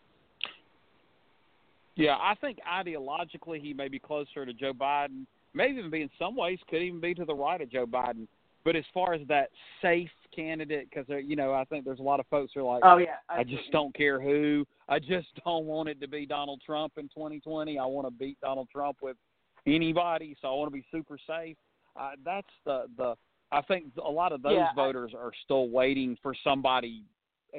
Yeah, 1.96 2.16
I 2.16 2.36
think 2.40 2.60
ideologically 2.68 3.62
he 3.62 3.74
may 3.74 3.88
be 3.88 4.00
closer 4.00 4.46
to 4.46 4.54
Joe 4.54 4.74
Biden. 4.74 5.26
Maybe 5.54 5.80
even 5.80 5.92
be 5.92 6.02
in 6.02 6.10
some 6.18 6.36
ways 6.36 6.60
could 6.70 6.82
even 6.82 7.02
be 7.02 7.14
to 7.16 7.26
the 7.26 7.36
right 7.36 7.60
of 7.62 7.70
Joe 7.70 7.86
Biden. 7.86 8.28
But 8.64 8.76
as 8.76 8.86
far 8.94 9.14
as 9.14 9.22
that 9.28 9.50
safe 9.82 10.10
candidate, 10.36 10.88
because 10.90 11.10
uh, 11.10 11.18
you 11.18 11.36
know, 11.36 11.54
I 11.54 11.66
think 11.66 11.84
there's 11.84 12.00
a 12.00 12.04
lot 12.04 12.20
of 12.20 12.28
folks 12.28 12.52
who 12.54 12.62
are 12.62 12.76
like, 12.76 12.84
"Oh 12.86 12.98
yeah, 12.98 13.16
I, 13.28 13.40
I 13.40 13.44
just 13.44 13.72
don't 13.72 13.94
care 13.96 14.22
who. 14.22 14.66
I 14.88 15.00
just 15.00 15.28
don't 15.46 15.66
want 15.66 15.90
it 15.90 16.00
to 16.02 16.08
be 16.08 16.26
Donald 16.26 16.62
Trump 16.66 16.94
in 16.98 17.06
2020. 17.06 17.80
I 17.80 17.86
want 17.86 18.08
to 18.08 18.12
beat 18.12 18.40
Donald 18.40 18.68
Trump 18.72 18.98
with 19.02 19.18
anybody, 19.66 20.38
so 20.42 20.50
I 20.50 20.52
want 20.52 20.72
to 20.72 20.74
be 20.74 20.86
super 20.92 21.18
safe." 21.28 21.58
Uh, 22.00 22.12
that's 22.24 22.48
the 22.66 22.86
the. 22.98 23.16
I 23.52 23.62
think 23.64 23.86
a 23.98 24.10
lot 24.10 24.32
of 24.32 24.44
those 24.44 24.54
yeah, 24.54 24.74
voters 24.76 25.12
I, 25.14 25.20
are 25.20 25.32
still 25.44 25.70
waiting 25.70 26.18
for 26.22 26.34
somebody 26.44 27.04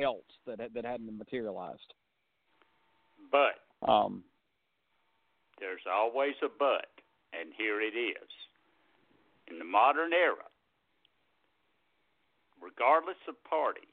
else 0.01 0.25
that 0.47 0.61
that 0.73 0.85
hadn't 0.85 1.19
materialized. 1.19 1.95
But 3.33 3.62
um, 3.87 4.23
there's 5.61 5.87
always 5.91 6.35
a 6.43 6.49
but, 6.59 6.89
and 7.33 7.53
here 7.57 7.81
it 7.81 7.95
is. 7.97 8.31
in 9.53 9.59
the 9.59 9.65
modern 9.65 10.13
era, 10.13 10.49
regardless 12.61 13.21
of 13.29 13.37
party, 13.45 13.87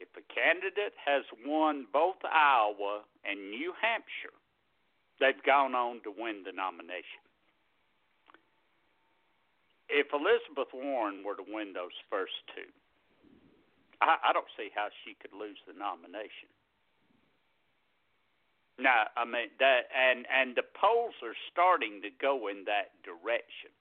if 0.00 0.08
a 0.16 0.24
candidate 0.32 0.92
has 0.98 1.24
won 1.46 1.86
both 1.92 2.20
Iowa 2.24 3.02
and 3.24 3.50
New 3.50 3.72
Hampshire, 3.80 4.36
they've 5.20 5.42
gone 5.44 5.74
on 5.74 6.02
to 6.02 6.12
win 6.12 6.42
the 6.44 6.52
nomination. 6.52 7.24
If 9.88 10.08
Elizabeth 10.12 10.74
Warren 10.74 11.22
were 11.24 11.36
to 11.36 11.46
win 11.46 11.72
those 11.72 11.94
first 12.10 12.34
two, 12.54 12.68
I, 14.02 14.18
I 14.28 14.32
don't 14.32 14.50
see 14.58 14.68
how 14.74 14.88
she 15.04 15.14
could 15.14 15.32
lose 15.32 15.56
the 15.64 15.72
nomination. 15.78 16.50
No, 18.78 19.08
I 19.16 19.24
mean 19.24 19.48
that, 19.58 19.88
and 19.94 20.26
and 20.28 20.54
the 20.54 20.62
polls 20.76 21.14
are 21.22 21.36
starting 21.50 22.02
to 22.02 22.10
go 22.20 22.48
in 22.48 22.64
that 22.66 22.92
direction. 23.04 23.72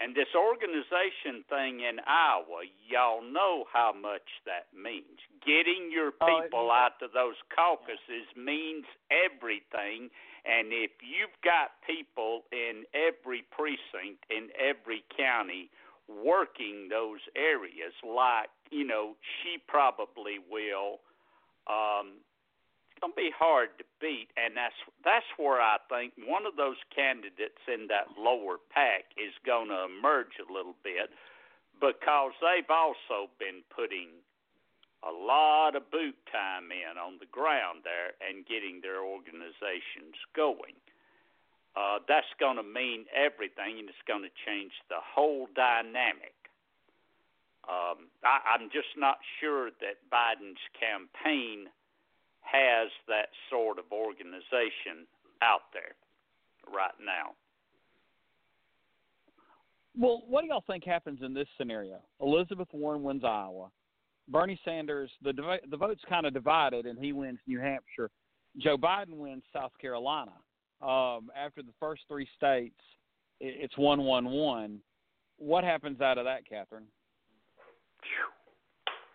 And 0.00 0.14
this 0.14 0.30
organization 0.30 1.42
thing 1.50 1.80
in 1.82 1.98
Iowa, 2.06 2.62
y'all 2.86 3.20
know 3.20 3.64
how 3.72 3.92
much 3.92 4.30
that 4.46 4.70
means. 4.70 5.18
Getting 5.44 5.90
your 5.90 6.12
Oh, 6.20 6.38
people 6.40 6.66
yeah. 6.70 6.86
out 6.86 7.00
to 7.00 7.08
those 7.12 7.34
caucuses 7.50 8.30
means 8.36 8.86
everything. 9.10 10.10
And 10.46 10.70
if 10.72 10.92
you've 11.02 11.34
got 11.42 11.82
people 11.84 12.44
in 12.52 12.84
every 12.94 13.42
precinct, 13.50 14.22
in 14.30 14.50
every 14.54 15.02
county, 15.16 15.68
working 16.06 16.88
those 16.88 17.20
areas, 17.34 17.92
like, 18.06 18.50
you 18.70 18.84
know, 18.86 19.16
she 19.42 19.58
probably 19.66 20.38
will, 20.38 21.00
um, 21.66 22.22
going 23.00 23.12
to 23.12 23.16
be 23.16 23.32
hard 23.34 23.70
to 23.78 23.84
beat, 24.00 24.28
and 24.36 24.56
that's 24.56 24.76
that's 25.04 25.26
where 25.36 25.60
I 25.60 25.78
think 25.88 26.14
one 26.26 26.46
of 26.46 26.56
those 26.56 26.78
candidates 26.94 27.62
in 27.66 27.88
that 27.88 28.18
lower 28.18 28.58
pack 28.70 29.10
is 29.16 29.34
going 29.44 29.68
to 29.68 29.86
emerge 29.86 30.36
a 30.38 30.48
little 30.52 30.76
bit 30.82 31.10
because 31.80 32.34
they've 32.42 32.70
also 32.70 33.30
been 33.38 33.62
putting 33.70 34.10
a 35.06 35.14
lot 35.14 35.76
of 35.78 35.90
boot 35.90 36.18
time 36.32 36.74
in 36.74 36.98
on 36.98 37.22
the 37.22 37.30
ground 37.30 37.86
there 37.86 38.18
and 38.18 38.46
getting 38.46 38.82
their 38.82 39.06
organizations 39.06 40.18
going. 40.34 40.74
Uh, 41.78 42.02
that's 42.10 42.30
going 42.42 42.58
to 42.58 42.66
mean 42.66 43.06
everything, 43.14 43.78
and 43.78 43.86
it's 43.86 44.06
going 44.10 44.26
to 44.26 44.34
change 44.42 44.74
the 44.90 44.98
whole 44.98 45.46
dynamic. 45.54 46.34
Um, 47.68 48.10
I, 48.24 48.58
I'm 48.58 48.66
just 48.74 48.90
not 48.96 49.22
sure 49.38 49.70
that 49.78 50.02
Biden's 50.10 50.58
campaign 50.74 51.70
has 52.42 52.88
that 53.08 53.28
sort 53.50 53.78
of 53.78 53.84
organization 53.92 55.06
out 55.42 55.70
there 55.72 55.94
right 56.72 56.94
now. 57.04 57.32
Well, 59.98 60.22
what 60.28 60.42
do 60.42 60.48
y'all 60.48 60.64
think 60.66 60.84
happens 60.84 61.20
in 61.22 61.34
this 61.34 61.48
scenario? 61.56 62.00
Elizabeth 62.20 62.68
Warren 62.72 63.02
wins 63.02 63.24
Iowa. 63.24 63.70
Bernie 64.28 64.60
Sanders, 64.64 65.10
the 65.22 65.32
the 65.70 65.76
vote's 65.76 66.02
kind 66.08 66.26
of 66.26 66.34
divided, 66.34 66.86
and 66.86 66.98
he 66.98 67.12
wins 67.12 67.38
New 67.46 67.58
Hampshire. 67.58 68.10
Joe 68.58 68.76
Biden 68.76 69.16
wins 69.16 69.42
South 69.52 69.72
Carolina. 69.80 70.32
Um, 70.82 71.30
after 71.36 71.62
the 71.62 71.72
first 71.80 72.02
three 72.08 72.28
states, 72.36 72.78
i- 73.42 73.44
it's 73.46 73.76
one 73.76 74.04
one 74.04 74.26
one. 74.26 74.80
What 75.38 75.64
happens 75.64 76.00
out 76.00 76.18
of 76.18 76.24
that, 76.26 76.46
Catherine? 76.48 76.86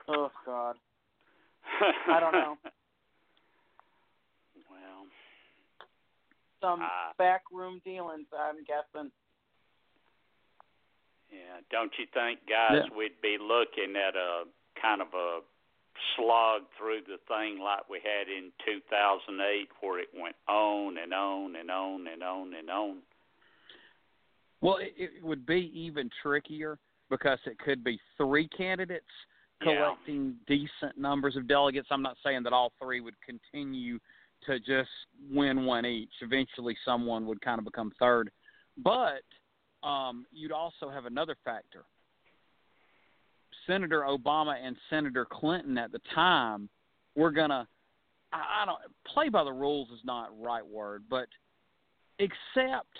Oh 0.10 0.30
God, 0.46 0.76
I 2.10 2.20
don't 2.20 2.34
know. 2.34 2.58
well, 4.70 5.06
Some 6.64 6.80
Ah. 6.82 7.12
backroom 7.18 7.80
dealings, 7.84 8.28
I'm 8.32 8.64
guessing. 8.64 9.12
yeah, 11.30 11.60
don't 11.70 11.92
you 12.00 12.06
think, 12.14 12.46
guys, 12.48 12.86
Yeah. 12.88 12.96
we'd 12.96 13.20
be 13.22 13.38
looking 13.38 13.96
at 13.98 14.16
a 14.16 14.48
kind 14.76 15.02
of 15.02 15.14
a 15.14 15.42
slog 16.16 16.70
through 16.78 17.02
the 17.02 17.18
thing 17.28 17.58
like 17.60 17.90
we 17.90 18.00
had 18.00 18.30
in 18.30 18.54
2008, 18.64 19.70
where 19.82 20.00
it 20.00 20.14
went 20.14 20.36
on 20.48 20.98
and 21.00 21.14
on 21.14 21.56
and 21.58 21.70
on 21.70 22.08
and 22.08 22.24
on 22.24 22.54
and 22.54 22.70
on. 22.70 23.04
Well, 24.62 24.78
it, 24.78 24.94
it 24.96 25.24
would 25.24 25.46
be 25.46 25.70
even 25.78 26.10
trickier 26.22 26.80
because 27.10 27.40
it 27.46 27.58
could 27.60 27.84
be 27.84 28.00
three 28.16 28.48
candidates 28.48 29.12
Yeah. 29.60 29.76
collecting 29.76 30.40
decent 30.46 30.98
numbers 30.98 31.36
of 31.36 31.48
delegates. 31.48 31.92
I'm 31.92 32.02
not 32.04 32.18
saying 32.20 32.44
that 32.44 32.54
all 32.54 32.70
three 32.80 33.02
would 33.02 33.20
continue 33.22 34.00
to 34.48 34.60
just 34.60 34.90
win 35.32 35.66
one 35.66 35.86
each. 35.86 36.12
Eventually, 36.22 36.76
someone 36.86 37.26
would 37.26 37.42
kind 37.42 37.60
of 37.60 37.66
become 37.66 37.92
third. 38.00 38.30
But 38.78 39.24
um, 39.88 40.26
you'd 40.32 40.52
also 40.52 40.90
have 40.90 41.06
another 41.06 41.36
factor. 41.44 41.84
Senator 43.68 44.02
Obama 44.02 44.56
and 44.62 44.76
Senator 44.90 45.26
Clinton 45.30 45.78
at 45.78 45.92
the 45.92 46.00
time 46.14 46.70
were 47.16 47.32
gonna. 47.32 47.68
I 48.32 48.66
don't 48.66 48.80
play 49.06 49.30
by 49.30 49.44
the 49.44 49.54
rules 49.54 49.90
is 49.90 50.00
not 50.04 50.30
right 50.42 50.66
word, 50.66 51.04
but 51.08 51.28
accept 52.20 52.98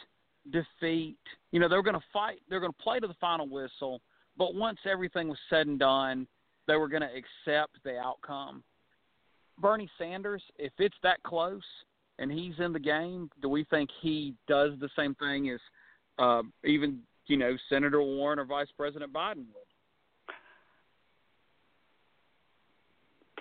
defeat. 0.52 1.18
You 1.52 1.60
know, 1.60 1.68
they 1.68 1.76
were 1.76 1.84
going 1.84 1.96
to 1.96 2.06
fight. 2.12 2.40
They're 2.50 2.60
to 2.72 2.84
play 2.84 3.00
to 3.00 3.08
the 3.08 3.16
final 3.20 3.48
whistle. 3.48 4.02
But 4.38 4.56
once 4.56 4.80
everything 4.90 5.30
was 5.30 5.38
said 5.50 5.68
and 5.68 5.80
done, 5.80 6.28
they 6.68 6.76
were 6.76 6.90
to 7.02 7.08
accept 7.08 7.78
the 7.84 7.98
outcome. 7.98 8.64
Bernie 9.60 9.90
Sanders, 9.98 10.42
if 10.58 10.72
it's 10.80 10.96
that 11.04 11.22
close 11.24 11.64
and 12.20 12.32
he's 12.32 12.54
in 12.60 12.74
the 12.74 12.80
game, 12.80 13.30
do 13.42 13.50
we 13.50 13.64
think 13.66 13.90
he 14.02 14.34
does 14.48 14.72
the 14.80 14.90
same 14.98 15.16
thing 15.16 15.50
as 15.50 15.60
uh, 16.20 16.42
even 16.64 17.00
you 17.28 17.38
know 17.38 17.56
Senator 17.70 18.02
Warren 18.02 18.40
or 18.40 18.46
Vice 18.46 18.68
President 18.78 19.12
Biden 19.14 19.46
would? 19.54 19.64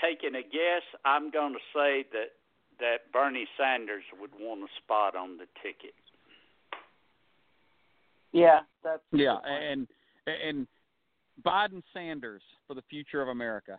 Taking 0.00 0.34
a 0.34 0.42
guess, 0.42 0.82
I'm 1.04 1.30
going 1.30 1.52
to 1.52 1.60
say 1.74 2.04
that 2.12 2.32
that 2.80 3.12
Bernie 3.12 3.46
Sanders 3.56 4.02
would 4.20 4.30
want 4.40 4.62
a 4.62 4.66
spot 4.82 5.14
on 5.14 5.36
the 5.36 5.46
ticket. 5.62 5.94
Yeah, 8.32 8.60
that's 8.82 9.02
Yeah, 9.12 9.36
good 9.42 9.50
and 9.50 9.88
and 10.26 10.66
Biden 11.44 11.82
Sanders 11.92 12.42
for 12.66 12.74
the 12.74 12.82
future 12.90 13.22
of 13.22 13.28
America. 13.28 13.78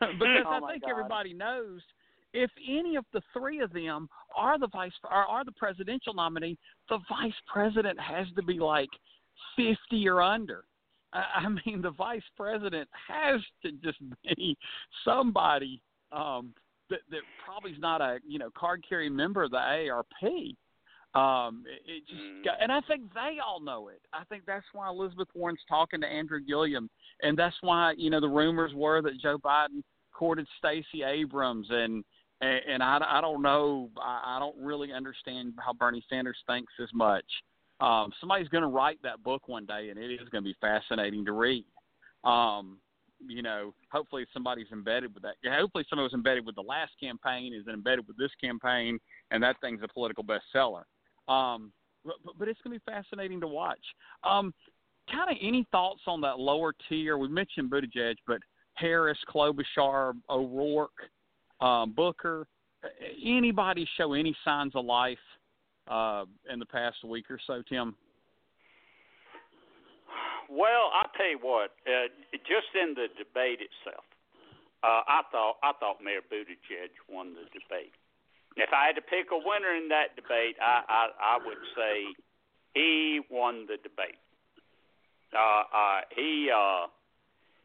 because 0.18 0.44
Oh 0.46 0.64
I 0.64 0.72
think 0.72 0.82
God. 0.82 0.90
everybody 0.90 1.32
knows 1.32 1.80
if 2.34 2.50
any 2.68 2.96
of 2.96 3.04
the 3.12 3.22
three 3.32 3.60
of 3.60 3.72
them 3.72 4.08
are 4.36 4.58
the 4.58 4.68
vice 4.68 4.92
or 5.04 5.10
are 5.10 5.44
the 5.44 5.52
presidential 5.52 6.14
nominee, 6.14 6.58
the 6.88 6.98
vice 7.08 7.32
president 7.46 7.98
has 7.98 8.26
to 8.36 8.42
be 8.42 8.58
like 8.58 8.90
fifty 9.56 10.08
or 10.08 10.20
under. 10.20 10.64
I, 11.12 11.24
I 11.36 11.48
mean, 11.66 11.82
the 11.82 11.90
vice 11.90 12.22
president 12.36 12.88
has 13.08 13.40
to 13.64 13.72
just 13.82 13.98
be 14.36 14.56
somebody 15.04 15.80
um, 16.12 16.52
that 16.90 17.00
that 17.10 17.20
probably 17.44 17.72
is 17.72 17.80
not 17.80 18.00
a 18.00 18.18
you 18.26 18.38
know 18.38 18.50
card 18.56 18.84
carrying 18.88 19.14
member 19.14 19.42
of 19.42 19.50
the 19.50 19.56
AARP. 19.56 20.56
Um, 21.18 21.64
it, 21.66 21.82
it 21.90 22.06
just 22.06 22.20
Mm. 22.20 22.44
got, 22.44 22.62
and 22.62 22.70
I 22.70 22.80
think 22.82 23.12
they 23.14 23.38
all 23.44 23.60
know 23.60 23.88
it. 23.88 24.00
I 24.12 24.24
think 24.24 24.44
that's 24.46 24.66
why 24.72 24.88
Elizabeth 24.88 25.28
Warren's 25.34 25.64
talking 25.68 26.00
to 26.02 26.06
Andrew 26.06 26.40
Gillum, 26.40 26.88
and 27.22 27.36
that's 27.36 27.56
why 27.62 27.94
you 27.96 28.10
know 28.10 28.20
the 28.20 28.28
rumors 28.28 28.72
were 28.74 29.00
that 29.02 29.18
Joe 29.20 29.38
Biden 29.38 29.82
courted 30.12 30.46
Stacey 30.58 31.02
Abrams, 31.04 31.66
and 31.70 32.04
and, 32.40 32.60
and 32.68 32.82
I, 32.82 32.98
I 33.18 33.20
don't 33.20 33.42
know, 33.42 33.90
I, 34.00 34.36
I 34.36 34.38
don't 34.38 34.56
really 34.58 34.92
understand 34.92 35.54
how 35.58 35.72
Bernie 35.72 36.04
Sanders 36.08 36.36
thinks 36.46 36.72
as 36.80 36.88
much. 36.94 37.24
Um, 37.80 38.12
somebody's 38.20 38.48
going 38.48 38.62
to 38.62 38.68
write 38.68 38.98
that 39.02 39.22
book 39.24 39.48
one 39.48 39.66
day, 39.66 39.88
and 39.90 39.98
it 39.98 40.10
is 40.12 40.28
going 40.28 40.44
to 40.44 40.48
be 40.48 40.56
fascinating 40.60 41.24
to 41.24 41.32
read. 41.32 41.64
Um, 42.24 42.78
you 43.26 43.42
know, 43.42 43.74
hopefully 43.90 44.24
somebody's 44.32 44.70
embedded 44.72 45.12
with 45.14 45.22
that. 45.24 45.34
Hopefully 45.44 45.84
somebody 45.90 46.04
was 46.04 46.12
embedded 46.14 46.46
with 46.46 46.54
the 46.54 46.62
last 46.62 46.92
campaign, 47.00 47.52
is 47.52 47.66
embedded 47.66 48.06
with 48.06 48.16
this 48.16 48.30
campaign, 48.40 48.98
and 49.32 49.42
that 49.42 49.56
thing's 49.60 49.80
a 49.82 49.88
political 49.88 50.22
bestseller. 50.22 50.82
Um, 51.28 51.72
but, 52.04 52.48
it's 52.48 52.60
going 52.62 52.78
to 52.78 52.84
be 52.84 52.90
fascinating 52.90 53.40
to 53.40 53.46
watch. 53.46 53.84
Um, 54.24 54.54
kind 55.10 55.30
of 55.30 55.36
any 55.42 55.66
thoughts 55.70 56.00
on 56.06 56.20
that 56.22 56.38
lower 56.38 56.74
tier? 56.88 57.18
We 57.18 57.28
mentioned 57.28 57.70
Buttigieg, 57.70 58.16
but 58.26 58.38
Harris, 58.74 59.18
Klobuchar, 59.28 60.14
O'Rourke, 60.30 61.10
um, 61.60 61.92
Booker, 61.92 62.46
anybody 63.24 63.86
show 63.96 64.12
any 64.12 64.36
signs 64.44 64.74
of 64.74 64.84
life 64.84 65.18
uh, 65.88 66.24
in 66.50 66.58
the 66.58 66.66
past 66.66 67.04
week 67.04 67.30
or 67.30 67.38
so, 67.46 67.62
Tim? 67.68 67.94
Well, 70.48 70.90
I'll 70.94 71.10
tell 71.16 71.28
you 71.28 71.38
what. 71.42 71.72
Uh, 71.86 72.08
just 72.32 72.72
in 72.74 72.94
the 72.94 73.08
debate 73.18 73.60
itself, 73.60 74.04
uh, 74.82 75.02
I 75.06 75.20
thought 75.30 75.56
I 75.62 75.72
thought 75.78 75.98
Mayor 76.02 76.22
Buttigieg 76.24 76.94
won 77.08 77.34
the 77.34 77.44
debate. 77.52 77.92
If 78.58 78.70
I 78.72 78.86
had 78.86 78.96
to 78.96 79.02
pick 79.02 79.30
a 79.30 79.38
winner 79.38 79.74
in 79.74 79.88
that 79.88 80.16
debate, 80.16 80.56
I 80.60 80.82
I, 80.88 81.02
I 81.38 81.38
would 81.44 81.62
say 81.76 82.06
he 82.74 83.20
won 83.30 83.66
the 83.66 83.76
debate. 83.76 84.18
Uh, 85.32 85.62
uh, 85.72 86.00
he 86.14 86.50
uh, 86.54 86.86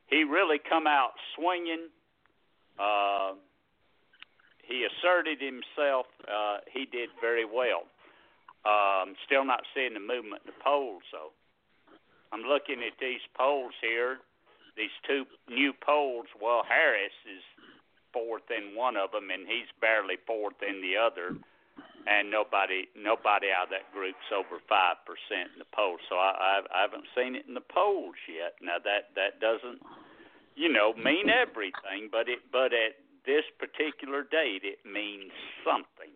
he 0.07 0.23
really 0.23 0.59
come 0.59 0.87
out 0.87 1.11
swinging. 1.35 1.89
Uh, 2.79 3.33
he 4.63 4.87
asserted 4.87 5.39
himself. 5.41 6.07
Uh, 6.23 6.57
he 6.71 6.85
did 6.85 7.09
very 7.19 7.45
well. 7.45 7.83
Um, 8.65 9.15
still 9.25 9.43
not 9.43 9.61
seeing 9.75 9.93
the 9.93 9.99
movement 9.99 10.43
in 10.45 10.53
the 10.55 10.63
polls, 10.63 11.03
though. 11.11 11.35
I'm 12.31 12.41
looking 12.41 12.81
at 12.81 12.97
these 12.99 13.21
polls 13.37 13.73
here, 13.81 14.17
these 14.75 14.93
two 15.05 15.25
new 15.49 15.73
polls. 15.85 16.25
Well, 16.41 16.63
Harris 16.67 17.13
is 17.27 17.43
fourth 18.13 18.47
in 18.53 18.77
one 18.77 18.95
of 18.95 19.11
them, 19.11 19.27
and 19.33 19.43
he's 19.49 19.67
barely 19.81 20.15
fourth 20.25 20.61
in 20.61 20.79
the 20.79 20.95
other. 20.95 21.35
And 22.05 22.29
nobody, 22.29 22.91
nobody 22.99 23.47
out 23.47 23.71
of 23.71 23.75
that 23.75 23.87
group's 23.95 24.27
over 24.35 24.59
five 24.67 24.99
percent 25.07 25.55
in 25.55 25.59
the 25.63 25.71
polls. 25.71 26.03
So 26.11 26.15
I, 26.19 26.35
I, 26.35 26.53
I 26.67 26.79
haven't 26.83 27.07
seen 27.15 27.33
it 27.33 27.47
in 27.47 27.55
the 27.55 27.63
polls 27.63 28.19
yet. 28.27 28.59
Now 28.59 28.75
that 28.83 29.15
that 29.15 29.39
doesn't, 29.39 29.79
you 30.59 30.67
know, 30.67 30.91
mean 30.99 31.31
everything, 31.31 32.11
but 32.11 32.27
it, 32.27 32.43
but 32.51 32.75
at 32.75 32.99
this 33.25 33.47
particular 33.55 34.27
date, 34.27 34.67
it 34.67 34.83
means 34.83 35.31
something. 35.63 36.11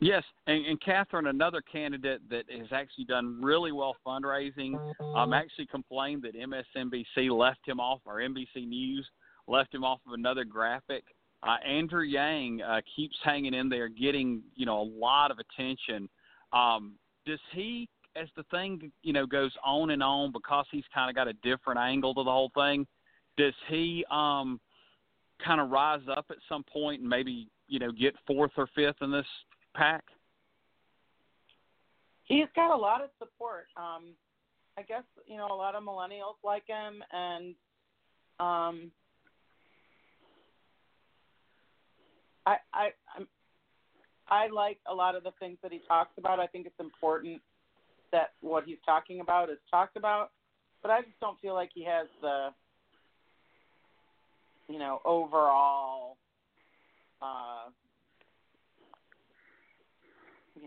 Yes, 0.00 0.22
and, 0.46 0.64
and 0.64 0.80
Catherine, 0.80 1.26
another 1.26 1.60
candidate 1.60 2.20
that 2.30 2.44
has 2.50 2.68
actually 2.70 3.04
done 3.04 3.40
really 3.42 3.72
well 3.72 3.96
fundraising, 4.06 4.74
um, 5.16 5.32
actually 5.32 5.66
complained 5.66 6.22
that 6.22 6.36
MSNBC 6.36 7.36
left 7.36 7.60
him 7.66 7.80
off, 7.80 8.00
or 8.06 8.16
NBC 8.16 8.68
News 8.68 9.08
left 9.48 9.74
him 9.74 9.82
off 9.82 9.98
of 10.06 10.12
another 10.12 10.44
graphic. 10.44 11.02
Uh, 11.42 11.56
Andrew 11.66 12.02
Yang 12.02 12.62
uh, 12.62 12.80
keeps 12.94 13.16
hanging 13.24 13.54
in 13.54 13.68
there, 13.68 13.88
getting 13.88 14.42
you 14.54 14.66
know 14.66 14.80
a 14.80 14.88
lot 14.88 15.32
of 15.32 15.38
attention. 15.38 16.08
Um, 16.52 16.94
does 17.26 17.40
he, 17.52 17.88
as 18.14 18.28
the 18.36 18.44
thing 18.52 18.92
you 19.02 19.12
know 19.12 19.26
goes 19.26 19.52
on 19.64 19.90
and 19.90 20.02
on, 20.02 20.30
because 20.30 20.66
he's 20.70 20.84
kind 20.94 21.10
of 21.10 21.16
got 21.16 21.26
a 21.26 21.32
different 21.44 21.80
angle 21.80 22.14
to 22.14 22.22
the 22.22 22.30
whole 22.30 22.52
thing? 22.54 22.86
Does 23.36 23.54
he 23.68 24.04
um, 24.10 24.60
kind 25.44 25.60
of 25.60 25.70
rise 25.70 26.02
up 26.16 26.26
at 26.30 26.36
some 26.48 26.64
point 26.72 27.00
and 27.00 27.08
maybe 27.08 27.48
you 27.68 27.80
know 27.80 27.90
get 27.90 28.14
fourth 28.26 28.52
or 28.56 28.68
fifth 28.74 28.96
in 29.00 29.10
this 29.10 29.26
pack? 29.78 30.02
He's 32.24 32.48
got 32.54 32.74
a 32.74 32.76
lot 32.76 33.00
of 33.00 33.08
support. 33.18 33.66
Um, 33.76 34.14
I 34.76 34.82
guess 34.82 35.04
you 35.26 35.36
know 35.36 35.46
a 35.50 35.54
lot 35.54 35.74
of 35.74 35.82
millennials 35.82 36.36
like 36.44 36.64
him, 36.66 37.02
and 37.12 37.54
um, 38.38 38.90
I 42.44 42.56
I 42.74 42.88
I'm, 43.16 43.26
I 44.28 44.48
like 44.48 44.78
a 44.90 44.94
lot 44.94 45.14
of 45.14 45.24
the 45.24 45.32
things 45.40 45.56
that 45.62 45.72
he 45.72 45.80
talks 45.88 46.12
about. 46.18 46.38
I 46.38 46.46
think 46.46 46.66
it's 46.66 46.80
important 46.80 47.40
that 48.12 48.32
what 48.40 48.64
he's 48.64 48.78
talking 48.84 49.20
about 49.20 49.48
is 49.48 49.58
talked 49.70 49.96
about, 49.96 50.30
but 50.82 50.90
I 50.90 51.00
just 51.00 51.18
don't 51.20 51.40
feel 51.40 51.54
like 51.54 51.70
he 51.74 51.84
has 51.84 52.08
the 52.20 52.48
you 54.68 54.78
know 54.78 55.00
overall 55.04 56.18
uh, 57.22 57.70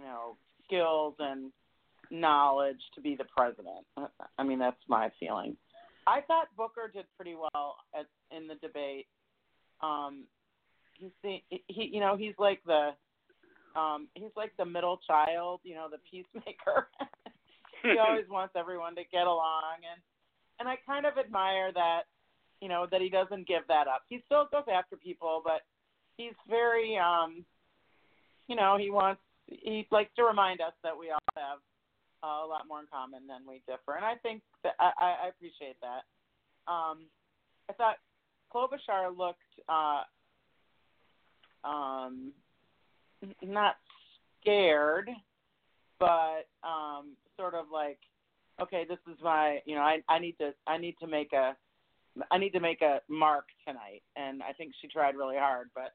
you 0.01 0.07
know, 0.07 0.35
skills 0.65 1.13
and 1.19 1.51
knowledge 2.09 2.79
to 2.95 3.01
be 3.01 3.15
the 3.15 3.25
president. 3.35 3.85
I 4.37 4.43
mean, 4.43 4.59
that's 4.59 4.81
my 4.87 5.09
feeling. 5.19 5.55
I 6.07 6.21
thought 6.21 6.47
Booker 6.57 6.89
did 6.93 7.05
pretty 7.15 7.35
well 7.35 7.75
at, 7.97 8.07
in 8.35 8.47
the 8.47 8.55
debate. 8.55 9.05
Um, 9.81 10.23
he's 10.93 11.11
the, 11.23 11.37
he, 11.67 11.89
you 11.93 11.99
know, 11.99 12.17
he's 12.17 12.33
like 12.39 12.61
the, 12.65 12.91
um, 13.79 14.07
he's 14.15 14.31
like 14.35 14.51
the 14.57 14.65
middle 14.65 14.99
child, 15.07 15.61
you 15.63 15.75
know, 15.75 15.87
the 15.89 15.99
peacemaker. 16.09 16.87
he 17.83 17.97
always 17.97 18.25
wants 18.29 18.55
everyone 18.57 18.95
to 18.95 19.03
get 19.11 19.27
along, 19.27 19.85
and 19.91 20.01
and 20.59 20.67
I 20.69 20.75
kind 20.85 21.05
of 21.05 21.17
admire 21.17 21.71
that, 21.73 22.01
you 22.61 22.67
know, 22.67 22.85
that 22.91 23.01
he 23.01 23.09
doesn't 23.09 23.47
give 23.47 23.63
that 23.67 23.87
up. 23.87 24.03
He 24.09 24.21
still 24.25 24.47
goes 24.51 24.65
after 24.71 24.95
people, 24.95 25.41
but 25.43 25.61
he's 26.17 26.35
very, 26.47 26.99
um, 26.99 27.43
you 28.47 28.55
know, 28.55 28.77
he 28.77 28.91
wants 28.91 29.21
he 29.51 29.87
likes 29.91 30.11
to 30.15 30.23
remind 30.23 30.61
us 30.61 30.73
that 30.83 30.97
we 30.97 31.11
all 31.11 31.19
have 31.35 31.59
uh, 32.23 32.45
a 32.45 32.47
lot 32.47 32.67
more 32.67 32.79
in 32.79 32.87
common 32.91 33.27
than 33.27 33.41
we 33.47 33.61
differ, 33.67 33.95
and 33.95 34.05
I 34.05 34.15
think 34.15 34.41
that 34.63 34.73
I, 34.79 34.91
I 35.25 35.27
appreciate 35.27 35.77
that. 35.81 36.03
Um, 36.71 37.05
I 37.69 37.73
thought 37.73 37.97
Klobuchar 38.53 39.17
looked 39.17 39.39
uh, 39.67 40.03
um, 41.67 42.31
not 43.41 43.75
scared, 44.39 45.09
but 45.99 46.47
um, 46.63 47.15
sort 47.37 47.53
of 47.53 47.65
like, 47.71 47.99
okay, 48.61 48.85
this 48.87 48.99
is 49.11 49.17
my, 49.23 49.59
you 49.65 49.75
know, 49.75 49.81
I, 49.81 50.01
I 50.09 50.19
need 50.19 50.37
to, 50.39 50.53
I 50.67 50.77
need 50.77 50.95
to 51.01 51.07
make 51.07 51.33
a, 51.33 51.55
I 52.29 52.37
need 52.37 52.51
to 52.51 52.59
make 52.59 52.81
a 52.81 52.99
mark 53.07 53.45
tonight, 53.65 54.03
and 54.15 54.43
I 54.43 54.53
think 54.53 54.73
she 54.81 54.87
tried 54.87 55.15
really 55.15 55.37
hard, 55.37 55.69
but 55.73 55.93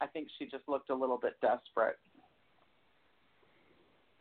I 0.00 0.06
think 0.06 0.28
she 0.38 0.44
just 0.44 0.68
looked 0.68 0.90
a 0.90 0.94
little 0.94 1.18
bit 1.18 1.34
desperate. 1.40 1.96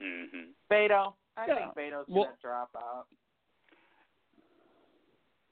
Mm-hmm. 0.02 0.52
Beto, 0.72 1.14
I 1.38 1.46
Yeah. 1.48 1.56
think 1.56 1.76
Beto's 1.76 2.08
Well- 2.08 2.26
gonna 2.26 2.38
drop 2.42 2.70
out. 2.76 3.08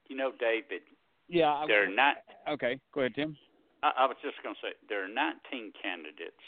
You 0.07 0.15
know, 0.17 0.31
David, 0.31 0.83
Yeah. 1.27 1.53
I- 1.53 1.65
there 1.67 1.83
are 1.83 1.87
not. 1.87 2.17
Okay, 2.47 2.79
go 2.91 3.01
ahead, 3.01 3.15
Tim. 3.15 3.37
I, 3.81 3.89
I 3.97 4.05
was 4.05 4.17
just 4.21 4.41
going 4.43 4.55
to 4.55 4.61
say 4.61 4.73
there 4.87 5.03
are 5.03 5.07
19 5.07 5.71
candidates 5.81 6.43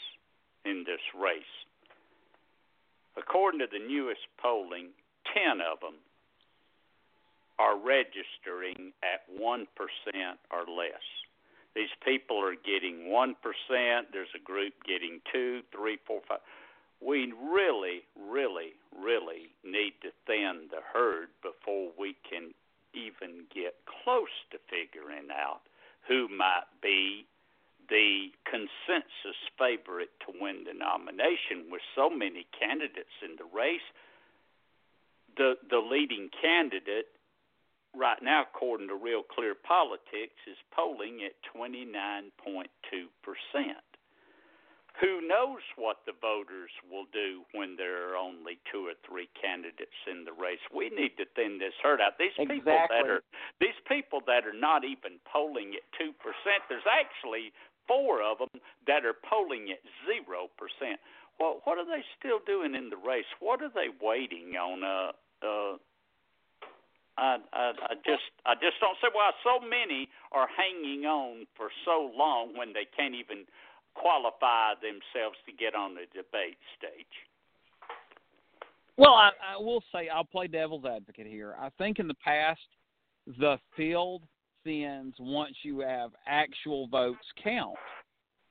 in 0.64 0.84
this 0.84 1.00
race. 1.14 1.44
According 3.16 3.60
to 3.60 3.66
the 3.66 3.78
newest 3.78 4.26
polling, 4.38 4.92
10 5.32 5.60
of 5.60 5.80
them 5.80 5.96
are 7.58 7.76
registering 7.76 8.92
at 9.02 9.26
1% 9.30 9.66
or 10.50 10.66
less. 10.66 11.02
These 11.74 11.88
people 12.04 12.38
are 12.42 12.54
getting 12.54 13.08
1%. 13.08 14.12
There's 14.12 14.28
a 14.34 14.38
group 14.38 14.74
getting 14.84 15.20
2, 15.32 15.62
3, 15.72 15.96
4, 16.06 16.20
5. 16.28 16.40
We 17.00 17.32
really, 17.32 18.02
really, 18.16 18.72
really 18.96 19.52
need 19.64 19.94
to 20.02 20.10
thin 20.26 20.68
the 20.70 20.80
herd 20.92 21.28
before 21.42 21.90
we 21.98 22.16
can 22.28 22.52
even 22.94 23.44
get 23.54 23.76
close 23.84 24.32
to 24.50 24.58
figuring 24.70 25.28
out 25.30 25.60
who 26.08 26.28
might 26.28 26.68
be 26.82 27.26
the 27.88 28.32
consensus 28.48 29.38
favorite 29.58 30.10
to 30.26 30.32
win 30.40 30.64
the 30.64 30.74
nomination. 30.74 31.70
With 31.70 31.82
so 31.94 32.08
many 32.08 32.46
candidates 32.58 33.14
in 33.22 33.36
the 33.36 33.46
race 33.54 33.84
the 35.36 35.54
the 35.68 35.78
leading 35.78 36.30
candidate 36.40 37.08
right 37.94 38.20
now 38.22 38.42
according 38.42 38.88
to 38.88 38.94
real 38.94 39.22
clear 39.22 39.54
politics 39.54 40.36
is 40.46 40.56
polling 40.74 41.20
at 41.24 41.32
29.2% 41.54 42.64
who 45.00 45.20
knows 45.20 45.60
what 45.76 46.00
the 46.08 46.16
voters 46.16 46.72
will 46.88 47.04
do 47.12 47.44
when 47.52 47.76
there 47.76 48.08
are 48.08 48.16
only 48.16 48.56
two 48.72 48.88
or 48.88 48.96
three 49.04 49.28
candidates 49.36 49.96
in 50.08 50.24
the 50.24 50.32
race. 50.32 50.62
We 50.72 50.88
need 50.88 51.16
to 51.20 51.28
thin 51.36 51.60
this 51.60 51.76
herd 51.82 52.00
out. 52.00 52.16
These 52.16 52.36
people 52.36 52.80
that 52.88 53.04
are 53.04 53.20
these 53.60 53.76
people 53.84 54.24
that 54.26 54.48
are 54.48 54.56
not 54.56 54.84
even 54.84 55.20
polling 55.28 55.76
at 55.76 55.84
two 56.00 56.16
percent. 56.16 56.64
There's 56.72 56.88
actually 56.88 57.52
four 57.84 58.24
of 58.24 58.38
them 58.40 58.60
that 58.88 59.04
are 59.04 59.16
polling 59.20 59.68
at 59.68 59.84
zero 60.08 60.48
percent. 60.56 60.96
Well, 61.38 61.60
what 61.68 61.76
are 61.76 61.84
they 61.84 62.00
still 62.16 62.40
doing 62.48 62.74
in 62.74 62.88
the 62.88 62.96
race? 62.96 63.28
What 63.40 63.60
are 63.60 63.68
they 63.68 63.92
waiting 64.00 64.56
on? 64.56 64.80
Uh, 64.80 65.12
uh, 65.44 65.76
I, 67.16 67.40
I, 67.52 67.72
I 67.72 67.94
just, 68.04 68.28
I 68.44 68.54
just 68.56 68.76
don't 68.80 68.96
see 69.00 69.08
why 69.12 69.32
so 69.40 69.60
many 69.60 70.08
are 70.32 70.48
hanging 70.52 71.04
on 71.04 71.46
for 71.56 71.68
so 71.84 72.12
long 72.12 72.56
when 72.56 72.72
they 72.72 72.84
can't 72.84 73.14
even 73.14 73.48
qualify 74.00 74.74
themselves 74.80 75.36
to 75.46 75.52
get 75.52 75.74
on 75.74 75.94
the 75.94 76.06
debate 76.14 76.58
stage. 76.78 77.06
Well, 78.96 79.14
I, 79.14 79.30
I 79.54 79.56
will 79.58 79.82
say 79.92 80.08
I'll 80.08 80.24
play 80.24 80.46
devil's 80.46 80.84
advocate 80.84 81.26
here. 81.26 81.54
I 81.60 81.68
think 81.76 81.98
in 81.98 82.08
the 82.08 82.14
past, 82.14 82.60
the 83.38 83.58
field 83.76 84.22
thins 84.64 85.14
once 85.18 85.54
you 85.62 85.80
have 85.80 86.10
actual 86.26 86.88
votes 86.88 87.26
count, 87.42 87.76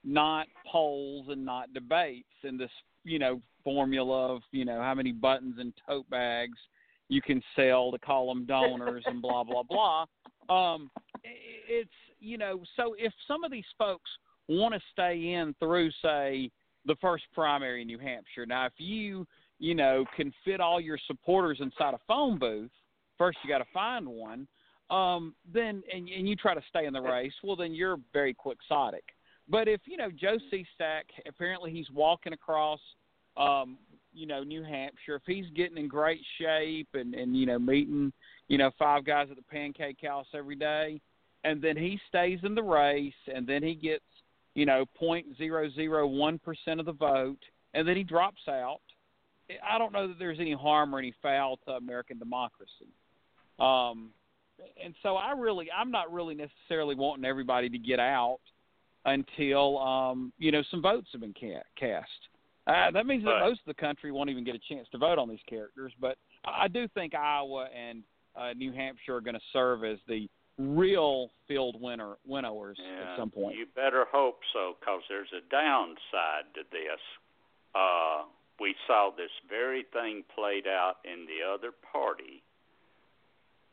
not 0.03 0.47
polls 0.71 1.27
and 1.29 1.43
not 1.43 1.73
debates 1.73 2.29
and 2.43 2.59
this, 2.59 2.69
you 3.03 3.17
know, 3.17 3.41
formula 3.63 4.35
of, 4.35 4.41
you 4.51 4.65
know, 4.65 4.81
how 4.81 4.93
many 4.93 5.11
buttons 5.11 5.55
and 5.59 5.73
tote 5.87 6.07
bags 6.09 6.57
you 7.09 7.21
can 7.21 7.41
sell 7.55 7.91
to 7.91 7.97
call 7.99 8.27
them 8.27 8.45
donors 8.45 9.03
and 9.07 9.21
blah, 9.21 9.43
blah, 9.43 9.63
blah. 9.63 10.05
Um, 10.47 10.91
it's, 11.23 11.89
you 12.19 12.37
know, 12.37 12.61
so 12.75 12.95
if 12.99 13.11
some 13.27 13.43
of 13.43 13.51
these 13.51 13.65
folks 13.79 14.11
want 14.47 14.73
to 14.73 14.81
stay 14.91 15.33
in 15.33 15.55
through, 15.59 15.91
say, 16.01 16.51
the 16.85 16.95
first 17.01 17.23
primary 17.33 17.81
in 17.81 17.87
New 17.87 17.99
Hampshire, 17.99 18.45
now 18.45 18.65
if 18.65 18.73
you 18.77 19.25
you 19.59 19.75
know, 19.75 20.05
can 20.15 20.33
fit 20.43 20.59
all 20.59 20.79
your 20.81 20.97
supporters 21.07 21.59
inside 21.61 21.93
a 21.93 21.99
phone 22.07 22.37
booth, 22.37 22.71
first 23.17 23.37
you 23.43 23.49
got 23.49 23.59
to 23.59 23.65
find 23.73 24.07
one. 24.07 24.47
Um, 24.89 25.33
then 25.51 25.81
and, 25.91 26.07
and 26.09 26.29
you 26.29 26.35
try 26.35 26.53
to 26.53 26.61
stay 26.69 26.85
in 26.85 26.93
the 26.93 27.01
race. 27.01 27.33
Well, 27.43 27.55
then 27.55 27.73
you're 27.73 27.97
very 28.13 28.33
quixotic. 28.33 29.03
But 29.47 29.67
if 29.67 29.81
you 29.85 29.97
know 29.97 30.09
Joe 30.11 30.37
Sestak, 30.51 31.03
apparently 31.27 31.71
he's 31.71 31.89
walking 31.91 32.33
across, 32.33 32.79
um, 33.35 33.77
you 34.13 34.27
know, 34.27 34.43
New 34.43 34.63
Hampshire. 34.63 35.15
If 35.15 35.23
he's 35.25 35.45
getting 35.55 35.77
in 35.77 35.87
great 35.87 36.21
shape 36.39 36.89
and 36.93 37.15
and 37.15 37.35
you 37.35 37.47
know 37.47 37.57
meeting, 37.57 38.13
you 38.47 38.59
know, 38.59 38.69
five 38.77 39.05
guys 39.05 39.27
at 39.31 39.37
the 39.37 39.43
Pancake 39.43 39.97
House 40.03 40.27
every 40.35 40.55
day, 40.55 41.01
and 41.43 41.61
then 41.61 41.77
he 41.77 41.99
stays 42.07 42.39
in 42.43 42.53
the 42.53 42.63
race, 42.63 43.13
and 43.33 43.47
then 43.47 43.63
he 43.63 43.73
gets, 43.73 44.03
you 44.55 44.65
know, 44.65 44.85
point 44.97 45.27
zero 45.37 45.69
zero 45.69 46.07
one 46.07 46.39
percent 46.39 46.79
of 46.79 46.85
the 46.85 46.93
vote 46.93 47.39
and 47.75 47.87
then 47.87 47.95
he 47.95 48.03
drops 48.03 48.41
out. 48.47 48.79
I 49.61 49.77
don't 49.77 49.93
know 49.93 50.07
that 50.07 50.17
there's 50.17 50.39
any 50.39 50.53
harm 50.53 50.95
or 50.95 50.99
any 50.99 51.13
foul 51.21 51.59
to 51.67 51.73
American 51.73 52.17
democracy. 52.17 52.89
Um, 53.59 54.09
and 54.83 54.95
so 55.03 55.15
I 55.15 55.33
really, 55.33 55.67
I'm 55.71 55.91
not 55.91 56.11
really 56.11 56.33
necessarily 56.33 56.95
wanting 56.95 57.25
everybody 57.25 57.69
to 57.69 57.77
get 57.77 57.99
out 57.99 58.39
until 59.03 59.77
um, 59.77 60.33
you 60.39 60.51
know 60.51 60.63
some 60.71 60.81
votes 60.81 61.07
have 61.11 61.21
been 61.21 61.35
ca- 61.39 61.61
cast. 61.77 62.09
Uh, 62.65 62.89
that 62.89 63.05
means 63.05 63.23
that 63.25 63.39
most 63.41 63.59
of 63.59 63.67
the 63.67 63.79
country 63.79 64.11
won't 64.11 64.31
even 64.31 64.43
get 64.43 64.55
a 64.55 64.73
chance 64.73 64.87
to 64.91 64.97
vote 64.97 65.19
on 65.19 65.29
these 65.29 65.37
characters. 65.47 65.91
But 66.01 66.17
I 66.45 66.67
do 66.67 66.87
think 66.95 67.13
Iowa 67.13 67.67
and 67.77 68.01
uh, 68.35 68.53
New 68.53 68.71
Hampshire 68.71 69.17
are 69.17 69.21
going 69.21 69.35
to 69.35 69.41
serve 69.53 69.83
as 69.83 69.99
the 70.07 70.27
real 70.57 71.29
field 71.47 71.75
winner 71.79 72.15
winnowers 72.27 72.77
yeah, 72.79 73.11
at 73.13 73.19
some 73.19 73.29
point. 73.29 73.57
You 73.57 73.65
better 73.75 74.05
hope 74.11 74.39
so, 74.53 74.75
because 74.79 75.01
there's 75.09 75.31
a 75.33 75.41
downside 75.51 76.45
to 76.55 76.61
this. 76.71 77.01
Uh, 77.73 78.23
we 78.59 78.73
saw 78.87 79.11
this 79.15 79.31
very 79.49 79.85
thing 79.91 80.23
played 80.33 80.65
out 80.65 80.95
in 81.03 81.25
the 81.27 81.43
other 81.43 81.71
party 81.91 82.41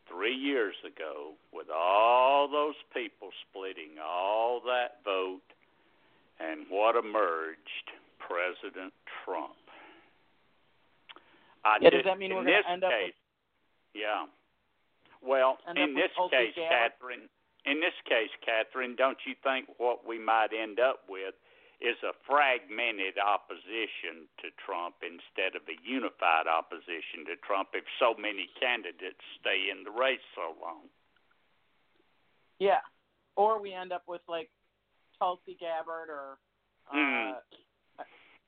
three 0.08 0.34
years 0.34 0.74
ago 0.84 1.32
with 1.52 1.68
all 1.72 2.48
those 2.50 2.74
people 2.92 3.30
splitting 3.48 4.02
all 4.04 4.60
that 4.66 4.98
vote, 5.04 5.40
and 6.40 6.66
what 6.68 6.96
emerged? 6.96 7.58
President 8.18 8.92
Trump. 9.24 9.54
I 11.64 11.78
Yeah, 11.80 11.90
just, 11.90 12.02
does 12.02 12.04
that 12.10 12.18
mean 12.18 12.34
we're 12.34 12.42
gonna 12.42 12.56
this 12.56 12.66
end 12.66 12.84
up 12.84 12.90
with- 12.90 13.14
yeah. 13.94 14.26
Well, 15.22 15.58
End 15.68 15.78
in 15.78 15.94
this 15.94 16.10
case, 16.30 16.54
Gabbard? 16.54 16.98
Catherine, 16.98 17.26
in 17.64 17.78
this 17.80 17.94
case, 18.04 18.30
Catherine, 18.44 18.96
don't 18.98 19.18
you 19.24 19.34
think 19.42 19.70
what 19.78 20.06
we 20.06 20.18
might 20.18 20.50
end 20.50 20.80
up 20.80 21.06
with 21.08 21.34
is 21.80 21.98
a 22.06 22.14
fragmented 22.26 23.18
opposition 23.18 24.26
to 24.38 24.50
Trump 24.66 24.94
instead 25.02 25.54
of 25.58 25.62
a 25.66 25.76
unified 25.82 26.46
opposition 26.46 27.26
to 27.26 27.34
Trump 27.42 27.70
if 27.74 27.82
so 27.98 28.14
many 28.14 28.46
candidates 28.58 29.22
stay 29.38 29.70
in 29.70 29.82
the 29.82 29.90
race 29.90 30.22
so 30.34 30.54
long? 30.62 30.86
Yeah. 32.58 32.82
Or 33.34 33.60
we 33.60 33.72
end 33.72 33.92
up 33.92 34.02
with 34.06 34.22
like 34.28 34.50
Tulsi 35.18 35.56
Gabbard 35.58 36.10
or 36.10 36.38
uh, 36.90 36.94
Hmm. 36.94 38.02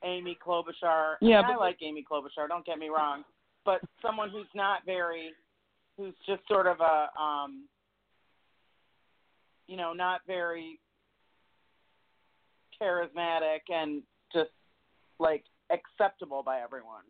Amy 0.04 0.36
Klobuchar. 0.44 1.16
Yeah, 1.20 1.40
I, 1.40 1.48
mean, 1.48 1.56
I 1.56 1.58
like 1.58 1.78
Amy 1.82 2.04
Klobuchar. 2.08 2.46
Don't 2.48 2.66
get 2.66 2.78
me 2.78 2.88
wrong, 2.88 3.24
but 3.64 3.80
someone 4.02 4.28
who's 4.30 4.50
not 4.54 4.84
very, 4.84 5.30
who's 5.96 6.14
just 6.26 6.42
sort 6.48 6.66
of 6.66 6.80
a, 6.80 7.20
um, 7.20 7.66
you 9.66 9.76
know, 9.76 9.92
not 9.92 10.20
very 10.26 10.80
charismatic 12.80 13.60
and 13.68 14.02
just 14.32 14.50
like 15.18 15.44
acceptable 15.70 16.42
by 16.44 16.60
everyone. 16.60 17.04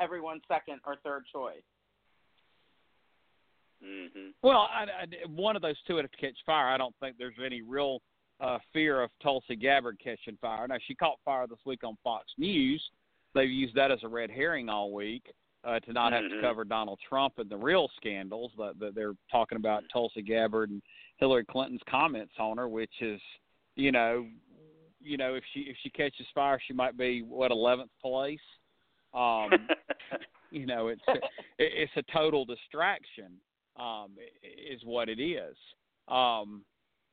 Everyone's 0.00 0.42
second 0.48 0.80
or 0.86 0.96
third 1.04 1.24
choice. 1.32 1.62
hmm 3.82 4.30
Well, 4.42 4.68
I, 4.72 4.84
I, 4.84 5.06
one 5.28 5.56
of 5.56 5.62
those 5.62 5.76
two 5.86 5.94
would 5.94 6.04
have 6.04 6.10
to 6.10 6.16
catch 6.16 6.36
fire. 6.44 6.68
I 6.68 6.76
don't 6.76 6.94
think 7.00 7.16
there's 7.18 7.34
any 7.44 7.62
real 7.62 8.00
uh, 8.40 8.58
fear 8.72 9.02
of 9.02 9.10
Tulsi 9.22 9.56
Gabbard 9.56 9.98
catching 10.02 10.38
fire. 10.40 10.66
Now, 10.66 10.76
she 10.86 10.94
caught 10.94 11.18
fire 11.24 11.46
this 11.46 11.58
week 11.66 11.84
on 11.84 11.96
Fox 12.02 12.26
News. 12.38 12.82
They've 13.34 13.50
used 13.50 13.74
that 13.76 13.90
as 13.90 14.00
a 14.02 14.08
red 14.08 14.30
herring 14.30 14.68
all 14.68 14.92
week 14.92 15.24
uh, 15.64 15.78
to 15.80 15.92
not 15.92 16.12
have 16.12 16.22
to 16.22 16.36
Mhm. 16.36 16.40
cover 16.40 16.64
Donald 16.64 16.98
Trump 17.00 17.38
and 17.38 17.50
the 17.50 17.56
real 17.56 17.88
scandals 17.96 18.52
that, 18.56 18.78
that 18.78 18.94
they're 18.94 19.16
talking 19.30 19.56
about 19.56 19.84
Tulsi 19.92 20.22
Gabbard 20.22 20.70
and 20.70 20.82
Hillary 21.18 21.44
Clinton's 21.44 21.82
comments 21.86 22.32
on 22.38 22.56
her, 22.56 22.68
which 22.68 23.02
is, 23.02 23.20
you 23.76 23.92
know, 23.92 24.26
you 25.02 25.16
know, 25.16 25.34
if 25.34 25.44
she 25.52 25.60
if 25.60 25.76
she 25.82 25.90
catches 25.90 26.26
fire, 26.34 26.58
she 26.66 26.72
might 26.72 26.96
be 26.96 27.22
what 27.22 27.50
eleventh 27.50 27.90
place. 28.00 28.40
Um, 29.14 29.68
you 30.50 30.66
know, 30.66 30.88
it's 30.88 31.02
it, 31.08 31.22
it's 31.58 31.96
a 31.96 32.02
total 32.12 32.44
distraction. 32.44 33.40
Um, 33.76 34.18
is 34.42 34.84
what 34.84 35.08
it 35.08 35.20
is. 35.20 35.56
Um, 36.08 36.64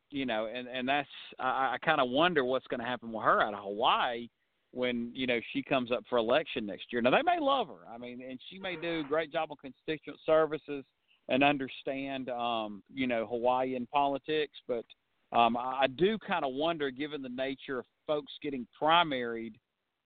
you 0.10 0.26
know, 0.26 0.48
and 0.48 0.68
and 0.68 0.88
that's 0.88 1.10
I, 1.40 1.76
I 1.76 1.78
kind 1.84 2.02
of 2.02 2.10
wonder 2.10 2.44
what's 2.44 2.68
going 2.68 2.80
to 2.80 2.86
happen 2.86 3.12
with 3.12 3.24
her 3.24 3.42
out 3.42 3.54
of 3.54 3.64
Hawaii 3.64 4.28
when 4.72 5.12
you 5.14 5.28
know 5.28 5.40
she 5.54 5.64
comes 5.64 5.92
up 5.92 6.04
for 6.10 6.18
election 6.18 6.66
next 6.66 6.86
year. 6.92 7.02
Now 7.02 7.12
they 7.12 7.24
may 7.24 7.40
love 7.40 7.68
her. 7.68 7.88
I 7.92 7.98
mean, 7.98 8.22
and 8.28 8.40
she 8.50 8.60
may 8.60 8.76
do 8.76 9.02
a 9.02 9.04
great 9.04 9.32
job 9.32 9.50
on 9.52 9.58
constituent 9.62 10.20
services 10.26 10.84
and 11.30 11.44
understand 11.44 12.30
um, 12.30 12.84
you 12.94 13.08
know 13.08 13.26
Hawaiian 13.26 13.88
politics, 13.92 14.58
but 14.68 14.86
um, 15.34 15.58
I, 15.58 15.88
do 15.88 16.18
kind 16.26 16.46
of 16.46 16.54
wonder, 16.54 16.90
given 16.90 17.22
the 17.22 17.30
nature 17.30 17.80
of 17.80 17.86
folks 18.06 18.32
getting 18.42 18.66
primaried. 18.82 19.56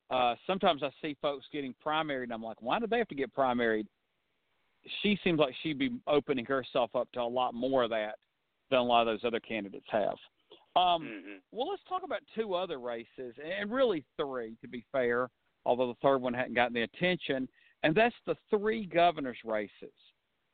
Uh, 0.10 0.36
sometimes 0.48 0.82
I 0.84 0.90
see 1.02 1.16
folks 1.22 1.46
getting 1.54 1.76
primaried, 1.86 2.24
and 2.24 2.34
I'm 2.34 2.42
like, 2.42 2.62
why 2.62 2.80
do 2.80 2.88
they 2.88 2.98
have 2.98 3.08
to 3.10 3.16
get 3.16 3.34
primaried? 3.34 3.86
She 5.04 5.20
seems 5.24 5.40
like 5.40 5.54
she'd 5.62 5.78
be 5.78 5.92
opening 6.08 6.46
herself 6.46 6.90
up 6.96 7.08
to 7.14 7.22
a 7.22 7.24
lot 7.24 7.54
more 7.54 7.84
of 7.84 7.92
that 7.92 8.16
than 8.72 8.80
a 8.80 8.84
lot 8.84 9.08
of 9.08 9.08
those 9.08 9.26
other 9.26 9.40
candidates 9.40 9.86
have. 9.92 10.16
Um, 10.76 11.04
hmm 11.04 11.32
well, 11.52 11.70
let's 11.70 11.84
talk 11.90 12.04
about 12.04 12.22
two 12.36 12.54
other 12.54 12.80
races, 12.80 13.36
and 13.44 13.72
really 13.72 14.06
three, 14.18 14.56
to 14.62 14.68
be 14.68 14.86
fair, 14.92 15.30
although 15.66 15.88
the 15.88 16.00
third 16.02 16.20
one 16.20 16.34
hadn't 16.34 16.54
gotten 16.54 16.74
the 16.74 16.84
attention, 16.84 17.48
and 17.84 17.94
that's 17.94 18.16
the 18.26 18.36
three 18.50 18.86
governors' 18.86 19.38
races. 19.44 19.94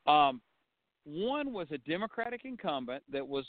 Um, 0.06 0.40
one 1.04 1.52
was 1.52 1.68
a 1.70 1.78
Democratic 1.78 2.44
incumbent 2.44 3.02
that 3.10 3.26
was 3.26 3.44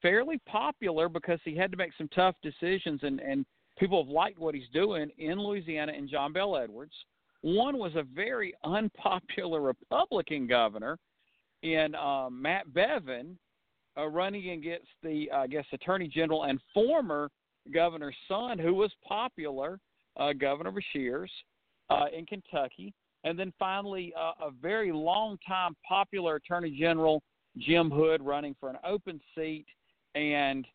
fairly 0.00 0.38
popular 0.46 1.08
because 1.08 1.40
he 1.44 1.56
had 1.56 1.70
to 1.70 1.76
make 1.76 1.92
some 1.98 2.08
tough 2.08 2.36
decisions, 2.42 3.00
and, 3.02 3.20
and 3.20 3.44
people 3.78 4.02
have 4.02 4.10
liked 4.10 4.38
what 4.38 4.54
he's 4.54 4.68
doing 4.72 5.10
in 5.18 5.38
Louisiana 5.38 5.92
and 5.96 6.08
John 6.08 6.32
Bell 6.32 6.56
Edwards. 6.56 6.94
One 7.42 7.78
was 7.78 7.94
a 7.96 8.02
very 8.02 8.54
unpopular 8.64 9.60
Republican 9.60 10.46
governor 10.46 10.98
in 11.62 11.94
um, 11.94 12.40
Matt 12.40 12.72
Bevin, 12.72 13.36
uh, 13.98 14.06
running 14.06 14.50
against 14.50 14.88
the, 15.02 15.30
I 15.32 15.46
guess, 15.46 15.64
Attorney 15.72 16.08
General 16.08 16.44
and 16.44 16.60
former 16.74 17.30
governor's 17.72 18.16
son, 18.28 18.58
who 18.58 18.74
was 18.74 18.92
popular, 19.06 19.78
uh, 20.16 20.32
Governor 20.32 20.72
Beshears 20.72 21.28
uh, 21.90 22.06
in 22.16 22.26
Kentucky. 22.26 22.92
And 23.24 23.38
then 23.38 23.52
finally, 23.58 24.12
uh, 24.18 24.46
a 24.46 24.50
very 24.50 24.92
long 24.92 25.38
time 25.46 25.74
popular 25.86 26.36
Attorney 26.36 26.76
General, 26.78 27.22
Jim 27.58 27.90
Hood, 27.90 28.22
running 28.22 28.54
for 28.60 28.70
an 28.70 28.76
open 28.86 29.20
seat. 29.34 29.66
And 30.14 30.66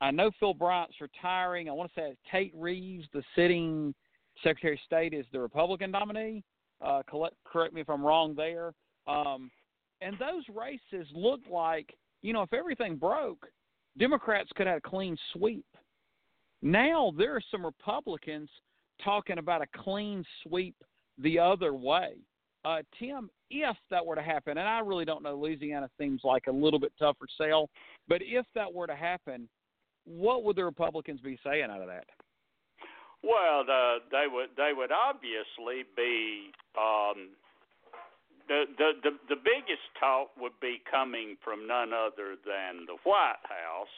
I 0.00 0.10
know 0.10 0.30
Phil 0.38 0.52
Bryant's 0.52 1.00
retiring. 1.00 1.68
I 1.68 1.72
want 1.72 1.92
to 1.94 2.00
say 2.00 2.16
Tate 2.30 2.52
Reeves, 2.54 3.06
the 3.14 3.22
sitting 3.34 3.94
Secretary 4.42 4.74
of 4.74 4.80
State, 4.84 5.14
is 5.14 5.24
the 5.32 5.40
Republican 5.40 5.90
nominee. 5.90 6.42
Uh, 6.84 7.02
correct, 7.08 7.36
correct 7.44 7.72
me 7.72 7.80
if 7.80 7.88
I'm 7.88 8.04
wrong 8.04 8.34
there. 8.34 8.74
Um, 9.06 9.50
and 10.02 10.16
those 10.18 10.44
races 10.54 11.08
look 11.14 11.40
like, 11.50 11.94
you 12.22 12.32
know, 12.32 12.42
if 12.42 12.52
everything 12.52 12.96
broke, 12.96 13.46
Democrats 13.98 14.50
could 14.56 14.66
have 14.66 14.78
a 14.78 14.88
clean 14.88 15.16
sweep. 15.32 15.64
Now 16.62 17.12
there 17.16 17.34
are 17.36 17.42
some 17.50 17.64
Republicans 17.64 18.48
talking 19.04 19.38
about 19.38 19.62
a 19.62 19.66
clean 19.82 20.24
sweep 20.42 20.76
the 21.18 21.38
other 21.38 21.74
way. 21.74 22.14
Uh, 22.64 22.82
Tim, 22.98 23.30
if 23.50 23.76
that 23.90 24.04
were 24.04 24.16
to 24.16 24.22
happen, 24.22 24.58
and 24.58 24.68
I 24.68 24.80
really 24.80 25.04
don't 25.04 25.22
know, 25.22 25.36
Louisiana 25.36 25.88
seems 25.98 26.22
like 26.24 26.44
a 26.48 26.52
little 26.52 26.80
bit 26.80 26.92
tougher 26.98 27.26
sell, 27.38 27.70
but 28.08 28.20
if 28.22 28.44
that 28.54 28.72
were 28.72 28.88
to 28.88 28.96
happen, 28.96 29.48
what 30.04 30.44
would 30.44 30.56
the 30.56 30.64
Republicans 30.64 31.20
be 31.20 31.38
saying 31.44 31.68
out 31.70 31.80
of 31.80 31.86
that? 31.86 32.06
Well, 33.22 33.64
the, 33.64 33.98
they 34.10 34.26
would 34.30 34.50
they 34.56 34.72
would 34.76 34.90
obviously 34.92 35.84
be 35.96 36.52
um, 36.78 37.30
the, 38.48 38.64
the 38.78 38.90
the 39.02 39.12
the 39.34 39.40
biggest 39.40 39.86
talk 39.98 40.30
would 40.38 40.58
be 40.60 40.82
coming 40.90 41.36
from 41.42 41.66
none 41.66 41.92
other 41.92 42.38
than 42.46 42.86
the 42.86 42.96
White 43.02 43.42
House, 43.42 43.96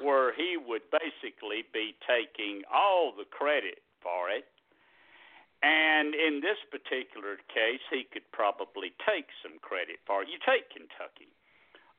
where 0.00 0.34
he 0.34 0.56
would 0.56 0.82
basically 0.90 1.66
be 1.72 1.94
taking 2.06 2.62
all 2.72 3.12
the 3.16 3.26
credit 3.26 3.82
for 4.02 4.30
it. 4.30 4.46
And 5.64 6.12
in 6.12 6.44
this 6.44 6.60
particular 6.68 7.40
case, 7.48 7.80
he 7.88 8.04
could 8.04 8.28
probably 8.32 8.92
take 9.08 9.32
some 9.40 9.56
credit 9.64 9.96
for 10.04 10.20
it. 10.22 10.28
You 10.28 10.36
take 10.44 10.68
Kentucky. 10.68 11.32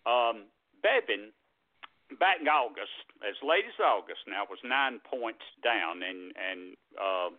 Um, 0.05 0.45
Bevin 0.85 1.33
back 2.21 2.37
in 2.41 2.47
August, 2.47 2.93
as 3.25 3.33
late 3.41 3.65
as 3.65 3.73
August 3.81 4.21
now, 4.29 4.45
was 4.45 4.61
nine 4.61 5.01
points 5.01 5.43
down, 5.65 6.05
and 6.05 6.31
and 6.37 6.61
uh, 6.93 7.29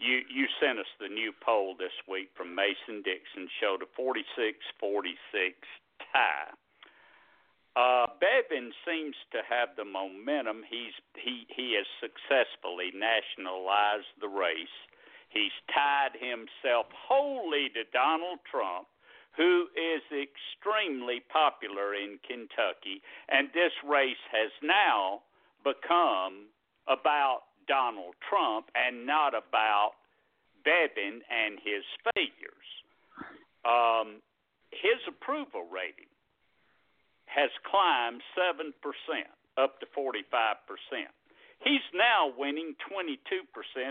you 0.00 0.24
you 0.32 0.46
sent 0.60 0.78
us 0.78 0.90
the 0.98 1.08
new 1.08 1.32
poll 1.44 1.76
this 1.78 1.94
week 2.08 2.30
from 2.36 2.54
Mason 2.54 3.02
Dixon 3.04 3.48
showed 3.60 3.84
a 3.84 3.90
46-46 4.00 4.56
tie. 6.12 6.50
Uh, 7.76 8.06
Bevin 8.18 8.72
seems 8.82 9.14
to 9.30 9.38
have 9.46 9.76
the 9.76 9.84
momentum. 9.84 10.64
He's 10.68 10.96
he 11.14 11.46
he 11.54 11.78
has 11.78 11.86
successfully 12.00 12.90
nationalized 12.96 14.10
the 14.20 14.28
race. 14.28 14.78
He's 15.28 15.54
tied 15.70 16.18
himself 16.18 16.90
wholly 16.90 17.70
to 17.78 17.84
Donald 17.92 18.40
Trump 18.50 18.88
who 19.36 19.66
is 19.78 20.02
extremely 20.10 21.22
popular 21.30 21.94
in 21.94 22.18
Kentucky, 22.26 23.02
and 23.28 23.48
this 23.54 23.72
race 23.86 24.20
has 24.32 24.50
now 24.62 25.22
become 25.62 26.50
about 26.88 27.49
Donald 27.70 28.18
Trump 28.18 28.66
and 28.74 29.06
not 29.06 29.30
about 29.30 29.94
Bevin 30.66 31.22
and 31.30 31.62
his 31.62 31.86
failures. 32.10 32.68
Um, 33.62 34.18
his 34.74 34.98
approval 35.06 35.70
rating 35.70 36.10
has 37.30 37.50
climbed 37.62 38.26
7% 38.34 38.74
up 39.54 39.78
to 39.78 39.86
45%. 39.94 40.18
He's 41.62 41.86
now 41.94 42.32
winning 42.36 42.74
22% 42.90 43.46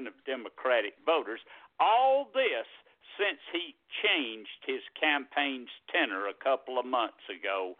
of 0.07 0.13
Democratic 0.27 0.99
voters. 1.05 1.39
All 1.79 2.27
this 2.33 2.67
since 3.15 3.39
he 3.53 3.75
changed 4.03 4.59
his 4.67 4.83
campaign's 4.99 5.71
tenor 5.87 6.27
a 6.27 6.35
couple 6.35 6.77
of 6.79 6.85
months 6.85 7.23
ago 7.31 7.75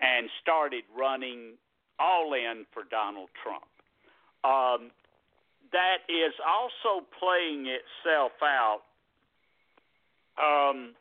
and 0.00 0.28
started 0.40 0.84
running 0.96 1.60
all 1.98 2.32
in 2.32 2.64
for 2.72 2.84
Donald 2.88 3.28
Trump. 3.36 3.68
Um, 4.44 4.90
that 5.72 6.04
is 6.08 6.32
also 6.46 7.04
playing 7.18 7.66
itself 7.66 8.32
out, 8.42 8.82
um, 10.38 10.94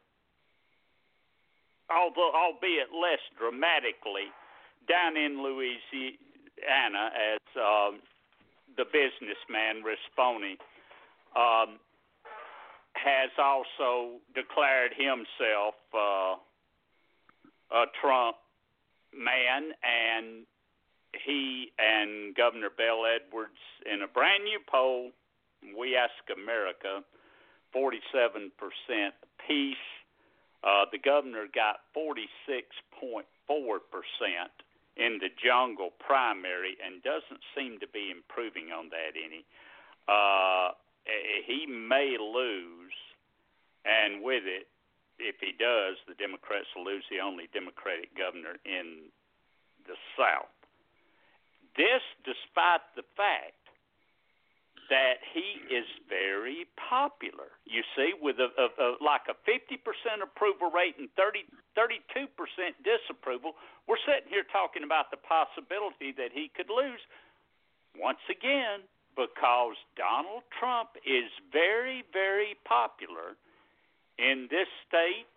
although 1.89 2.31
albeit 2.33 2.91
less 2.91 3.19
dramatically, 3.37 4.31
down 4.87 5.15
in 5.17 5.43
Louisiana 5.43 7.11
as 7.13 7.41
um, 7.55 7.99
the 8.77 8.85
businessman 8.85 9.83
Rispone 9.83 10.57
um, 11.35 11.79
has 12.93 13.29
also 13.37 14.19
declared 14.35 14.91
himself 14.93 15.75
uh, 15.93 16.35
a 17.71 17.85
Trump 18.01 18.37
man, 19.13 19.71
and 19.83 20.45
he 21.13 21.71
and 21.77 22.35
Governor 22.35 22.69
Bell 22.69 23.03
Edwards, 23.05 23.59
in 23.85 24.01
a 24.01 24.07
brand 24.07 24.43
new 24.43 24.59
poll, 24.69 25.11
We 25.77 25.95
Ask 25.95 26.13
America, 26.31 27.03
47% 27.75 28.51
apiece. 28.51 29.77
Uh, 30.63 30.85
the 30.91 30.99
governor 30.99 31.45
got 31.53 31.81
46.4% 31.95 33.25
in 34.97 35.19
the 35.19 35.29
jungle 35.43 35.89
primary 35.99 36.77
and 36.83 37.01
doesn't 37.01 37.41
seem 37.55 37.79
to 37.79 37.87
be 37.87 38.11
improving 38.11 38.71
on 38.71 38.89
that 38.89 39.17
any. 39.17 39.45
Uh, 40.07 40.71
he 41.45 41.65
may 41.65 42.17
lose, 42.19 42.93
and 43.85 44.21
with 44.23 44.43
it, 44.45 44.67
if 45.17 45.35
he 45.39 45.53
does, 45.53 45.97
the 46.07 46.15
Democrats 46.15 46.67
will 46.75 46.85
lose 46.85 47.03
the 47.09 47.19
only 47.19 47.49
Democratic 47.53 48.13
governor 48.17 48.57
in 48.65 49.09
the 49.87 49.95
South. 50.17 50.60
This, 51.77 52.03
despite 52.27 52.83
the 52.95 53.07
fact 53.15 53.61
that 54.91 55.23
he 55.31 55.55
is 55.71 55.87
very 56.11 56.67
popular. 56.75 57.55
You 57.63 57.79
see, 57.95 58.11
with 58.19 58.43
a, 58.43 58.51
a, 58.59 58.67
a 58.75 58.87
like 58.99 59.23
a 59.31 59.39
50% 59.47 59.79
approval 60.19 60.67
rate 60.67 60.99
and 60.99 61.07
30, 61.15 61.47
32% 61.79 62.27
disapproval, 62.83 63.55
we're 63.87 64.03
sitting 64.03 64.27
here 64.27 64.43
talking 64.51 64.83
about 64.83 65.07
the 65.07 65.21
possibility 65.23 66.11
that 66.19 66.35
he 66.35 66.51
could 66.51 66.67
lose. 66.67 66.99
Once 67.95 68.19
again, 68.27 68.83
because 69.15 69.79
Donald 69.95 70.43
Trump 70.59 70.99
is 71.07 71.31
very, 71.55 72.03
very 72.11 72.59
popular 72.67 73.39
in 74.19 74.51
this 74.51 74.67
state. 74.91 75.30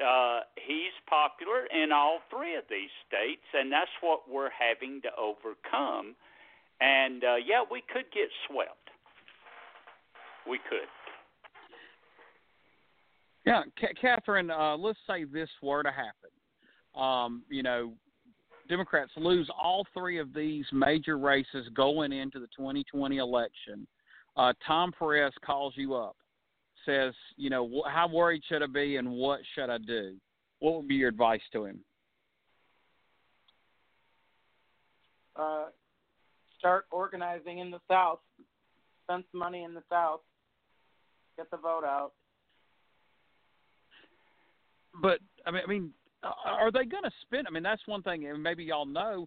Uh, 0.00 0.40
he's 0.56 0.94
popular 1.08 1.66
in 1.66 1.92
all 1.92 2.20
three 2.30 2.56
of 2.56 2.64
these 2.70 2.90
states, 3.06 3.44
and 3.54 3.70
that's 3.70 3.90
what 4.00 4.20
we're 4.30 4.50
having 4.50 5.00
to 5.02 5.08
overcome. 5.18 6.14
And 6.80 7.22
uh, 7.22 7.36
yeah, 7.36 7.62
we 7.70 7.82
could 7.92 8.06
get 8.12 8.28
swept. 8.48 8.90
We 10.48 10.58
could. 10.68 10.88
Yeah, 13.44 13.62
C- 13.80 13.94
Catherine. 14.00 14.50
Uh, 14.50 14.76
let's 14.76 14.98
say 15.06 15.24
this 15.24 15.48
were 15.62 15.82
to 15.82 15.90
happen. 15.90 16.30
Um, 16.94 17.42
you 17.48 17.62
know, 17.62 17.92
Democrats 18.70 19.10
lose 19.16 19.50
all 19.60 19.84
three 19.92 20.18
of 20.18 20.32
these 20.32 20.64
major 20.72 21.18
races 21.18 21.68
going 21.74 22.12
into 22.12 22.38
the 22.38 22.46
2020 22.56 23.18
election, 23.18 23.86
uh, 24.36 24.52
Tom 24.66 24.92
Perez 24.96 25.32
calls 25.44 25.74
you 25.76 25.94
up, 25.94 26.16
says, 26.84 27.14
you 27.36 27.50
know, 27.50 27.82
how 27.86 28.08
worried 28.08 28.42
should 28.48 28.62
I 28.62 28.66
be 28.66 28.96
and 28.96 29.10
what 29.10 29.40
should 29.54 29.70
I 29.70 29.78
do? 29.78 30.16
What 30.60 30.74
would 30.74 30.88
be 30.88 30.96
your 30.96 31.08
advice 31.08 31.40
to 31.52 31.64
him? 31.64 31.80
Uh, 35.36 35.66
start 36.58 36.86
organizing 36.90 37.58
in 37.58 37.70
the 37.70 37.80
South. 37.88 38.20
Spend 39.04 39.24
some 39.32 39.40
money 39.40 39.64
in 39.64 39.74
the 39.74 39.82
South. 39.90 40.20
Get 41.36 41.50
the 41.50 41.56
vote 41.56 41.84
out. 41.84 42.12
But 45.00 45.20
I 45.46 45.50
mean, 45.50 45.62
I 45.64 45.68
mean, 45.68 45.92
are 46.22 46.70
they 46.70 46.84
going 46.84 47.04
to 47.04 47.10
spend? 47.22 47.46
I 47.46 47.50
mean, 47.50 47.62
that's 47.62 47.86
one 47.86 48.02
thing, 48.02 48.26
and 48.26 48.42
maybe 48.42 48.64
y'all 48.64 48.86
know. 48.86 49.26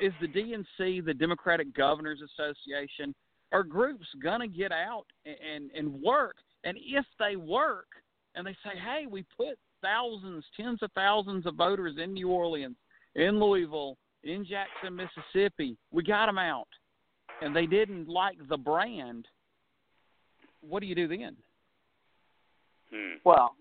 Is 0.00 0.12
the 0.20 0.28
DNC, 0.28 1.04
the 1.04 1.12
Democratic 1.12 1.74
Governors 1.74 2.20
Association, 2.22 3.14
are 3.52 3.62
groups 3.62 4.06
going 4.22 4.40
to 4.40 4.48
get 4.48 4.72
out 4.72 5.04
and 5.26 5.70
and 5.72 6.02
work? 6.02 6.36
And 6.64 6.76
if 6.80 7.04
they 7.18 7.36
work 7.36 7.86
and 8.34 8.46
they 8.46 8.54
say, 8.64 8.76
"Hey, 8.78 9.06
we 9.06 9.22
put 9.36 9.58
thousands, 9.82 10.44
tens 10.56 10.82
of 10.82 10.90
thousands 10.92 11.46
of 11.46 11.54
voters 11.54 11.98
in 11.98 12.12
New 12.14 12.28
Orleans, 12.30 12.76
in 13.14 13.38
Louisville, 13.38 13.96
in 14.22 14.44
Jackson, 14.44 14.96
Mississippi, 14.96 15.76
we 15.90 16.02
got 16.02 16.26
them 16.26 16.38
out," 16.38 16.68
and 17.42 17.54
they 17.54 17.66
didn't 17.66 18.08
like 18.08 18.38
the 18.48 18.56
brand, 18.56 19.28
what 20.62 20.80
do 20.80 20.86
you 20.86 20.94
do 20.94 21.06
then? 21.06 21.36
Hmm. 22.90 23.14
Well, 23.24 23.54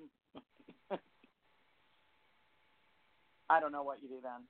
I 3.49 3.59
don't 3.59 3.71
know 3.71 3.83
what 3.83 4.01
you 4.01 4.07
do 4.09 4.19
then. 4.23 4.47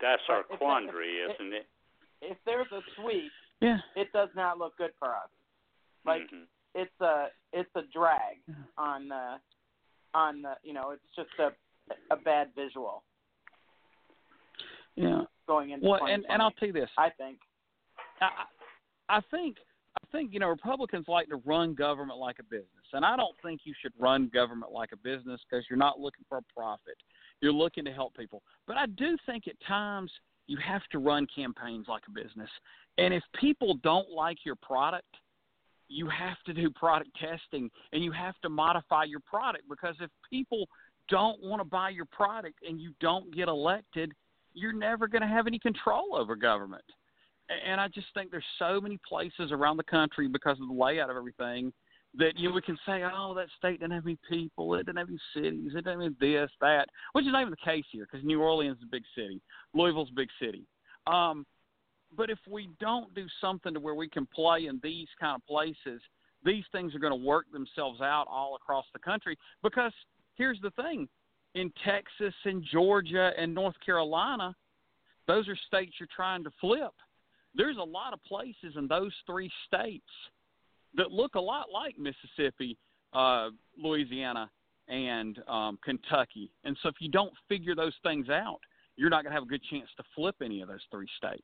That's 0.00 0.22
But 0.28 0.32
our 0.34 0.40
if 0.50 0.58
quandary, 0.58 1.16
if- 1.20 1.34
isn't 1.40 1.52
it? 1.54 1.66
If 2.20 2.38
there's 2.44 2.70
a 2.72 2.80
sweep, 2.96 3.32
Yeah. 3.60 3.78
it 3.96 4.12
does 4.12 4.28
not 4.34 4.58
look 4.58 4.76
good 4.76 4.92
for 4.98 5.14
us. 5.14 5.30
Like 6.04 6.22
Mhm. 6.30 6.46
It's 6.74 7.00
a 7.00 7.26
it's 7.52 7.70
a 7.76 7.82
drag 7.92 8.38
on 8.78 9.08
the 9.08 9.36
on 10.14 10.42
the 10.42 10.54
you 10.62 10.72
know 10.72 10.90
it's 10.90 11.02
just 11.16 11.30
a 11.38 11.50
a 12.12 12.16
bad 12.16 12.48
visual 12.56 13.02
Yeah. 14.96 15.22
going 15.46 15.70
into 15.70 15.86
Well, 15.86 16.06
and 16.06 16.24
and 16.28 16.40
I'll 16.40 16.52
tell 16.52 16.68
you 16.68 16.72
this. 16.74 16.90
I 16.96 17.10
think 17.10 17.38
I, 18.20 18.44
I 19.08 19.20
think 19.30 19.56
I 20.02 20.06
think 20.12 20.32
you 20.32 20.40
know 20.40 20.48
Republicans 20.48 21.06
like 21.08 21.28
to 21.28 21.36
run 21.44 21.74
government 21.74 22.18
like 22.18 22.38
a 22.38 22.44
business, 22.44 22.68
and 22.92 23.04
I 23.04 23.16
don't 23.16 23.36
think 23.42 23.60
you 23.64 23.74
should 23.80 23.92
run 23.98 24.30
government 24.32 24.72
like 24.72 24.92
a 24.92 24.96
business 24.96 25.40
because 25.48 25.64
you're 25.68 25.78
not 25.78 26.00
looking 26.00 26.24
for 26.28 26.38
a 26.38 26.42
profit. 26.56 26.96
You're 27.40 27.52
looking 27.52 27.84
to 27.84 27.92
help 27.92 28.16
people. 28.16 28.42
But 28.66 28.76
I 28.76 28.86
do 28.86 29.16
think 29.26 29.46
at 29.48 29.54
times 29.66 30.10
you 30.46 30.56
have 30.58 30.82
to 30.92 30.98
run 30.98 31.26
campaigns 31.34 31.86
like 31.88 32.02
a 32.08 32.10
business, 32.10 32.50
and 32.98 33.12
if 33.12 33.22
people 33.38 33.74
don't 33.82 34.10
like 34.10 34.38
your 34.44 34.56
product, 34.56 35.14
you 35.88 36.08
have 36.08 36.36
to 36.46 36.52
do 36.52 36.70
product 36.70 37.10
testing 37.20 37.70
and 37.92 38.02
you 38.02 38.12
have 38.12 38.34
to 38.42 38.48
modify 38.48 39.04
your 39.04 39.20
product 39.20 39.64
because 39.68 39.94
if 40.00 40.10
people 40.28 40.66
don't 41.08 41.42
want 41.42 41.60
to 41.60 41.64
buy 41.64 41.90
your 41.90 42.06
product 42.06 42.58
and 42.66 42.80
you 42.80 42.92
don't 43.00 43.34
get 43.34 43.48
elected, 43.48 44.12
you're 44.54 44.72
never 44.72 45.06
going 45.06 45.22
to 45.22 45.28
have 45.28 45.46
any 45.46 45.58
control 45.58 46.16
over 46.16 46.34
government 46.36 46.84
and 47.48 47.80
I 47.80 47.88
just 47.88 48.06
think 48.14 48.30
there's 48.30 48.44
so 48.58 48.80
many 48.80 48.98
places 49.06 49.52
around 49.52 49.76
the 49.76 49.84
country 49.84 50.28
because 50.28 50.58
of 50.60 50.68
the 50.68 50.74
layout 50.74 51.10
of 51.10 51.16
everything 51.16 51.72
that 52.16 52.36
you 52.36 52.48
know, 52.48 52.54
we 52.54 52.62
can 52.62 52.78
say, 52.86 53.02
oh, 53.02 53.34
that 53.34 53.48
state 53.58 53.80
didn't 53.80 53.92
have 53.92 54.06
any 54.06 54.18
people, 54.28 54.74
it 54.74 54.86
didn't 54.86 54.98
have 54.98 55.08
any 55.08 55.18
cities, 55.34 55.72
it 55.74 55.84
didn't 55.84 56.00
have 56.00 56.18
this, 56.20 56.50
that, 56.60 56.86
which 57.12 57.26
is 57.26 57.32
not 57.32 57.40
even 57.40 57.50
the 57.50 57.70
case 57.70 57.84
here 57.90 58.06
because 58.10 58.24
New 58.24 58.40
Orleans 58.40 58.78
is 58.78 58.84
a 58.84 58.90
big 58.90 59.02
city, 59.16 59.40
Louisville's 59.74 60.10
a 60.10 60.14
big 60.14 60.28
city. 60.40 60.64
Um, 61.06 61.44
but 62.16 62.30
if 62.30 62.38
we 62.50 62.70
don't 62.80 63.14
do 63.14 63.26
something 63.40 63.74
to 63.74 63.80
where 63.80 63.94
we 63.94 64.08
can 64.08 64.26
play 64.26 64.66
in 64.66 64.80
these 64.82 65.08
kind 65.20 65.40
of 65.40 65.46
places, 65.46 66.00
these 66.44 66.64
things 66.72 66.94
are 66.94 66.98
going 66.98 67.18
to 67.18 67.26
work 67.26 67.46
themselves 67.52 68.00
out 68.00 68.26
all 68.28 68.56
across 68.56 68.84
the 68.92 68.98
country. 68.98 69.38
Because 69.62 69.92
here's 70.36 70.60
the 70.60 70.70
thing: 70.70 71.08
in 71.54 71.72
Texas 71.84 72.34
and 72.44 72.64
Georgia 72.70 73.30
and 73.38 73.54
North 73.54 73.76
Carolina, 73.84 74.54
those 75.26 75.48
are 75.48 75.56
states 75.66 75.94
you're 75.98 76.08
trying 76.14 76.44
to 76.44 76.50
flip 76.60 76.92
there's 77.54 77.76
a 77.76 77.82
lot 77.82 78.12
of 78.12 78.22
places 78.24 78.76
in 78.76 78.88
those 78.88 79.12
three 79.26 79.50
states 79.66 80.04
that 80.96 81.10
look 81.10 81.34
a 81.34 81.40
lot 81.40 81.66
like 81.72 81.96
Mississippi, 81.98 82.76
uh, 83.12 83.50
Louisiana, 83.78 84.50
and 84.88 85.40
um, 85.48 85.78
Kentucky. 85.84 86.50
And 86.64 86.76
so 86.82 86.88
if 86.88 86.96
you 87.00 87.10
don't 87.10 87.32
figure 87.48 87.74
those 87.74 87.94
things 88.02 88.28
out, 88.28 88.58
you're 88.96 89.10
not 89.10 89.22
going 89.22 89.32
to 89.32 89.34
have 89.34 89.44
a 89.44 89.50
good 89.50 89.62
chance 89.70 89.88
to 89.96 90.04
flip 90.14 90.36
any 90.42 90.60
of 90.60 90.68
those 90.68 90.82
three 90.90 91.08
states. 91.16 91.42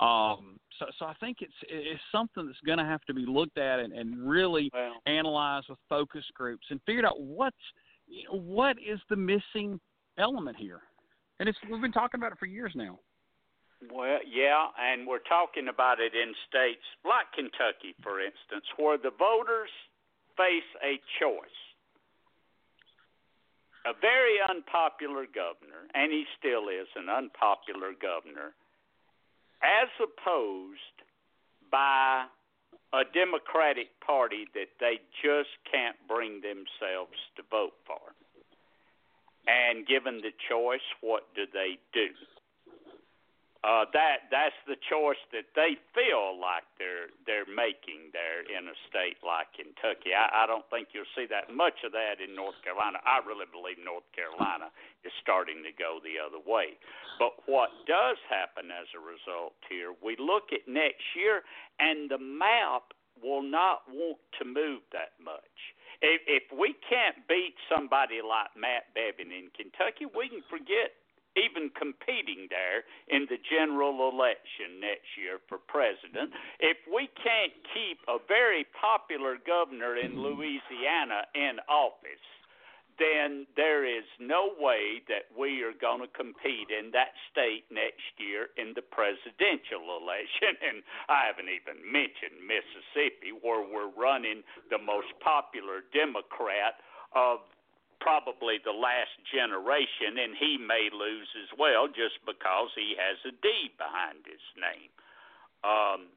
Um, 0.00 0.58
so, 0.78 0.86
so 0.98 1.06
I 1.06 1.14
think 1.14 1.38
it's 1.40 1.52
it's 1.68 2.00
something 2.12 2.46
that's 2.46 2.60
going 2.64 2.78
to 2.78 2.84
have 2.84 3.02
to 3.06 3.14
be 3.14 3.26
looked 3.26 3.58
at 3.58 3.80
and, 3.80 3.92
and 3.92 4.28
really 4.28 4.70
Well, 4.72 4.92
analyzed 5.06 5.66
with 5.68 5.78
focus 5.88 6.24
groups 6.34 6.66
and 6.70 6.80
figured 6.86 7.04
out 7.04 7.20
what's 7.20 7.56
you 8.06 8.24
know, 8.24 8.38
what 8.38 8.76
is 8.78 9.00
the 9.10 9.16
missing 9.16 9.80
element 10.18 10.56
here. 10.56 10.82
And 11.40 11.48
it's 11.48 11.58
we've 11.70 11.82
been 11.82 11.92
talking 11.92 12.20
about 12.20 12.32
it 12.32 12.38
for 12.38 12.46
years 12.46 12.72
now. 12.74 12.98
Well, 13.92 14.18
yeah, 14.26 14.74
and 14.74 15.06
we're 15.06 15.22
talking 15.22 15.68
about 15.68 16.00
it 16.00 16.12
in 16.14 16.34
states 16.50 16.82
like 17.04 17.30
Kentucky, 17.34 17.94
for 18.02 18.18
instance, 18.18 18.66
where 18.76 18.98
the 18.98 19.14
voters 19.14 19.70
face 20.36 20.66
a 20.82 20.98
choice. 21.22 21.60
A 23.86 23.94
very 24.02 24.42
unpopular 24.50 25.30
governor, 25.30 25.86
and 25.94 26.10
he 26.10 26.26
still 26.36 26.66
is 26.68 26.90
an 26.98 27.08
unpopular 27.08 27.94
governor, 27.94 28.58
as 29.62 29.88
opposed 29.98 30.96
by 31.70 32.24
a 32.92 33.04
Democratic 33.12 33.88
Party 34.00 34.46
that 34.54 34.72
they 34.80 35.00
just 35.22 35.52
can't 35.70 35.96
bring 36.08 36.40
themselves 36.40 37.18
to 37.36 37.42
vote 37.50 37.76
for. 37.86 38.00
And 39.46 39.86
given 39.86 40.20
the 40.20 40.32
choice, 40.48 40.84
what 41.00 41.24
do 41.34 41.44
they 41.52 41.78
do? 41.92 42.08
Uh, 43.66 43.90
that 43.90 44.30
that's 44.30 44.54
the 44.70 44.78
choice 44.86 45.18
that 45.34 45.50
they 45.58 45.74
feel 45.90 46.38
like 46.38 46.62
they're 46.78 47.10
they're 47.26 47.48
making 47.50 48.14
there 48.14 48.46
in 48.46 48.70
a 48.70 48.76
state 48.86 49.18
like 49.26 49.50
Kentucky. 49.50 50.14
I, 50.14 50.44
I 50.44 50.46
don't 50.46 50.62
think 50.70 50.94
you'll 50.94 51.10
see 51.18 51.26
that 51.26 51.50
much 51.50 51.82
of 51.82 51.90
that 51.90 52.22
in 52.22 52.38
North 52.38 52.54
Carolina. 52.62 53.02
I 53.02 53.18
really 53.26 53.50
believe 53.50 53.82
North 53.82 54.06
Carolina 54.14 54.70
is 55.02 55.10
starting 55.18 55.66
to 55.66 55.74
go 55.74 55.98
the 55.98 56.22
other 56.22 56.38
way. 56.38 56.78
But 57.18 57.34
what 57.50 57.74
does 57.90 58.22
happen 58.30 58.70
as 58.70 58.86
a 58.94 59.02
result 59.02 59.58
here, 59.66 59.90
we 59.98 60.14
look 60.22 60.54
at 60.54 60.70
next 60.70 61.02
year, 61.18 61.42
and 61.82 62.06
the 62.06 62.22
map 62.22 62.94
will 63.18 63.42
not 63.42 63.82
want 63.90 64.22
to 64.38 64.46
move 64.46 64.86
that 64.94 65.18
much. 65.18 65.58
If, 65.98 66.22
if 66.30 66.46
we 66.54 66.78
can't 66.86 67.26
beat 67.26 67.58
somebody 67.66 68.22
like 68.22 68.54
Matt 68.54 68.94
Bevin 68.94 69.34
in 69.34 69.50
Kentucky, 69.50 70.06
we 70.06 70.30
can 70.30 70.46
forget 70.46 70.94
even 71.36 71.70
competing 71.76 72.48
there 72.48 72.84
in 73.08 73.26
the 73.28 73.38
general 73.50 74.08
election 74.10 74.80
next 74.80 75.08
year 75.16 75.38
for 75.48 75.58
president. 75.58 76.32
If 76.60 76.78
we 76.88 77.08
can't 77.20 77.54
keep 77.74 77.98
a 78.08 78.18
very 78.26 78.66
popular 78.74 79.36
governor 79.38 79.96
in 79.96 80.20
Louisiana 80.20 81.28
in 81.34 81.60
office, 81.68 82.24
then 82.98 83.46
there 83.54 83.86
is 83.86 84.04
no 84.18 84.50
way 84.58 85.00
that 85.06 85.30
we 85.30 85.62
are 85.62 85.72
going 85.72 86.02
to 86.02 86.10
compete 86.10 86.66
in 86.68 86.90
that 86.90 87.14
state 87.30 87.64
next 87.70 88.10
year 88.18 88.50
in 88.58 88.74
the 88.74 88.82
presidential 88.82 89.94
election. 89.94 90.58
And 90.68 90.82
I 91.08 91.30
haven't 91.30 91.48
even 91.48 91.78
mentioned 91.86 92.42
Mississippi, 92.42 93.30
where 93.30 93.62
we're 93.62 93.94
running 93.94 94.42
the 94.68 94.82
most 94.82 95.08
popular 95.22 95.86
Democrat 95.94 96.82
of 97.14 97.46
probably 98.00 98.58
the 98.62 98.74
last 98.74 99.14
generation, 99.30 100.18
and 100.18 100.34
he 100.38 100.58
may 100.58 100.90
lose 100.90 101.28
as 101.42 101.50
well 101.58 101.86
just 101.88 102.18
because 102.26 102.70
he 102.74 102.94
has 102.98 103.18
a 103.26 103.34
D 103.34 103.70
behind 103.76 104.22
his 104.26 104.42
name. 104.58 104.90
Um, 105.66 106.14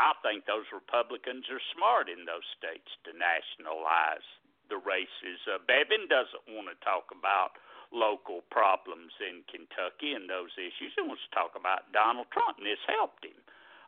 I 0.00 0.16
think 0.24 0.44
those 0.44 0.68
Republicans 0.72 1.48
are 1.52 1.62
smart 1.76 2.08
in 2.08 2.24
those 2.24 2.44
states 2.56 2.88
to 3.04 3.12
nationalize 3.12 4.24
the 4.72 4.80
races. 4.80 5.38
Uh, 5.44 5.60
Bevin 5.68 6.08
doesn't 6.08 6.48
want 6.48 6.72
to 6.72 6.78
talk 6.80 7.12
about 7.12 7.60
local 7.92 8.40
problems 8.48 9.12
in 9.20 9.44
Kentucky 9.44 10.16
and 10.16 10.24
those 10.26 10.52
issues. 10.56 10.96
He 10.96 11.04
wants 11.04 11.22
to 11.28 11.32
talk 11.36 11.52
about 11.52 11.92
Donald 11.92 12.32
Trump, 12.32 12.56
and 12.56 12.64
this 12.64 12.80
helped 12.88 13.24
him. 13.24 13.36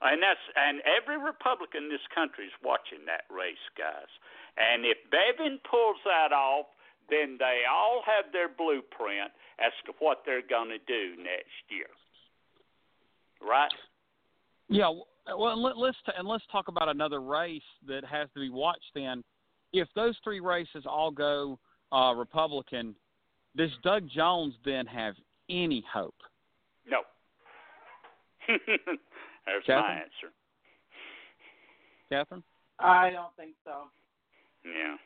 And 0.05 0.20
that's 0.20 0.45
and 0.53 0.84
every 0.84 1.16
Republican 1.16 1.88
in 1.88 1.90
this 1.90 2.05
country 2.12 2.53
is 2.53 2.57
watching 2.61 3.09
that 3.09 3.24
race, 3.32 3.64
guys. 3.72 4.12
And 4.61 4.84
if 4.84 5.01
Bevin 5.09 5.57
pulls 5.64 5.97
that 6.05 6.36
off, 6.36 6.68
then 7.11 7.36
they 7.38 7.62
all 7.70 8.02
have 8.05 8.32
their 8.32 8.48
blueprint 8.48 9.30
as 9.59 9.72
to 9.86 9.92
what 9.98 10.22
they're 10.24 10.46
going 10.46 10.68
to 10.68 10.78
do 10.78 11.22
next 11.22 11.64
year. 11.68 11.86
Right? 13.46 13.70
Yeah. 14.68 14.90
Well, 15.36 15.62
let, 15.62 15.76
let's 15.76 15.96
t- 16.07 16.12
and 16.16 16.26
let's 16.26 16.44
talk 16.50 16.68
about 16.68 16.88
another 16.88 17.20
race 17.20 17.62
that 17.86 18.05
has 18.05 18.28
to 18.34 18.40
be 18.40 18.50
watched. 18.50 18.90
Then, 18.94 19.22
if 19.72 19.88
those 19.94 20.16
three 20.22 20.40
races 20.40 20.84
all 20.86 21.11
go 21.11 21.59
uh, 21.92 22.12
Republican, 22.14 22.94
does 23.57 23.70
Doug 23.82 24.09
Jones 24.09 24.55
then 24.64 24.86
have 24.86 25.14
any 25.48 25.84
hope? 25.92 26.14
No. 26.88 26.98
There's 28.48 29.64
Catherine? 29.66 29.82
my 29.82 29.94
answer. 29.94 30.32
Catherine? 32.11 32.42
I 32.78 33.11
don't 33.11 33.34
think 33.36 33.55
so. 33.64 33.84
Yeah. 34.64 34.96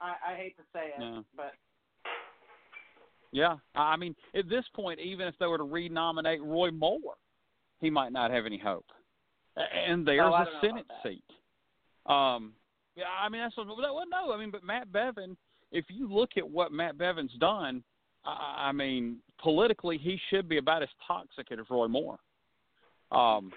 I, 0.00 0.32
I 0.32 0.36
hate 0.36 0.56
to 0.56 0.62
say 0.72 0.88
it, 0.96 1.00
No. 1.00 1.24
but 1.36 1.52
Yeah, 3.32 3.56
I 3.74 3.96
mean, 3.96 4.14
at 4.34 4.48
this 4.48 4.64
point, 4.74 5.00
even 5.00 5.26
if 5.26 5.34
they 5.38 5.46
were 5.46 5.58
to 5.58 5.64
renominate 5.64 6.42
Roy 6.42 6.70
Moore, 6.70 7.16
he 7.80 7.90
might 7.90 8.12
not 8.12 8.30
have 8.30 8.46
any 8.46 8.58
hope. 8.58 8.86
And 9.56 10.06
there's 10.06 10.20
Oh, 10.22 10.34
a 10.34 10.46
Senate 10.60 10.86
seat. 11.02 11.24
Um, 12.06 12.52
yeah, 12.94 13.04
I 13.20 13.28
mean 13.28 13.42
that's 13.42 13.56
what. 13.56 13.66
Well, 13.66 14.04
no, 14.08 14.32
I 14.32 14.38
mean, 14.38 14.50
but 14.50 14.62
Matt 14.62 14.92
Bevin. 14.92 15.36
If 15.72 15.86
you 15.88 16.08
look 16.12 16.30
at 16.36 16.48
what 16.48 16.72
Matt 16.72 16.96
Bevin's 16.96 17.32
done, 17.40 17.82
I, 18.24 18.68
I 18.68 18.72
mean, 18.72 19.18
politically, 19.42 19.98
he 19.98 20.18
should 20.30 20.48
be 20.48 20.58
about 20.58 20.82
as 20.82 20.88
toxic 21.06 21.50
as 21.50 21.58
Roy 21.68 21.88
Moore. 21.88 22.18
Um, 23.10 23.52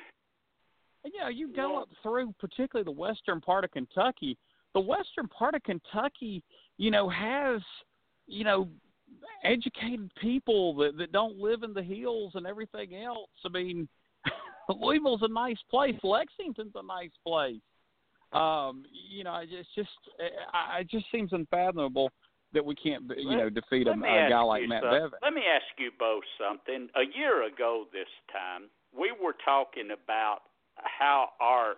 and, 1.03 1.13
you 1.13 1.19
know, 1.21 1.29
you 1.29 1.53
go 1.53 1.79
up 1.81 1.89
through, 2.01 2.33
particularly 2.39 2.83
the 2.83 2.99
western 2.99 3.39
part 3.39 3.63
of 3.63 3.71
Kentucky. 3.71 4.37
The 4.73 4.79
western 4.79 5.27
part 5.27 5.55
of 5.55 5.63
Kentucky, 5.63 6.43
you 6.77 6.91
know, 6.91 7.09
has, 7.09 7.61
you 8.27 8.43
know, 8.43 8.69
educated 9.43 10.11
people 10.21 10.75
that 10.75 10.97
that 10.97 11.11
don't 11.11 11.37
live 11.37 11.63
in 11.63 11.73
the 11.73 11.81
hills 11.83 12.33
and 12.35 12.45
everything 12.45 12.95
else. 12.95 13.29
I 13.45 13.49
mean, 13.49 13.87
Louisville's 14.69 15.23
a 15.23 15.27
nice 15.27 15.59
place. 15.69 15.95
Lexington's 16.03 16.73
a 16.75 16.85
nice 16.85 17.11
place. 17.25 17.61
Um, 18.31 18.83
you 19.09 19.23
know, 19.23 19.41
it's 19.41 19.69
just 19.75 19.89
it 20.19 20.87
just 20.89 21.05
seems 21.11 21.33
unfathomable 21.33 22.11
that 22.53 22.65
we 22.65 22.75
can't, 22.75 23.03
you 23.15 23.37
know, 23.37 23.49
defeat 23.49 23.87
a, 23.87 23.91
a 23.91 24.29
guy 24.29 24.41
like 24.41 24.67
Matt 24.67 24.83
something. 24.83 24.99
Bevin. 24.99 25.19
Let 25.21 25.33
me 25.33 25.41
ask 25.41 25.65
you 25.77 25.91
both 25.97 26.23
something. 26.39 26.89
A 26.95 27.17
year 27.17 27.47
ago 27.47 27.85
this 27.93 28.09
time, 28.31 28.69
we 28.97 29.11
were 29.11 29.35
talking 29.45 29.89
about 29.91 30.39
how 30.75 31.29
our 31.39 31.75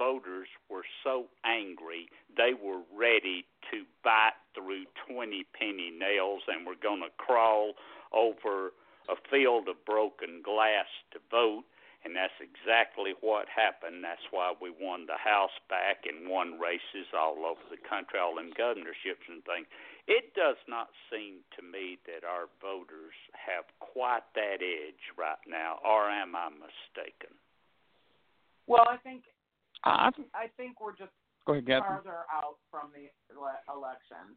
voters 0.00 0.48
were 0.72 0.88
so 1.04 1.28
angry 1.44 2.08
they 2.36 2.56
were 2.56 2.80
ready 2.88 3.44
to 3.68 3.84
bite 4.02 4.38
through 4.56 4.88
20 5.04 5.44
penny 5.52 5.92
nails 5.92 6.40
and 6.48 6.64
were 6.64 6.80
going 6.80 7.04
to 7.04 7.12
crawl 7.20 7.76
over 8.16 8.72
a 9.12 9.16
field 9.28 9.68
of 9.68 9.76
broken 9.84 10.40
glass 10.40 10.88
to 11.12 11.20
vote. 11.30 11.68
And 12.00 12.16
that's 12.16 12.40
exactly 12.40 13.12
what 13.20 13.44
happened. 13.52 14.00
That's 14.00 14.24
why 14.32 14.56
we 14.56 14.72
won 14.72 15.04
the 15.04 15.20
House 15.20 15.52
back 15.68 16.08
and 16.08 16.32
won 16.32 16.56
races 16.56 17.12
all 17.12 17.44
over 17.44 17.60
the 17.68 17.76
country, 17.76 18.16
all 18.16 18.40
in 18.40 18.56
governorships 18.56 19.28
and 19.28 19.44
things. 19.44 19.68
It 20.08 20.32
does 20.32 20.56
not 20.64 20.88
seem 21.12 21.44
to 21.60 21.62
me 21.62 22.00
that 22.08 22.24
our 22.24 22.48
voters 22.56 23.12
have 23.36 23.68
quite 23.84 24.24
that 24.32 24.64
edge 24.64 25.04
right 25.20 25.44
now, 25.44 25.76
or 25.84 26.08
am 26.08 26.32
I 26.32 26.48
mistaken? 26.48 27.36
well, 28.70 28.86
I 28.88 28.96
think 29.02 29.26
I, 29.84 30.10
I 30.34 30.46
think 30.56 30.80
we're 30.80 30.92
just 30.96 31.12
go 31.46 31.52
ahead, 31.54 31.66
Catherine. 31.66 32.02
farther 32.02 32.18
out 32.32 32.56
from 32.70 32.90
the 32.94 33.08
ele- 33.34 33.76
election. 33.76 34.36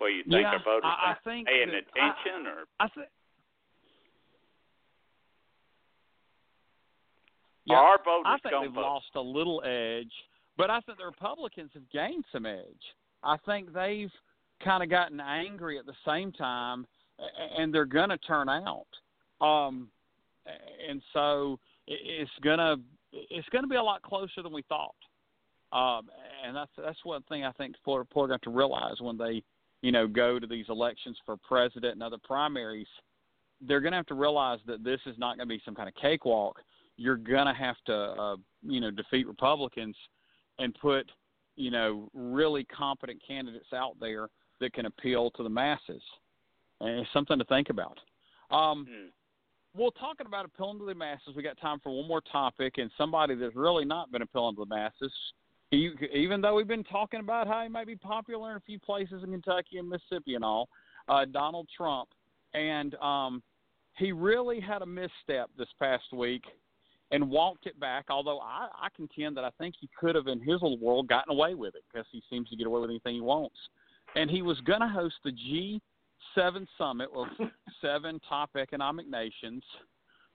Well, 0.00 0.10
you 0.10 0.22
think 0.24 0.42
Yeah, 0.42 0.52
our 0.52 0.58
voters 0.62 0.84
I- 0.84 0.88
I 0.88 1.10
are 1.12 1.18
think 1.24 1.48
paying 1.48 1.68
that- 1.70 1.88
attention, 1.88 2.46
or 2.46 2.64
I 2.78 2.88
think. 2.88 3.08
Yeah, 7.64 7.76
our 7.76 7.98
voters 8.02 8.24
I 8.26 8.38
think 8.38 8.62
they've 8.62 8.72
vote? 8.72 8.80
lost 8.82 9.14
a 9.14 9.20
little 9.20 9.62
edge, 9.64 10.12
but 10.56 10.70
I 10.70 10.80
think 10.80 10.98
the 10.98 11.04
Republicans 11.04 11.72
have 11.74 11.88
gained 11.90 12.24
some 12.32 12.46
edge. 12.46 12.94
I 13.22 13.36
think 13.38 13.72
they've 13.72 14.12
kind 14.60 14.82
of 14.82 14.88
gotten 14.88 15.20
angry 15.20 15.78
at 15.78 15.84
the 15.86 15.96
same 16.06 16.32
time, 16.32 16.86
and 17.18 17.74
they're 17.74 17.84
going 17.84 18.08
to 18.10 18.18
turn 18.18 18.48
out. 18.48 18.86
Um, 19.40 19.90
and 20.88 21.02
so 21.12 21.58
it's 21.86 22.30
gonna 22.42 22.76
it's 23.12 23.48
gonna 23.50 23.66
be 23.66 23.76
a 23.76 23.82
lot 23.82 24.02
closer 24.02 24.42
than 24.42 24.52
we 24.52 24.62
thought. 24.62 24.94
Um, 25.72 26.08
and 26.44 26.56
that's 26.56 26.70
that's 26.76 27.04
one 27.04 27.22
thing 27.24 27.44
I 27.44 27.52
think 27.52 27.76
are 27.86 28.04
people 28.04 28.24
are 28.24 28.28
going 28.28 28.40
to 28.42 28.50
realize 28.50 29.00
when 29.00 29.18
they 29.18 29.42
you 29.82 29.92
know 29.92 30.06
go 30.06 30.38
to 30.38 30.46
these 30.46 30.66
elections 30.68 31.16
for 31.24 31.36
president 31.36 31.94
and 31.94 32.02
other 32.02 32.18
primaries. 32.22 32.88
They're 33.60 33.80
going 33.80 33.90
to 33.90 33.96
have 33.96 34.06
to 34.06 34.14
realize 34.14 34.60
that 34.66 34.84
this 34.84 35.00
is 35.04 35.18
not 35.18 35.36
going 35.36 35.48
to 35.48 35.52
be 35.52 35.60
some 35.64 35.74
kind 35.74 35.88
of 35.88 35.94
cakewalk 35.96 36.60
you're 36.98 37.16
gonna 37.16 37.54
have 37.54 37.76
to 37.86 37.94
uh, 37.94 38.36
you 38.62 38.80
know 38.80 38.90
defeat 38.90 39.26
Republicans 39.26 39.96
and 40.58 40.74
put 40.74 41.10
you 41.56 41.70
know 41.70 42.10
really 42.12 42.64
competent 42.64 43.22
candidates 43.26 43.72
out 43.72 43.96
there 43.98 44.28
that 44.60 44.74
can 44.74 44.86
appeal 44.86 45.30
to 45.30 45.42
the 45.42 45.48
masses, 45.48 46.02
and 46.80 47.00
it's 47.00 47.12
something 47.14 47.38
to 47.38 47.44
think 47.46 47.70
about. 47.70 47.98
Um, 48.50 48.86
Hmm. 48.90 49.06
Well, 49.76 49.90
talking 49.92 50.26
about 50.26 50.44
appealing 50.44 50.78
to 50.78 50.86
the 50.86 50.94
masses, 50.94 51.34
we 51.36 51.42
got 51.42 51.58
time 51.60 51.78
for 51.82 51.96
one 51.96 52.08
more 52.08 52.22
topic, 52.32 52.78
and 52.78 52.90
somebody 52.98 53.34
that's 53.34 53.54
really 53.54 53.84
not 53.84 54.10
been 54.10 54.22
appealing 54.22 54.56
to 54.56 54.64
the 54.64 54.74
masses. 54.74 55.12
He, 55.70 55.90
even 56.14 56.40
though 56.40 56.54
we've 56.54 56.66
been 56.66 56.84
talking 56.84 57.20
about 57.20 57.46
how 57.46 57.62
he 57.62 57.68
might 57.68 57.86
be 57.86 57.96
popular 57.96 58.52
in 58.52 58.56
a 58.56 58.60
few 58.60 58.78
places 58.78 59.22
in 59.22 59.30
Kentucky 59.30 59.76
and 59.78 59.88
Mississippi 59.88 60.34
and 60.34 60.44
all, 60.44 60.68
uh, 61.08 61.26
Donald 61.26 61.68
Trump 61.76 62.08
and 62.54 62.94
um, 62.96 63.42
he 63.96 64.12
really 64.12 64.60
had 64.60 64.82
a 64.82 64.86
misstep 64.86 65.50
this 65.56 65.68
past 65.78 66.04
week 66.12 66.44
and 67.10 67.28
walked 67.30 67.66
it 67.66 67.78
back. 67.80 68.06
Although 68.10 68.40
I, 68.40 68.68
I 68.80 68.88
contend 68.94 69.36
that 69.36 69.44
I 69.44 69.50
think 69.58 69.74
he 69.80 69.88
could 69.98 70.14
have, 70.14 70.26
in 70.26 70.40
his 70.40 70.62
little 70.62 70.78
world, 70.78 71.08
gotten 71.08 71.32
away 71.32 71.54
with 71.54 71.74
it 71.74 71.82
because 71.92 72.06
he 72.12 72.22
seems 72.30 72.48
to 72.50 72.56
get 72.56 72.66
away 72.66 72.80
with 72.80 72.90
anything 72.90 73.14
he 73.14 73.20
wants. 73.20 73.56
And 74.14 74.30
he 74.30 74.42
was 74.42 74.60
going 74.60 74.80
to 74.80 74.88
host 74.88 75.16
the 75.24 75.32
G7 76.38 76.66
summit 76.76 77.08
of 77.14 77.26
seven 77.82 78.20
top 78.28 78.50
economic 78.56 79.08
nations 79.08 79.62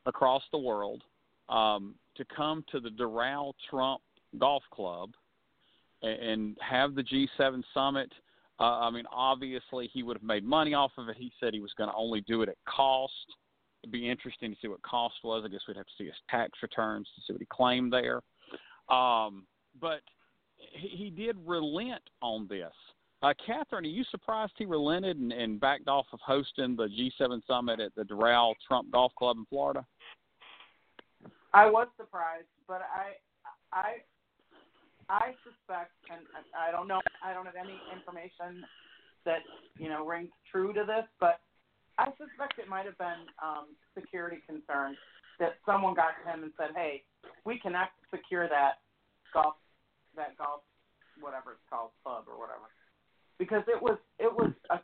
across 0.05 0.43
the 0.51 0.57
world 0.57 1.03
um, 1.49 1.95
to 2.15 2.25
come 2.35 2.63
to 2.71 2.79
the 2.79 2.89
Doral 2.89 3.53
Trump 3.69 4.01
Golf 4.37 4.63
Club 4.71 5.11
and, 6.01 6.21
and 6.21 6.57
have 6.61 6.95
the 6.95 7.03
G7 7.03 7.63
summit. 7.73 8.11
Uh, 8.59 8.79
I 8.79 8.91
mean, 8.91 9.05
obviously, 9.11 9.89
he 9.91 10.03
would 10.03 10.17
have 10.17 10.23
made 10.23 10.43
money 10.43 10.73
off 10.73 10.91
of 10.97 11.09
it. 11.09 11.17
He 11.17 11.31
said 11.39 11.53
he 11.53 11.59
was 11.59 11.73
going 11.77 11.89
to 11.89 11.95
only 11.95 12.21
do 12.21 12.41
it 12.41 12.49
at 12.49 12.57
cost. 12.67 13.13
It'd 13.83 13.91
be 13.91 14.09
interesting 14.09 14.51
to 14.51 14.57
see 14.61 14.67
what 14.67 14.81
cost 14.83 15.15
was. 15.23 15.43
I 15.45 15.49
guess 15.49 15.61
we'd 15.67 15.77
have 15.77 15.85
to 15.85 15.91
see 15.97 16.05
his 16.05 16.13
tax 16.29 16.51
returns 16.61 17.07
to 17.15 17.21
see 17.21 17.33
what 17.33 17.41
he 17.41 17.47
claimed 17.51 17.91
there. 17.91 18.21
Um, 18.89 19.45
but 19.81 20.01
he, 20.57 20.87
he 20.87 21.09
did 21.09 21.35
relent 21.45 22.03
on 22.21 22.47
this. 22.47 22.71
Uh, 23.23 23.33
Catherine, 23.45 23.85
are 23.85 23.87
you 23.87 24.03
surprised 24.11 24.51
he 24.57 24.65
relented 24.65 25.17
and, 25.17 25.31
and 25.31 25.57
backed 25.57 25.87
off 25.87 26.05
of 26.11 26.19
hosting 26.19 26.75
the 26.75 26.87
G7 26.87 27.39
summit 27.47 27.79
at 27.79 27.95
the 27.95 28.03
Doral 28.03 28.53
Trump 28.67 28.91
Golf 28.91 29.15
Club 29.15 29.37
in 29.37 29.45
Florida? 29.45 29.85
I 31.53 31.69
was 31.69 31.87
surprised, 31.95 32.51
but 32.67 32.81
I, 32.83 33.15
I, 33.71 34.03
I 35.07 35.31
suspect, 35.47 35.95
and 36.11 36.19
I 36.51 36.71
don't 36.71 36.89
know, 36.89 36.99
I 37.23 37.33
don't 37.33 37.45
have 37.45 37.55
any 37.55 37.79
information 37.95 38.65
that 39.23 39.39
you 39.79 39.87
know 39.87 40.05
rings 40.05 40.35
true 40.51 40.73
to 40.73 40.83
this, 40.83 41.07
but 41.21 41.39
I 41.97 42.11
suspect 42.19 42.59
it 42.59 42.67
might 42.67 42.83
have 42.83 42.97
been 42.97 43.23
um, 43.39 43.71
security 43.95 44.43
concerns 44.45 44.97
that 45.39 45.55
someone 45.65 45.95
got 45.95 46.19
to 46.19 46.23
him 46.27 46.43
and 46.43 46.51
said, 46.57 46.75
"Hey, 46.75 47.03
we 47.45 47.57
can 47.57 47.71
secure 48.11 48.49
that 48.49 48.83
golf, 49.31 49.55
that 50.17 50.35
golf, 50.37 50.59
whatever 51.21 51.55
it's 51.55 51.63
called, 51.69 51.91
club 52.03 52.25
or 52.27 52.35
whatever," 52.35 52.67
because 53.37 53.63
it 53.67 53.81
was 53.81 53.97
it 54.19 54.31
was 54.31 54.51
a. 54.69 54.79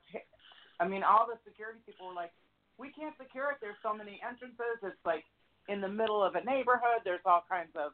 I 0.80 0.88
mean, 0.88 1.04
all 1.04 1.28
the 1.28 1.36
security 1.44 1.80
people 1.86 2.08
were 2.08 2.14
like, 2.14 2.32
"We 2.78 2.92
can't 2.92 3.16
secure 3.18 3.52
it. 3.52 3.58
There's 3.62 3.80
so 3.84 3.94
many 3.94 4.22
entrances. 4.24 4.80
It's 4.84 5.06
like 5.06 5.26
in 5.68 5.82
the 5.82 5.90
middle 5.92 6.24
of 6.24 6.36
a 6.36 6.44
neighborhood. 6.44 7.04
There's 7.04 7.26
all 7.26 7.44
kinds 7.50 7.72
of 7.76 7.92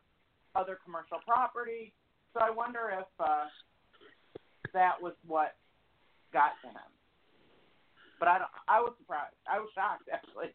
other 0.55 0.77
commercial 0.83 1.17
property." 1.25 1.93
So 2.33 2.41
I 2.41 2.49
wonder 2.49 2.91
if 2.91 3.07
uh, 3.19 3.47
that 4.73 5.01
was 5.01 5.13
what 5.25 5.55
got 6.33 6.51
to 6.63 6.67
him 6.67 6.91
but 8.19 8.27
I 8.27 8.37
don't. 8.39 8.49
I 8.67 8.79
was 8.79 8.93
surprised. 8.99 9.35
I 9.51 9.59
was 9.59 9.69
shocked 9.75 10.09
actually. 10.11 10.53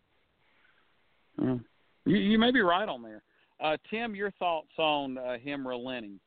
Mm. 1.40 1.64
You, 2.06 2.16
you 2.16 2.38
may 2.38 2.50
be 2.50 2.60
right 2.60 2.88
on 2.88 3.02
there. 3.02 3.22
Uh, 3.62 3.76
Tim, 3.90 4.14
your 4.14 4.30
thoughts 4.32 4.72
on 4.78 5.18
uh, 5.18 5.38
him 5.38 5.66
relenting? 5.66 6.18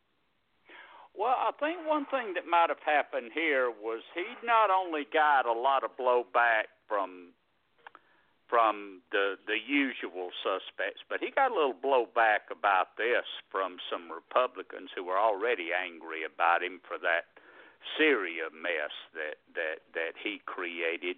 Well, 1.16 1.36
I 1.38 1.52
think 1.60 1.86
one 1.88 2.06
thing 2.08 2.34
that 2.34 2.50
might 2.50 2.70
have 2.70 2.82
happened 2.86 3.32
here 3.34 3.70
was 3.70 4.02
he 4.16 4.26
not 4.44 4.70
only 4.70 5.06
got 5.12 5.46
a 5.46 5.54
lot 5.54 5.84
of 5.84 5.96
blowback 5.98 6.74
from 6.88 7.34
from 8.50 9.02
the 9.12 9.36
the 9.48 9.58
usual 9.58 10.30
suspects, 10.46 11.02
but 11.10 11.20
he 11.22 11.32
got 11.32 11.52
a 11.52 11.56
little 11.56 11.74
blowback 11.74 12.50
about 12.52 12.98
this 12.98 13.26
from 13.50 13.78
some 13.90 14.12
Republicans 14.12 14.90
who 14.96 15.04
were 15.04 15.18
already 15.18 15.70
angry 15.74 16.22
about 16.26 16.62
him 16.62 16.82
for 16.88 16.98
that 16.98 17.30
Syria 17.98 18.50
mess 18.54 18.94
that 19.14 19.38
that 19.54 19.82
that 19.94 20.14
he 20.22 20.42
created. 20.46 21.18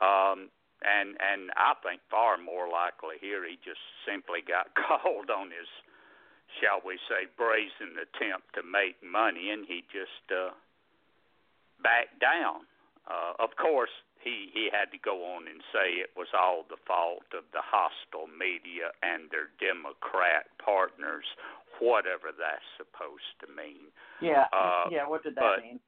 Um, 0.00 0.48
and 0.80 1.16
and 1.20 1.52
I 1.56 1.76
think 1.84 2.00
far 2.10 2.36
more 2.36 2.68
likely 2.68 3.20
here 3.20 3.44
he 3.44 3.56
just 3.60 3.80
simply 4.04 4.40
got 4.40 4.72
called 4.80 5.28
on 5.28 5.52
his, 5.52 5.68
shall 6.58 6.82
we 6.82 6.98
say, 7.06 7.30
brazen 7.38 7.94
attempt 8.00 8.54
to 8.58 8.62
make 8.66 8.98
money, 9.04 9.50
and 9.50 9.66
he 9.66 9.86
just 9.92 10.26
uh, 10.32 10.50
backed 11.82 12.18
down. 12.18 12.66
Uh, 13.06 13.38
of 13.38 13.54
course, 13.56 13.92
he 14.22 14.50
he 14.52 14.68
had 14.70 14.92
to 14.92 15.00
go 15.00 15.24
on 15.24 15.48
and 15.48 15.64
say 15.72 15.98
it 15.98 16.12
was 16.16 16.28
all 16.36 16.64
the 16.68 16.80
fault 16.86 17.26
of 17.32 17.44
the 17.52 17.64
hostile 17.64 18.28
media 18.28 18.92
and 19.02 19.30
their 19.32 19.48
Democrat 19.58 20.52
partners 20.60 21.24
whatever 21.80 22.28
that's 22.28 22.66
supposed 22.76 23.32
to 23.40 23.48
mean. 23.56 23.88
Yeah, 24.20 24.44
uh, 24.52 24.92
yeah. 24.92 25.08
What 25.08 25.24
did 25.24 25.34
that 25.34 25.56
but, 25.56 25.64
mean? 25.64 25.80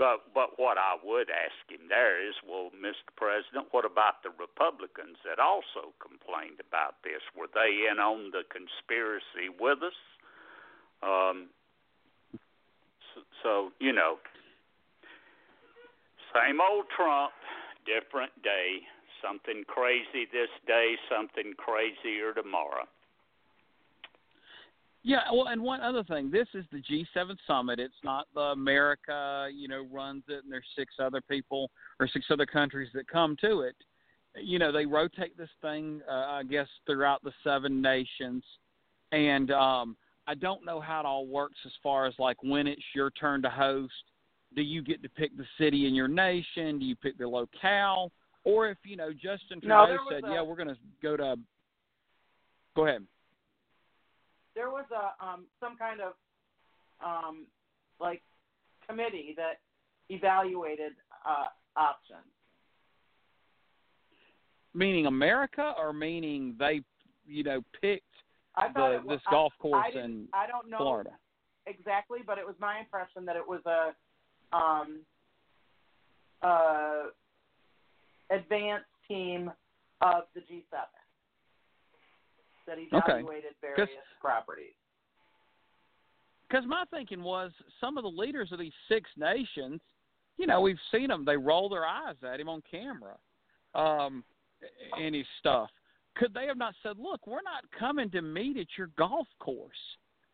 But 0.00 0.32
but 0.32 0.56
what 0.56 0.78
I 0.80 0.96
would 1.04 1.28
ask 1.28 1.60
him 1.68 1.92
there 1.92 2.16
is, 2.16 2.32
well, 2.48 2.72
Mr. 2.72 3.04
President, 3.20 3.68
what 3.70 3.84
about 3.84 4.24
the 4.24 4.32
Republicans 4.32 5.20
that 5.28 5.36
also 5.36 5.92
complained 6.00 6.56
about 6.56 7.04
this? 7.04 7.20
Were 7.36 7.52
they 7.52 7.84
in 7.84 8.00
on 8.00 8.32
the 8.32 8.48
conspiracy 8.48 9.52
with 9.52 9.84
us? 9.84 10.00
Um, 11.04 11.52
so, 13.12 13.20
so 13.44 13.52
you 13.76 13.92
know, 13.92 14.16
same 16.32 16.64
old 16.64 16.88
Trump, 16.96 17.36
different 17.84 18.32
day. 18.40 18.80
Something 19.20 19.68
crazy 19.68 20.24
this 20.32 20.48
day, 20.64 20.96
something 21.12 21.52
crazier 21.60 22.32
tomorrow. 22.32 22.88
Yeah, 25.02 25.20
well, 25.32 25.48
and 25.48 25.62
one 25.62 25.80
other 25.80 26.04
thing, 26.04 26.30
this 26.30 26.48
is 26.52 26.64
the 26.70 26.82
G7 26.82 27.36
summit. 27.46 27.80
It's 27.80 27.94
not 28.04 28.26
the 28.34 28.40
America, 28.40 29.48
you 29.52 29.66
know, 29.66 29.86
runs 29.90 30.24
it, 30.28 30.44
and 30.44 30.52
there's 30.52 30.66
six 30.76 30.94
other 31.00 31.22
people 31.22 31.70
or 31.98 32.06
six 32.06 32.26
other 32.30 32.44
countries 32.44 32.90
that 32.94 33.08
come 33.08 33.34
to 33.40 33.60
it. 33.60 33.76
You 34.36 34.58
know, 34.58 34.70
they 34.70 34.84
rotate 34.84 35.36
this 35.38 35.48
thing, 35.62 36.02
uh, 36.08 36.12
I 36.12 36.42
guess, 36.42 36.66
throughout 36.86 37.24
the 37.24 37.32
seven 37.42 37.80
nations, 37.80 38.44
and 39.10 39.50
um, 39.50 39.96
I 40.26 40.34
don't 40.34 40.64
know 40.64 40.80
how 40.80 41.00
it 41.00 41.06
all 41.06 41.26
works 41.26 41.58
as 41.64 41.72
far 41.82 42.06
as 42.06 42.14
like 42.18 42.36
when 42.42 42.66
it's 42.66 42.82
your 42.94 43.10
turn 43.10 43.42
to 43.42 43.50
host. 43.50 43.92
Do 44.54 44.62
you 44.62 44.82
get 44.82 45.02
to 45.02 45.08
pick 45.08 45.36
the 45.36 45.46
city 45.58 45.86
in 45.86 45.94
your 45.94 46.08
nation? 46.08 46.78
Do 46.78 46.84
you 46.84 46.94
pick 46.94 47.16
the 47.18 47.26
locale? 47.26 48.12
Or 48.44 48.68
if 48.68 48.78
you 48.84 48.96
know 48.96 49.12
Justin 49.12 49.60
Trudeau 49.60 49.86
no, 49.86 49.98
said, 50.10 50.24
a... 50.24 50.32
"Yeah, 50.32 50.42
we're 50.42 50.56
going 50.56 50.68
to 50.68 50.78
go 51.02 51.16
to," 51.16 51.36
go 52.76 52.86
ahead 52.86 53.04
there 54.60 54.68
was 54.68 54.84
a 54.92 55.24
um, 55.24 55.46
some 55.58 55.76
kind 55.78 56.00
of 56.02 56.12
um, 57.04 57.46
like 57.98 58.22
committee 58.86 59.34
that 59.36 59.60
evaluated 60.10 60.92
uh, 61.26 61.46
options. 61.80 62.20
Meaning 64.74 65.06
America, 65.06 65.72
or 65.78 65.94
meaning 65.94 66.54
they, 66.58 66.82
you 67.26 67.42
know, 67.42 67.62
picked 67.80 68.04
the, 68.74 68.80
was, 68.80 69.02
this 69.08 69.20
golf 69.30 69.52
course 69.58 69.82
I, 69.94 69.98
I 69.98 70.02
in 70.02 70.28
I 70.34 70.46
don't 70.46 70.68
know 70.68 70.76
Florida. 70.76 71.10
Exactly, 71.66 72.18
but 72.26 72.36
it 72.36 72.44
was 72.44 72.54
my 72.58 72.80
impression 72.80 73.24
that 73.24 73.36
it 73.36 73.46
was 73.46 73.60
a 73.64 74.56
um, 74.56 75.00
uh, 76.42 77.04
advanced 78.30 78.86
team 79.08 79.50
of 80.02 80.24
the 80.34 80.40
G7 80.40 80.84
that 82.70 82.78
evaluated 82.78 83.52
okay. 83.62 83.74
various 83.74 83.90
properties. 84.20 84.72
Because 86.48 86.64
my 86.66 86.84
thinking 86.90 87.22
was 87.22 87.52
some 87.80 87.96
of 87.96 88.04
the 88.04 88.10
leaders 88.10 88.50
of 88.52 88.58
these 88.58 88.72
six 88.88 89.08
nations, 89.16 89.80
you 90.36 90.46
know, 90.46 90.60
we've 90.60 90.78
seen 90.92 91.08
them; 91.08 91.24
they 91.24 91.36
roll 91.36 91.68
their 91.68 91.84
eyes 91.84 92.16
at 92.22 92.40
him 92.40 92.48
on 92.48 92.62
camera, 92.68 93.16
um, 93.74 94.24
and 94.98 95.14
his 95.14 95.26
stuff. 95.38 95.68
Could 96.16 96.34
they 96.34 96.46
have 96.46 96.56
not 96.56 96.74
said, 96.82 96.96
"Look, 96.98 97.26
we're 97.26 97.42
not 97.42 97.64
coming 97.78 98.10
to 98.10 98.22
meet 98.22 98.56
at 98.56 98.66
your 98.76 98.88
golf 98.98 99.28
course"? 99.38 99.70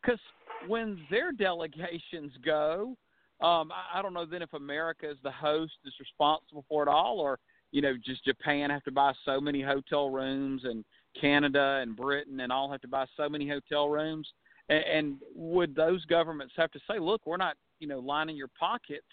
Because 0.01 0.19
when 0.67 0.99
their 1.11 1.31
delegations 1.31 2.31
go, 2.43 2.95
um, 3.41 3.71
I, 3.71 3.99
I 3.99 4.01
don't 4.01 4.13
know 4.13 4.25
then 4.25 4.41
if 4.41 4.53
America 4.53 5.07
as 5.09 5.17
the 5.23 5.31
host 5.31 5.73
is 5.85 5.93
responsible 5.99 6.65
for 6.67 6.81
it 6.83 6.89
all, 6.89 7.19
or 7.19 7.37
you 7.71 7.81
know, 7.81 7.93
just 8.03 8.23
Japan 8.25 8.69
have 8.69 8.83
to 8.85 8.91
buy 8.91 9.11
so 9.25 9.39
many 9.39 9.61
hotel 9.61 10.09
rooms 10.09 10.63
and 10.63 10.83
Canada 11.19 11.79
and 11.81 11.95
Britain 11.95 12.39
and 12.39 12.51
all 12.51 12.71
have 12.71 12.81
to 12.81 12.87
buy 12.87 13.05
so 13.15 13.29
many 13.29 13.47
hotel 13.47 13.89
rooms. 13.89 14.27
And, 14.69 14.83
and 14.83 15.17
would 15.35 15.75
those 15.75 16.03
governments 16.05 16.53
have 16.57 16.71
to 16.71 16.79
say, 16.89 16.99
look, 16.99 17.21
we're 17.25 17.37
not, 17.37 17.55
you 17.79 17.87
know, 17.87 17.99
lining 17.99 18.35
your 18.35 18.49
pockets? 18.59 19.05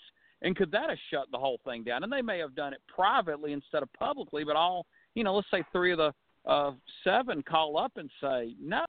And 0.43 0.55
could 0.57 0.71
that 0.73 0.91
have 0.91 0.99
shut 1.11 1.27
the 1.33 1.39
whole 1.39 1.59
thing 1.65 1.85
down? 1.85 2.03
And 2.03 2.13
they 2.13 2.23
may 2.23 2.39
have 2.39 2.55
done 2.55 2.73
it 2.75 2.81
privately 2.95 3.53
instead 3.53 3.83
of 3.83 3.93
publicly, 3.95 4.45
but 4.45 4.57
all, 4.57 4.87
you 5.15 5.25
know, 5.25 5.35
let's 5.35 5.51
say 5.51 5.65
three 5.73 5.93
of 5.93 5.99
the 5.99 6.13
uh, 6.47 6.73
seven 7.03 7.43
call 7.43 7.79
up 7.79 7.93
and 7.97 8.11
say 8.21 8.55
no. 8.61 8.85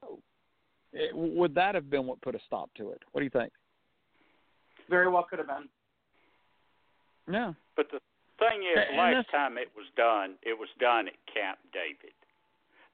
It, 0.91 1.15
would 1.15 1.55
that 1.55 1.75
have 1.75 1.89
been 1.89 2.05
what 2.05 2.21
put 2.21 2.35
a 2.35 2.39
stop 2.45 2.69
to 2.77 2.91
it? 2.91 3.01
What 3.11 3.21
do 3.21 3.25
you 3.25 3.29
think? 3.29 3.51
Very 4.89 5.09
well 5.09 5.25
could 5.29 5.39
have 5.39 5.47
been. 5.47 5.69
Yeah. 7.31 7.53
But 7.75 7.87
the 7.91 7.99
thing 8.39 8.61
is, 8.63 8.77
and 8.89 8.97
last 8.97 9.31
time 9.31 9.57
it 9.57 9.69
was 9.75 9.85
done, 9.97 10.35
it 10.43 10.57
was 10.57 10.69
done 10.79 11.07
at 11.07 11.13
Camp 11.33 11.57
David. 11.73 12.13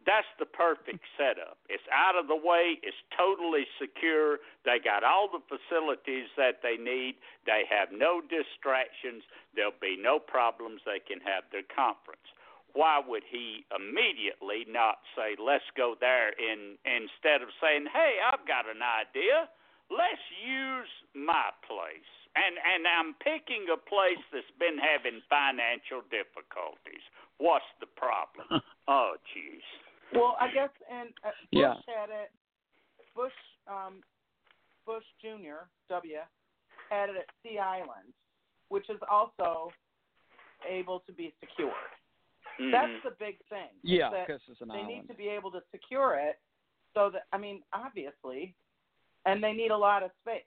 That's 0.05 0.27
the 0.39 0.49
perfect 0.49 1.05
setup. 1.13 1.61
It's 1.69 1.85
out 1.93 2.17
of 2.17 2.25
the 2.27 2.35
way. 2.35 2.81
It's 2.81 2.97
totally 3.13 3.69
secure. 3.77 4.41
They 4.65 4.81
got 4.81 5.03
all 5.05 5.29
the 5.29 5.45
facilities 5.45 6.25
that 6.37 6.65
they 6.65 6.77
need. 6.81 7.21
They 7.45 7.69
have 7.69 7.93
no 7.93 8.21
distractions. 8.21 9.21
There'll 9.53 9.77
be 9.77 9.97
no 10.01 10.17
problems. 10.17 10.81
They 10.85 10.99
can 11.05 11.21
have 11.21 11.45
their 11.53 11.65
conference. 11.69 12.25
why 12.73 13.01
would 13.03 13.23
he 13.27 13.65
immediately 13.75 14.63
not 14.67 15.03
say, 15.15 15.35
let's 15.35 15.67
go 15.75 15.95
there, 15.99 16.31
in, 16.39 16.79
instead 16.87 17.43
of 17.43 17.51
saying, 17.59 17.85
hey, 17.91 18.15
I've 18.23 18.47
got 18.47 18.63
an 18.63 18.79
idea. 18.79 19.51
Let's 19.91 20.23
use 20.39 20.87
my 21.11 21.51
place. 21.67 22.11
And, 22.31 22.55
and 22.55 22.87
I'm 22.87 23.11
picking 23.19 23.67
a 23.67 23.75
place 23.75 24.23
that's 24.31 24.47
been 24.55 24.79
having 24.79 25.19
financial 25.27 25.99
difficulties. 26.07 27.03
What's 27.43 27.67
the 27.83 27.91
problem? 27.91 28.63
oh, 28.87 29.19
jeez. 29.35 29.67
Well, 30.13 30.35
I 30.39 30.51
guess, 30.53 30.69
and 30.91 31.09
uh, 31.23 31.29
Bush 31.29 31.35
Yeah. 31.51 31.73
had 31.87 32.09
it. 32.09 32.31
Bush, 33.15 33.33
um, 33.67 34.01
Bush 34.85 35.03
Jr. 35.21 35.67
W. 35.89 36.17
had 36.89 37.09
it 37.09 37.15
at 37.17 37.25
Sea 37.43 37.59
Island, 37.59 38.13
which 38.69 38.89
is 38.89 38.99
also 39.09 39.71
able 40.67 40.99
to 41.01 41.13
be 41.13 41.33
secured. 41.39 41.73
Mhm. 42.59 42.71
That's 42.71 43.03
the 43.03 43.11
big 43.11 43.39
thing. 43.47 43.69
Yeah, 43.83 44.09
because 44.09 44.41
it's 44.47 44.61
an 44.61 44.67
they 44.67 44.75
island. 44.75 44.87
need 44.87 45.07
to 45.07 45.13
be 45.13 45.29
able 45.29 45.51
to 45.51 45.61
secure 45.71 46.15
it 46.15 46.39
so 46.93 47.09
that 47.09 47.23
I 47.31 47.37
mean, 47.37 47.63
obviously, 47.73 48.53
and 49.25 49.41
they 49.43 49.53
need 49.53 49.71
a 49.71 49.77
lot 49.77 50.03
of 50.03 50.11
space. 50.21 50.43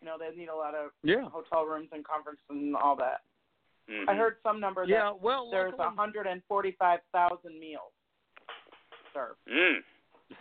You 0.00 0.06
know, 0.06 0.18
they 0.18 0.34
need 0.36 0.48
a 0.48 0.54
lot 0.54 0.74
of 0.74 0.90
yeah. 1.02 1.22
hotel 1.30 1.64
rooms 1.64 1.88
and 1.92 2.04
conference 2.04 2.40
and 2.50 2.76
all 2.76 2.96
that. 2.96 3.22
Mhm. 3.88 4.08
I 4.08 4.14
heard 4.14 4.36
some 4.42 4.60
number 4.60 4.84
that 4.86 4.90
Yeah, 4.92 5.10
well, 5.10 5.50
there's 5.50 5.72
luckily- 5.72 5.86
145,000 5.86 7.58
meals 7.58 7.92
served. 9.14 9.38
Mm. 9.50 9.78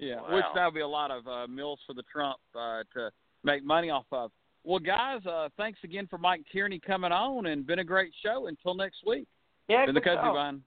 Yeah, 0.00 0.16
Wow. 0.22 0.34
which 0.34 0.44
that 0.56 0.64
would 0.64 0.74
be 0.74 0.80
a 0.80 0.88
lot 0.88 1.10
of 1.12 1.26
uh, 1.28 1.46
mills 1.46 1.78
for 1.86 1.94
the 1.94 2.02
Trump 2.12 2.36
uh, 2.54 2.82
to 2.94 3.10
make 3.44 3.64
money 3.64 3.90
off 3.90 4.06
of. 4.10 4.32
Well, 4.64 4.80
guys, 4.80 5.24
uh, 5.24 5.48
thanks 5.56 5.78
again 5.84 6.08
for 6.08 6.18
Mike 6.18 6.42
Tierney 6.50 6.80
coming 6.80 7.12
on, 7.12 7.46
and 7.46 7.64
been 7.64 7.78
a 7.78 7.84
great 7.84 8.12
show. 8.24 8.48
Until 8.48 8.74
next 8.74 8.96
week. 9.06 9.28
Yeah, 9.68 9.86
Been 9.86 9.94
the 9.94 10.00
good 10.00 10.18
Kudzu 10.18 10.24
show. 10.30 10.32
Vine. 10.34 10.62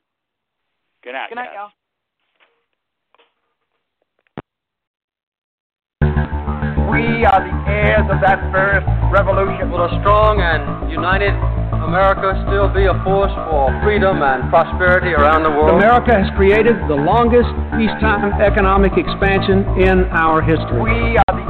Good 1.03 1.11
night, 1.11 1.27
Good 1.29 1.35
night, 1.35 1.47
guys. 1.47 1.55
y'all. 1.55 1.71
We 6.91 7.25
are 7.25 7.41
the 7.43 7.55
heirs 7.69 8.07
of 8.09 8.21
that 8.21 8.39
first 8.51 8.87
revolution. 9.11 9.69
With 9.71 9.81
a 9.81 9.91
strong 10.01 10.39
and 10.41 10.89
united 10.91 11.33
America 11.73 12.35
still 12.47 12.67
be 12.71 12.85
a 12.85 12.95
force 13.03 13.31
for 13.51 13.71
freedom 13.83 14.23
and 14.23 14.49
prosperity 14.49 15.11
around 15.11 15.43
the 15.43 15.49
world? 15.49 15.75
America 15.75 16.15
has 16.15 16.29
created 16.35 16.75
the 16.87 16.95
longest 16.95 17.49
peacetime 17.75 18.39
economic 18.41 18.95
expansion 18.95 19.67
in 19.79 20.05
our 20.15 20.41
history. 20.41 20.79
We 20.79 21.17
are 21.19 21.33
the 21.35 21.47